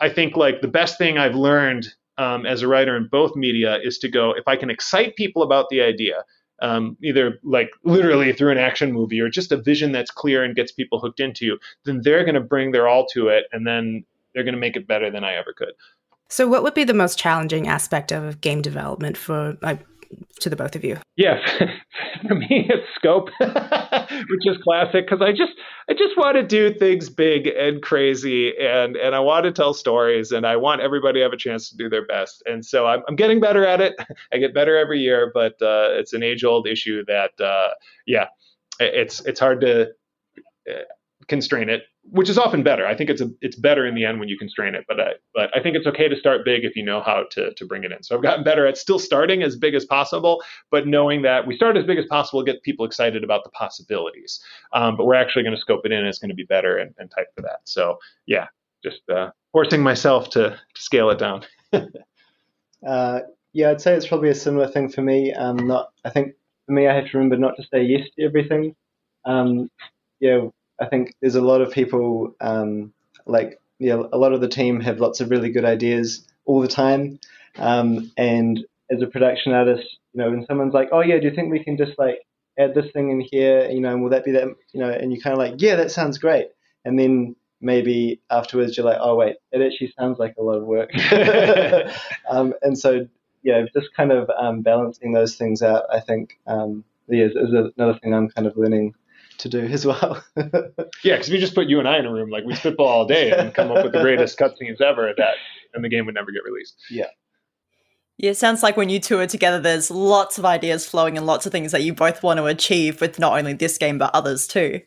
i 0.00 0.08
think 0.08 0.36
like 0.36 0.60
the 0.60 0.68
best 0.68 0.98
thing 0.98 1.16
i've 1.18 1.36
learned 1.36 1.86
um, 2.16 2.46
as 2.46 2.62
a 2.62 2.68
writer 2.68 2.96
in 2.96 3.08
both 3.10 3.34
media 3.34 3.78
is 3.82 3.98
to 3.98 4.08
go 4.08 4.32
if 4.32 4.46
i 4.46 4.56
can 4.56 4.70
excite 4.70 5.16
people 5.16 5.42
about 5.42 5.68
the 5.70 5.80
idea 5.80 6.24
um, 6.62 6.96
either 7.02 7.38
like 7.42 7.70
literally 7.84 8.32
through 8.32 8.52
an 8.52 8.58
action 8.58 8.92
movie 8.92 9.20
or 9.20 9.28
just 9.28 9.52
a 9.52 9.56
vision 9.56 9.92
that's 9.92 10.10
clear 10.10 10.44
and 10.44 10.54
gets 10.54 10.72
people 10.72 11.00
hooked 11.00 11.20
into 11.20 11.44
you, 11.44 11.58
then 11.84 12.00
they're 12.02 12.24
going 12.24 12.34
to 12.34 12.40
bring 12.40 12.72
their 12.72 12.88
all 12.88 13.06
to 13.06 13.28
it. 13.28 13.44
And 13.52 13.66
then 13.66 14.04
they're 14.34 14.44
going 14.44 14.54
to 14.54 14.60
make 14.60 14.76
it 14.76 14.86
better 14.86 15.10
than 15.10 15.24
I 15.24 15.34
ever 15.34 15.52
could. 15.56 15.72
So, 16.28 16.48
what 16.48 16.62
would 16.62 16.74
be 16.74 16.84
the 16.84 16.94
most 16.94 17.18
challenging 17.18 17.68
aspect 17.68 18.10
of 18.10 18.40
game 18.40 18.62
development 18.62 19.16
for 19.16 19.56
like 19.62 19.86
to 20.40 20.50
the 20.50 20.56
both 20.56 20.74
of 20.74 20.84
you? 20.84 20.98
Yes, 21.16 21.40
for 22.28 22.34
me 22.34 22.68
it's 22.68 22.86
scope, 22.94 23.28
which 23.40 24.46
is 24.46 24.56
classic 24.62 25.06
because 25.06 25.20
I 25.22 25.32
just 25.32 25.52
I 25.88 25.92
just 25.92 26.16
want 26.16 26.36
to 26.36 26.42
do 26.42 26.74
things 26.74 27.08
big 27.08 27.46
and 27.46 27.82
crazy, 27.82 28.52
and 28.58 28.96
and 28.96 29.14
I 29.14 29.20
want 29.20 29.44
to 29.44 29.52
tell 29.52 29.74
stories, 29.74 30.32
and 30.32 30.46
I 30.46 30.56
want 30.56 30.80
everybody 30.80 31.20
to 31.20 31.24
have 31.24 31.32
a 31.32 31.36
chance 31.36 31.70
to 31.70 31.76
do 31.76 31.88
their 31.88 32.06
best. 32.06 32.42
And 32.46 32.64
so 32.64 32.86
I'm, 32.86 33.02
I'm 33.08 33.16
getting 33.16 33.40
better 33.40 33.66
at 33.66 33.80
it. 33.80 33.94
I 34.32 34.38
get 34.38 34.54
better 34.54 34.76
every 34.76 35.00
year, 35.00 35.30
but 35.32 35.52
uh, 35.62 35.92
it's 35.92 36.12
an 36.12 36.22
age 36.22 36.44
old 36.44 36.66
issue 36.66 37.04
that 37.06 37.38
uh, 37.40 37.70
yeah, 38.06 38.28
it's 38.80 39.20
it's 39.26 39.40
hard 39.40 39.60
to 39.60 39.90
uh, 40.70 40.82
constrain 41.28 41.68
it 41.68 41.82
which 42.10 42.28
is 42.28 42.36
often 42.36 42.62
better. 42.62 42.86
I 42.86 42.94
think 42.94 43.08
it's 43.08 43.20
a, 43.20 43.30
it's 43.40 43.56
better 43.56 43.86
in 43.86 43.94
the 43.94 44.04
end 44.04 44.20
when 44.20 44.28
you 44.28 44.36
constrain 44.36 44.74
it, 44.74 44.84
but 44.86 45.00
I, 45.00 45.12
but 45.34 45.50
I 45.56 45.62
think 45.62 45.74
it's 45.76 45.86
okay 45.86 46.08
to 46.08 46.16
start 46.16 46.44
big 46.44 46.64
if 46.64 46.76
you 46.76 46.84
know 46.84 47.00
how 47.00 47.24
to 47.30 47.54
to 47.54 47.66
bring 47.66 47.84
it 47.84 47.92
in. 47.92 48.02
So 48.02 48.14
I've 48.14 48.22
gotten 48.22 48.44
better 48.44 48.66
at 48.66 48.76
still 48.76 48.98
starting 48.98 49.42
as 49.42 49.56
big 49.56 49.74
as 49.74 49.84
possible, 49.84 50.42
but 50.70 50.86
knowing 50.86 51.22
that 51.22 51.46
we 51.46 51.56
start 51.56 51.76
as 51.76 51.86
big 51.86 51.98
as 51.98 52.04
possible, 52.06 52.42
get 52.42 52.62
people 52.62 52.84
excited 52.84 53.24
about 53.24 53.44
the 53.44 53.50
possibilities. 53.50 54.40
Um, 54.72 54.96
but 54.96 55.06
we're 55.06 55.14
actually 55.14 55.44
going 55.44 55.54
to 55.54 55.60
scope 55.60 55.86
it 55.86 55.92
in. 55.92 55.98
and 55.98 56.06
It's 56.06 56.18
going 56.18 56.28
to 56.28 56.34
be 56.34 56.44
better 56.44 56.76
and, 56.76 56.94
and 56.98 57.10
type 57.10 57.28
for 57.34 57.42
that. 57.42 57.60
So 57.64 57.98
yeah, 58.26 58.46
just 58.82 59.00
uh, 59.08 59.30
forcing 59.52 59.82
myself 59.82 60.30
to 60.30 60.50
to 60.50 60.82
scale 60.82 61.10
it 61.10 61.18
down. 61.18 61.44
uh, 62.86 63.20
yeah, 63.52 63.70
I'd 63.70 63.80
say 63.80 63.94
it's 63.94 64.06
probably 64.08 64.30
a 64.30 64.34
similar 64.34 64.68
thing 64.68 64.90
for 64.90 65.00
me. 65.00 65.32
Um, 65.32 65.66
not 65.66 65.88
I 66.04 66.10
think 66.10 66.34
for 66.66 66.72
me, 66.72 66.86
I 66.86 66.94
have 66.94 67.06
to 67.06 67.16
remember 67.16 67.38
not 67.38 67.56
to 67.56 67.62
say 67.62 67.82
yes 67.82 68.08
to 68.18 68.24
everything. 68.24 68.76
Um, 69.24 69.70
yeah 70.20 70.48
I 70.80 70.86
think 70.86 71.14
there's 71.20 71.34
a 71.34 71.40
lot 71.40 71.60
of 71.60 71.72
people 71.72 72.34
um, 72.40 72.92
like 73.26 73.60
yeah, 73.78 74.02
a 74.12 74.18
lot 74.18 74.32
of 74.32 74.40
the 74.40 74.48
team 74.48 74.80
have 74.80 75.00
lots 75.00 75.20
of 75.20 75.30
really 75.30 75.50
good 75.50 75.64
ideas 75.64 76.26
all 76.44 76.60
the 76.60 76.68
time. 76.68 77.18
Um, 77.56 78.10
and 78.16 78.60
as 78.90 79.02
a 79.02 79.06
production 79.06 79.52
artist, 79.52 79.86
you 80.12 80.22
know, 80.22 80.30
when 80.30 80.46
someone's 80.46 80.74
like, 80.74 80.88
"Oh 80.92 81.00
yeah, 81.00 81.18
do 81.18 81.26
you 81.26 81.34
think 81.34 81.50
we 81.50 81.64
can 81.64 81.76
just 81.76 81.98
like 81.98 82.18
add 82.58 82.74
this 82.74 82.90
thing 82.92 83.10
in 83.10 83.20
here? 83.20 83.68
You 83.70 83.80
know, 83.80 83.92
and 83.92 84.02
will 84.02 84.10
that 84.10 84.24
be 84.24 84.32
that? 84.32 84.48
You 84.72 84.80
know, 84.80 84.90
and 84.90 85.12
you're 85.12 85.22
kind 85.22 85.34
of 85.34 85.38
like, 85.38 85.54
yeah, 85.58 85.76
that 85.76 85.90
sounds 85.90 86.18
great. 86.18 86.48
And 86.84 86.98
then 86.98 87.36
maybe 87.60 88.20
afterwards 88.30 88.76
you're 88.76 88.86
like, 88.86 88.98
oh 89.00 89.16
wait, 89.16 89.36
it 89.50 89.60
actually 89.62 89.92
sounds 89.98 90.18
like 90.18 90.34
a 90.38 90.42
lot 90.42 90.58
of 90.58 90.64
work. 90.64 90.90
um, 92.30 92.54
and 92.62 92.78
so 92.78 93.08
yeah, 93.42 93.62
just 93.74 93.94
kind 93.94 94.12
of 94.12 94.30
um, 94.38 94.62
balancing 94.62 95.12
those 95.12 95.36
things 95.36 95.62
out, 95.62 95.84
I 95.92 96.00
think, 96.00 96.38
um, 96.46 96.84
yeah, 97.08 97.26
is, 97.26 97.32
is 97.32 97.72
another 97.76 97.98
thing 98.02 98.14
I'm 98.14 98.30
kind 98.30 98.46
of 98.46 98.56
learning 98.56 98.94
to 99.38 99.48
do 99.48 99.60
as 99.60 99.84
well. 99.86 100.22
yeah, 100.36 100.52
because 101.02 101.28
if 101.28 101.34
you 101.34 101.38
just 101.38 101.54
put 101.54 101.66
you 101.66 101.78
and 101.78 101.88
I 101.88 101.98
in 101.98 102.06
a 102.06 102.12
room, 102.12 102.30
like 102.30 102.44
we 102.44 102.54
spitball 102.54 102.86
all 102.86 103.06
day 103.06 103.30
and 103.30 103.54
come 103.54 103.70
up 103.70 103.84
with 103.84 103.92
the 103.92 104.00
greatest 104.00 104.38
cutscenes 104.38 104.80
ever, 104.80 105.12
that 105.16 105.34
and 105.74 105.84
the 105.84 105.88
game 105.88 106.06
would 106.06 106.14
never 106.14 106.30
get 106.30 106.44
released. 106.44 106.76
Yeah. 106.90 107.06
Yeah, 108.16 108.30
it 108.30 108.36
sounds 108.36 108.62
like 108.62 108.76
when 108.76 108.88
you 108.88 109.00
two 109.00 109.18
are 109.18 109.26
together, 109.26 109.60
there's 109.60 109.90
lots 109.90 110.38
of 110.38 110.44
ideas 110.44 110.86
flowing 110.86 111.16
and 111.16 111.26
lots 111.26 111.46
of 111.46 111.52
things 111.52 111.72
that 111.72 111.82
you 111.82 111.92
both 111.92 112.22
want 112.22 112.38
to 112.38 112.46
achieve 112.46 113.00
with 113.00 113.18
not 113.18 113.36
only 113.36 113.54
this 113.54 113.76
game 113.76 113.98
but 113.98 114.14
others 114.14 114.46
too. 114.46 114.80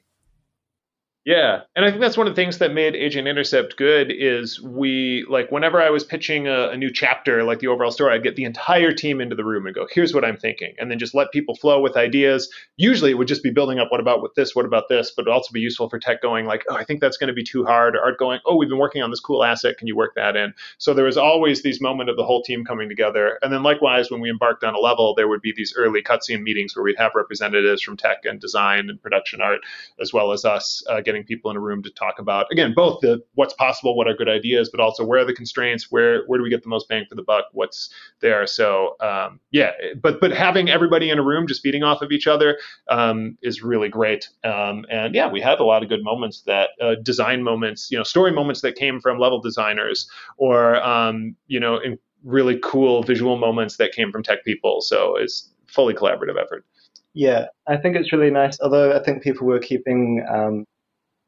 Yeah, 1.27 1.63
and 1.75 1.83
I 1.83 1.89
think 1.89 1.99
that's 1.99 2.15
one 2.15 2.25
of 2.27 2.33
the 2.33 2.41
things 2.41 2.59
that 2.59 2.71
made 2.71 2.95
Agent 2.95 3.27
Intercept 3.27 3.75
good 3.75 4.13
is 4.13 4.61
we 4.61 5.25
like 5.27 5.51
whenever 5.51 5.81
I 5.81 5.89
was 5.89 6.05
pitching 6.05 6.47
a, 6.47 6.69
a, 6.69 6.77
new 6.77 6.89
chapter, 6.89 7.43
like 7.43 7.59
the 7.59 7.67
overall 7.67 7.91
story, 7.91 8.15
I'd 8.15 8.23
get 8.23 8.37
the 8.37 8.45
entire 8.45 8.93
team 8.93 9.19
into 9.19 9.35
the 9.35 9.43
room 9.43 9.65
and 9.65 9.75
go, 9.75 9.89
"Here's 9.91 10.13
what 10.13 10.23
I'm 10.23 10.37
thinking," 10.37 10.73
and 10.79 10.89
then 10.89 10.99
just 10.99 11.13
let 11.13 11.33
people 11.33 11.53
flow 11.57 11.81
with 11.81 11.97
ideas. 11.97 12.49
Usually, 12.77 13.11
it 13.11 13.15
would 13.15 13.27
just 13.27 13.43
be 13.43 13.49
building 13.49 13.77
up, 13.77 13.91
"What 13.91 13.99
about 13.99 14.21
with 14.21 14.35
this? 14.35 14.55
What 14.55 14.63
about 14.63 14.87
this?" 14.87 15.11
But 15.11 15.27
also 15.27 15.51
be 15.51 15.59
useful 15.59 15.89
for 15.89 15.99
tech 15.99 16.21
going 16.21 16.45
like, 16.45 16.63
"Oh, 16.69 16.77
I 16.77 16.85
think 16.85 17.01
that's 17.01 17.17
going 17.17 17.27
to 17.27 17.33
be 17.33 17.43
too 17.43 17.65
hard," 17.65 17.97
or 17.97 18.03
art 18.05 18.17
going, 18.17 18.39
"Oh, 18.45 18.55
we've 18.55 18.69
been 18.69 18.77
working 18.77 19.01
on 19.01 19.09
this 19.09 19.19
cool 19.19 19.43
asset. 19.43 19.77
Can 19.77 19.87
you 19.87 19.97
work 19.97 20.15
that 20.15 20.37
in?" 20.37 20.53
So 20.77 20.93
there 20.93 21.03
was 21.03 21.17
always 21.17 21.61
these 21.61 21.81
moment 21.81 22.09
of 22.09 22.15
the 22.15 22.23
whole 22.23 22.41
team 22.41 22.63
coming 22.63 22.87
together, 22.87 23.37
and 23.41 23.51
then 23.51 23.63
likewise 23.63 24.09
when 24.09 24.21
we 24.21 24.29
embarked 24.29 24.63
on 24.63 24.75
a 24.75 24.79
level, 24.79 25.13
there 25.13 25.27
would 25.27 25.41
be 25.41 25.51
these 25.53 25.73
early 25.75 26.01
cutscene 26.01 26.41
meetings 26.41 26.73
where 26.73 26.83
we'd 26.83 26.97
have 26.97 27.11
representatives 27.15 27.81
from 27.81 27.97
tech 27.97 28.19
and 28.23 28.39
design 28.39 28.89
and 28.89 29.01
production 29.01 29.41
art, 29.41 29.59
as 29.99 30.13
well 30.13 30.31
as 30.31 30.45
us 30.45 30.81
uh, 30.89 31.01
getting 31.01 31.16
people 31.23 31.51
in 31.51 31.57
a 31.57 31.59
room 31.59 31.83
to 31.83 31.89
talk 31.89 32.19
about 32.19 32.45
again 32.51 32.73
both 32.75 32.99
the 33.01 33.21
what's 33.35 33.53
possible, 33.53 33.95
what 33.95 34.07
are 34.07 34.13
good 34.13 34.29
ideas, 34.29 34.69
but 34.69 34.79
also 34.79 35.05
where 35.05 35.21
are 35.21 35.25
the 35.25 35.33
constraints, 35.33 35.91
where 35.91 36.23
where 36.27 36.37
do 36.37 36.43
we 36.43 36.49
get 36.49 36.63
the 36.63 36.69
most 36.69 36.87
bang 36.87 37.05
for 37.07 37.15
the 37.15 37.23
buck, 37.23 37.45
what's 37.53 37.89
there. 38.21 38.45
So 38.47 38.95
um, 38.99 39.39
yeah, 39.51 39.71
but 40.01 40.19
but 40.19 40.31
having 40.31 40.69
everybody 40.69 41.09
in 41.09 41.19
a 41.19 41.23
room 41.23 41.47
just 41.47 41.61
feeding 41.61 41.83
off 41.83 42.01
of 42.01 42.11
each 42.11 42.27
other 42.27 42.57
um, 42.89 43.37
is 43.41 43.63
really 43.63 43.89
great. 43.89 44.29
Um, 44.43 44.85
and 44.89 45.15
yeah, 45.15 45.29
we 45.29 45.41
had 45.41 45.59
a 45.59 45.63
lot 45.63 45.83
of 45.83 45.89
good 45.89 46.03
moments 46.03 46.41
that 46.41 46.69
uh, 46.81 46.95
design 47.03 47.43
moments, 47.43 47.89
you 47.91 47.97
know, 47.97 48.03
story 48.03 48.31
moments 48.31 48.61
that 48.61 48.75
came 48.75 48.99
from 48.99 49.19
level 49.19 49.41
designers 49.41 50.09
or 50.37 50.81
um, 50.83 51.35
you 51.47 51.59
know, 51.59 51.77
in 51.77 51.97
really 52.23 52.59
cool 52.61 53.03
visual 53.03 53.37
moments 53.37 53.77
that 53.77 53.91
came 53.91 54.11
from 54.11 54.23
tech 54.23 54.43
people. 54.43 54.81
So 54.81 55.15
it's 55.15 55.49
fully 55.67 55.93
collaborative 55.93 56.41
effort. 56.41 56.65
Yeah, 57.13 57.45
I 57.67 57.77
think 57.77 57.95
it's 57.95 58.13
really 58.13 58.29
nice. 58.29 58.59
Although 58.61 58.95
I 58.95 59.03
think 59.03 59.23
people 59.23 59.47
were 59.47 59.59
keeping 59.59 60.23
um, 60.29 60.65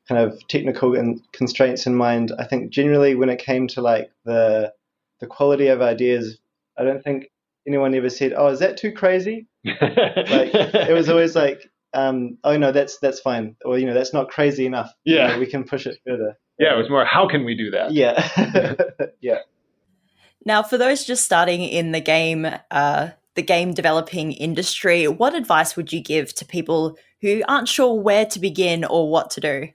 kind 0.09 0.19
of 0.19 0.45
technical 0.47 0.95
and 0.95 1.21
constraints 1.31 1.85
in 1.85 1.95
mind, 1.95 2.33
I 2.37 2.45
think 2.45 2.71
generally 2.71 3.13
when 3.15 3.29
it 3.29 3.39
came 3.39 3.67
to 3.69 3.81
like 3.81 4.11
the 4.25 4.73
the 5.19 5.27
quality 5.27 5.67
of 5.67 5.81
ideas, 5.81 6.39
I 6.77 6.83
don't 6.83 7.03
think 7.03 7.29
anyone 7.67 7.93
ever 7.93 8.09
said, 8.09 8.33
"Oh, 8.35 8.47
is 8.47 8.59
that 8.59 8.77
too 8.77 8.91
crazy?" 8.91 9.47
like 9.65 10.51
it 10.53 10.93
was 10.93 11.09
always 11.09 11.35
like, 11.35 11.69
um, 11.93 12.37
"Oh 12.43 12.57
no, 12.57 12.71
that's 12.71 12.97
that's 12.97 13.19
fine," 13.19 13.55
or 13.63 13.77
you 13.77 13.85
know, 13.85 13.93
"That's 13.93 14.13
not 14.13 14.29
crazy 14.29 14.65
enough." 14.65 14.91
Yeah, 15.05 15.27
you 15.27 15.33
know, 15.33 15.39
we 15.39 15.45
can 15.45 15.63
push 15.63 15.85
it 15.85 15.99
further. 16.05 16.37
Yeah, 16.57 16.73
it 16.73 16.77
was 16.77 16.89
more, 16.89 17.05
"How 17.05 17.27
can 17.27 17.45
we 17.45 17.55
do 17.55 17.69
that?" 17.71 17.91
Yeah, 17.91 18.27
yeah. 19.21 19.39
Now, 20.43 20.63
for 20.63 20.77
those 20.77 21.05
just 21.05 21.23
starting 21.23 21.61
in 21.61 21.91
the 21.91 22.01
game, 22.01 22.47
uh, 22.71 23.09
the 23.35 23.41
game 23.43 23.73
developing 23.73 24.31
industry, 24.31 25.07
what 25.07 25.35
advice 25.35 25.75
would 25.75 25.93
you 25.93 26.01
give 26.01 26.33
to 26.35 26.45
people 26.45 26.97
who 27.21 27.43
aren't 27.47 27.67
sure 27.67 27.93
where 27.93 28.25
to 28.25 28.39
begin 28.39 28.83
or 28.85 29.11
what 29.11 29.29
to 29.31 29.41
do? 29.41 29.67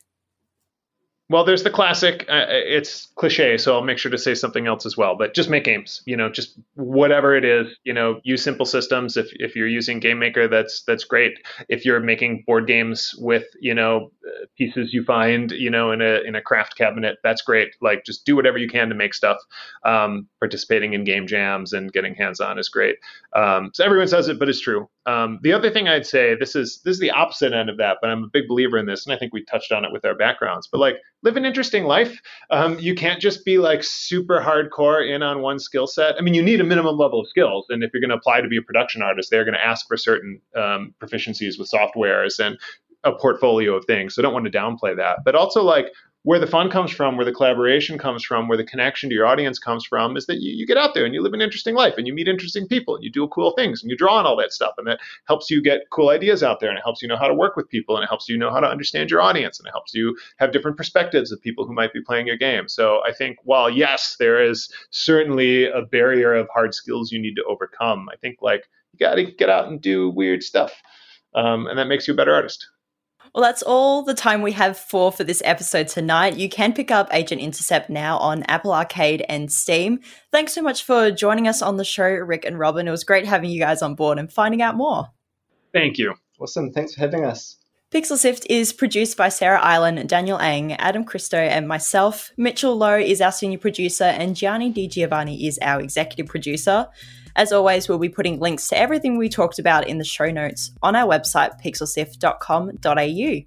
Well, 1.31 1.45
there's 1.45 1.63
the 1.63 1.71
classic. 1.71 2.27
Uh, 2.29 2.45
it's 2.49 3.07
cliche, 3.15 3.57
so 3.57 3.75
I'll 3.75 3.83
make 3.83 3.97
sure 3.97 4.11
to 4.11 4.19
say 4.19 4.35
something 4.35 4.67
else 4.67 4.85
as 4.85 4.95
well. 4.95 5.17
But 5.17 5.33
just 5.33 5.49
make 5.49 5.65
games. 5.65 6.03
You 6.05 6.19
know, 6.19 6.29
just 6.29 6.59
whatever 6.75 7.35
it 7.35 7.47
is. 7.47 7.75
You 7.85 7.95
know, 7.95 8.21
use 8.25 8.43
simple 8.45 8.67
systems. 8.67 9.17
If 9.17 9.29
if 9.33 9.57
you're 9.57 9.67
using 9.67 10.01
Game 10.01 10.19
Maker, 10.19 10.49
that's 10.49 10.83
that's 10.83 11.05
great. 11.05 11.39
If 11.71 11.87
you're 11.87 12.01
making 12.01 12.45
board 12.47 12.67
games 12.67 13.15
with 13.17 13.45
you 13.59 13.75
know 13.75 14.13
uh, 14.27 14.45
pieces 14.59 14.93
you 14.93 15.03
find 15.03 15.51
you 15.51 15.71
know 15.71 15.93
in 15.93 16.03
a 16.03 16.21
in 16.27 16.35
a 16.35 16.43
craft 16.43 16.77
cabinet, 16.77 17.17
that's 17.23 17.41
great. 17.41 17.71
Like 17.81 18.05
just 18.05 18.27
do 18.27 18.37
whatever 18.37 18.59
you 18.59 18.69
can 18.69 18.91
to 18.91 18.95
make 18.95 19.15
stuff. 19.15 19.39
Um, 19.83 20.29
participating 20.41 20.93
in 20.93 21.05
game 21.05 21.27
jams 21.27 21.73
and 21.73 21.91
getting 21.91 22.15
hands 22.15 22.39
on 22.41 22.59
is 22.59 22.69
great. 22.69 22.97
Um, 23.35 23.71
so 23.73 23.83
everyone 23.83 24.09
says 24.09 24.29
it, 24.29 24.39
but 24.39 24.51
it's 24.51 24.61
true. 24.61 24.91
Um, 25.07 25.39
the 25.43 25.53
other 25.53 25.71
thing 25.71 25.89
I'd 25.89 26.07
say 26.07 26.35
this 26.35 26.55
is 26.55 26.81
this 26.85 26.95
is 26.95 27.01
the 27.01 27.11
opposite 27.11 27.55
end 27.55 27.71
of 27.71 27.79
that, 27.79 27.99
but 28.03 28.11
I'm 28.11 28.25
a 28.25 28.29
big 28.29 28.47
believer 28.47 28.77
in 28.77 28.85
this, 28.85 29.07
and 29.07 29.15
I 29.15 29.19
think 29.19 29.33
we 29.33 29.43
touched 29.45 29.73
on 29.73 29.87
it 29.87 29.93
with 29.93 30.05
our 30.05 30.15
backgrounds. 30.15 30.67
But 30.71 30.81
like 30.81 30.97
live 31.25 31.37
an 31.37 31.45
interesting 31.45 31.85
life. 31.85 32.21
Um, 32.51 32.79
you 32.79 32.95
can't 32.95 33.21
just 33.21 33.45
be 33.45 33.59
like 33.59 33.83
super 33.83 34.41
hardcore 34.41 35.05
in 35.09 35.23
on 35.23 35.41
one 35.41 35.59
skill 35.59 35.87
set. 35.87 36.17
I 36.19 36.21
mean, 36.21 36.35
you 36.35 36.43
need 36.43 36.61
a 36.61 36.65
minimum 36.65 36.97
level 36.97 37.21
of 37.21 37.29
skills, 37.29 37.67
and 37.71 37.83
if 37.83 37.91
you're 37.93 38.01
going 38.01 38.11
to 38.11 38.17
apply 38.17 38.43
to 38.43 38.49
be 38.49 38.59
a 38.59 38.63
production 38.63 39.03
artist, 39.03 39.31
they're 39.31 39.45
going 39.45 39.55
to 39.55 39.65
ask 39.65 39.89
for 39.89 39.97
certain 39.97 40.41
um, 40.55 40.95
proficiencies 41.01 41.59
with 41.59 41.71
softwares 41.71 42.39
and 42.39 42.59
a 43.03 43.13
portfolio 43.13 43.75
of 43.75 43.85
things. 43.87 44.15
So 44.15 44.23
don't 44.23 44.33
want 44.33 44.45
to 44.45 44.51
downplay 44.51 44.97
that, 44.97 45.19
but 45.25 45.35
also 45.35 45.63
like 45.63 45.87
where 46.25 46.39
the 46.39 46.47
fun 46.47 46.71
comes 46.71 46.91
from, 46.91 47.17
where 47.17 47.25
the 47.25 47.33
collaboration 47.33 47.99
comes 47.99 48.25
from, 48.25 48.49
where 48.49 48.57
the 48.57 48.65
connection 48.65 49.11
to 49.11 49.15
your 49.15 49.27
audience 49.27 49.59
comes 49.59 49.85
from, 49.85 50.17
is 50.17 50.25
that 50.25 50.41
you, 50.41 50.53
you, 50.55 50.67
get 50.67 50.79
out 50.79 50.95
there 50.95 51.05
and 51.05 51.13
you 51.13 51.23
live 51.23 51.35
an 51.35 51.43
interesting 51.43 51.75
life 51.75 51.95
and 51.99 52.07
you 52.07 52.15
meet 52.15 52.27
interesting 52.27 52.67
people 52.67 52.95
and 52.95 53.05
you 53.05 53.13
do 53.13 53.29
cool 53.29 53.53
things 53.53 53.83
and 53.83 53.91
you 53.91 53.97
draw 53.97 54.17
on 54.17 54.25
all 54.25 54.35
that 54.35 54.51
stuff. 54.51 54.73
And 54.79 54.87
that 54.87 55.01
helps 55.29 55.51
you 55.51 55.63
get 55.63 55.83
cool 55.91 56.09
ideas 56.09 56.43
out 56.43 56.61
there 56.61 56.71
and 56.71 56.79
it 56.79 56.83
helps 56.83 57.03
you 57.03 57.09
know 57.09 57.19
how 57.19 57.29
to 57.29 57.35
work 57.35 57.57
with 57.57 57.69
people 57.69 57.95
and 57.95 58.05
it 58.05 58.09
helps 58.09 58.27
you 58.27 58.39
know 58.39 58.51
how 58.51 58.59
to 58.59 58.67
understand 58.67 59.11
your 59.11 59.21
audience 59.21 59.59
and 59.59 59.69
it 59.69 59.73
helps 59.73 59.95
you 59.95 60.17
have 60.39 60.51
different 60.51 60.79
perspectives 60.79 61.31
of 61.31 61.43
people 61.43 61.67
who 61.67 61.75
might 61.75 61.93
be 61.93 62.01
playing 62.01 62.27
your 62.27 62.39
game. 62.39 62.69
So 62.69 63.03
I 63.07 63.13
think 63.13 63.37
while 63.45 63.69
yes, 63.69 64.17
there 64.19 64.43
is 64.43 64.73
certainly 64.89 65.67
a 65.67 65.83
barrier 65.83 66.33
of 66.33 66.49
hard 66.55 66.75
skills 66.75 67.13
you 67.13 67.21
need 67.21 67.35
to 67.35 67.45
overcome, 67.45 68.09
I 68.11 68.17
think 68.17 68.39
like 68.41 68.65
you 68.93 68.99
got 68.99 69.17
to 69.17 69.25
get 69.25 69.51
out 69.51 69.69
and 69.69 69.79
do 69.79 70.09
weird 70.09 70.43
stuff. 70.43 70.73
Um, 71.35 71.67
and 71.67 71.79
that 71.79 71.87
makes 71.89 72.09
you 72.09 72.15
a 72.15 72.17
better 72.17 72.35
artist. 72.35 72.67
Well, 73.35 73.43
that's 73.43 73.65
all 73.65 74.03
the 74.03 74.15
time 74.15 74.43
we 74.43 74.53
have 74.53 74.79
for 74.79 75.11
for 75.11 75.25
this 75.25 75.43
episode 75.45 75.89
tonight. 75.89 76.37
You 76.37 76.49
can 76.49 76.73
pick 76.73 76.93
up 76.93 77.09
Agent 77.13 77.41
Intercept 77.41 77.91
now 77.91 78.17
on 78.19 78.45
Apple 78.45 78.73
Arcade 78.73 79.25
and 79.29 79.51
Steam. 79.51 79.99
Thanks 80.31 80.53
so 80.53 80.63
much 80.63 80.85
for 80.85 81.11
joining 81.11 81.49
us 81.49 81.61
on 81.61 81.77
the 81.77 81.85
show, 81.85 82.09
Rick 82.09 82.45
and 82.45 82.61
Robin. 82.61 82.87
It 82.87 82.93
was 82.93 83.03
great 83.03 83.27
having 83.27 83.51
you 83.51 83.59
guys 83.59 83.83
on 83.83 83.97
board 83.97 84.21
and 84.21 84.33
finding 84.33 84.63
out 84.63 84.77
more. 84.77 85.09
Thank 85.73 85.99
you. 85.99 86.15
Awesome. 86.41 86.73
Thanks 86.73 86.95
for 86.95 87.01
having 87.01 87.25
us. 87.25 87.57
Pixel 87.95 88.19
Sift 88.19 88.45
is 88.51 88.73
produced 88.73 89.17
by 89.17 89.29
Sarah 89.29 89.61
Island, 89.61 90.09
Daniel 90.09 90.41
Ang, 90.41 90.73
Adam 90.73 91.05
Christou, 91.05 91.39
and 91.39 91.69
myself. 91.69 92.33
Mitchell 92.37 92.75
Loh 92.77 92.99
is 92.99 93.21
our 93.21 93.31
senior 93.31 93.59
producer, 93.59 94.03
and 94.03 94.35
Gianni 94.35 94.71
Di 94.71 94.89
Giovanni 94.89 95.47
is 95.47 95.61
our 95.63 95.81
executive 95.81 96.27
producer. 96.27 96.89
As 97.37 97.53
always, 97.53 97.89
we'll 97.89 97.99
be 97.99 98.09
putting 98.09 98.41
links 98.41 98.67
to 98.71 98.77
everything 98.77 99.17
we 99.17 99.29
talked 99.29 99.61
about 99.61 99.87
in 99.87 99.99
the 99.99 100.05
show 100.05 100.33
notes 100.33 100.73
on 100.83 100.97
our 100.97 101.09
website, 101.09 101.63
pixelsift.com.au. 101.63 103.45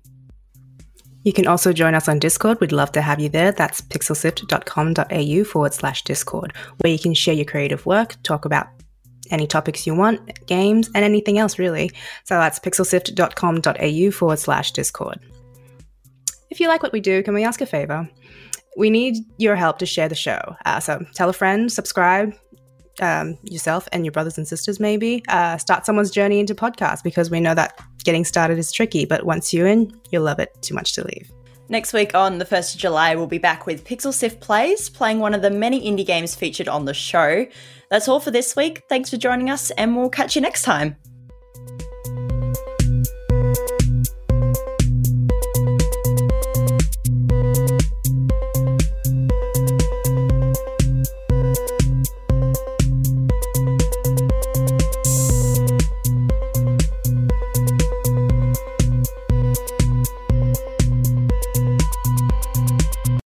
You 1.23 1.33
can 1.33 1.45
also 1.45 1.73
join 1.73 1.93
us 1.93 2.07
on 2.07 2.17
Discord. 2.17 2.61
We'd 2.61 2.71
love 2.71 2.93
to 2.93 3.01
have 3.01 3.19
you 3.19 3.27
there. 3.27 3.51
That's 3.51 3.81
pixelsift.com.au 3.81 5.43
forward 5.43 5.73
slash 5.73 6.03
Discord, 6.03 6.53
where 6.77 6.93
you 6.93 6.99
can 6.99 7.13
share 7.13 7.33
your 7.33 7.43
creative 7.43 7.85
work, 7.85 8.15
talk 8.23 8.45
about 8.45 8.76
any 9.31 9.47
topics 9.47 9.85
you 9.85 9.95
want, 9.95 10.45
games, 10.45 10.89
and 10.93 11.03
anything 11.03 11.37
else 11.37 11.59
really. 11.59 11.91
So 12.23 12.35
that's 12.35 12.59
pixelsift.com.au 12.59 14.11
forward 14.11 14.39
slash 14.39 14.71
Discord. 14.71 15.19
If 16.49 16.59
you 16.59 16.67
like 16.67 16.83
what 16.83 16.93
we 16.93 17.01
do, 17.01 17.23
can 17.23 17.33
we 17.33 17.43
ask 17.43 17.61
a 17.61 17.65
favor? 17.65 18.09
We 18.77 18.89
need 18.89 19.17
your 19.37 19.55
help 19.55 19.79
to 19.79 19.85
share 19.85 20.07
the 20.07 20.15
show. 20.15 20.55
Uh, 20.65 20.79
so 20.79 21.05
tell 21.13 21.29
a 21.29 21.33
friend, 21.33 21.71
subscribe, 21.71 22.33
um, 23.01 23.37
yourself 23.43 23.87
and 23.91 24.05
your 24.05 24.11
brothers 24.11 24.37
and 24.37 24.47
sisters, 24.47 24.79
maybe 24.79 25.23
uh, 25.27 25.57
start 25.57 25.85
someone's 25.85 26.11
journey 26.11 26.39
into 26.39 26.55
podcast 26.55 27.03
because 27.03 27.29
we 27.29 27.39
know 27.39 27.53
that 27.53 27.79
getting 28.03 28.25
started 28.25 28.57
is 28.57 28.71
tricky, 28.71 29.05
but 29.05 29.25
once 29.25 29.53
you're 29.53 29.67
in, 29.67 29.91
you'll 30.11 30.23
love 30.23 30.39
it 30.39 30.55
too 30.61 30.73
much 30.73 30.93
to 30.93 31.03
leave. 31.03 31.31
Next 31.69 31.91
week 31.91 32.15
on 32.15 32.37
the 32.37 32.45
1st 32.45 32.75
of 32.75 32.79
July, 32.79 33.15
we'll 33.15 33.27
be 33.27 33.39
back 33.39 33.65
with 33.65 33.83
Pixel 33.83 34.13
Sift 34.13 34.39
Plays, 34.39 34.89
playing 34.89 35.19
one 35.19 35.33
of 35.33 35.41
the 35.41 35.51
many 35.51 35.81
indie 35.81 36.05
games 36.05 36.33
featured 36.33 36.69
on 36.69 36.85
the 36.85 36.93
show. 36.93 37.45
That's 37.89 38.07
all 38.07 38.21
for 38.21 38.31
this 38.31 38.55
week. 38.55 38.83
Thanks 38.87 39.09
for 39.09 39.17
joining 39.17 39.49
us, 39.49 39.69
and 39.71 39.97
we'll 39.97 40.09
catch 40.09 40.35
you 40.35 40.41
next 40.41 40.61
time. 40.61 40.95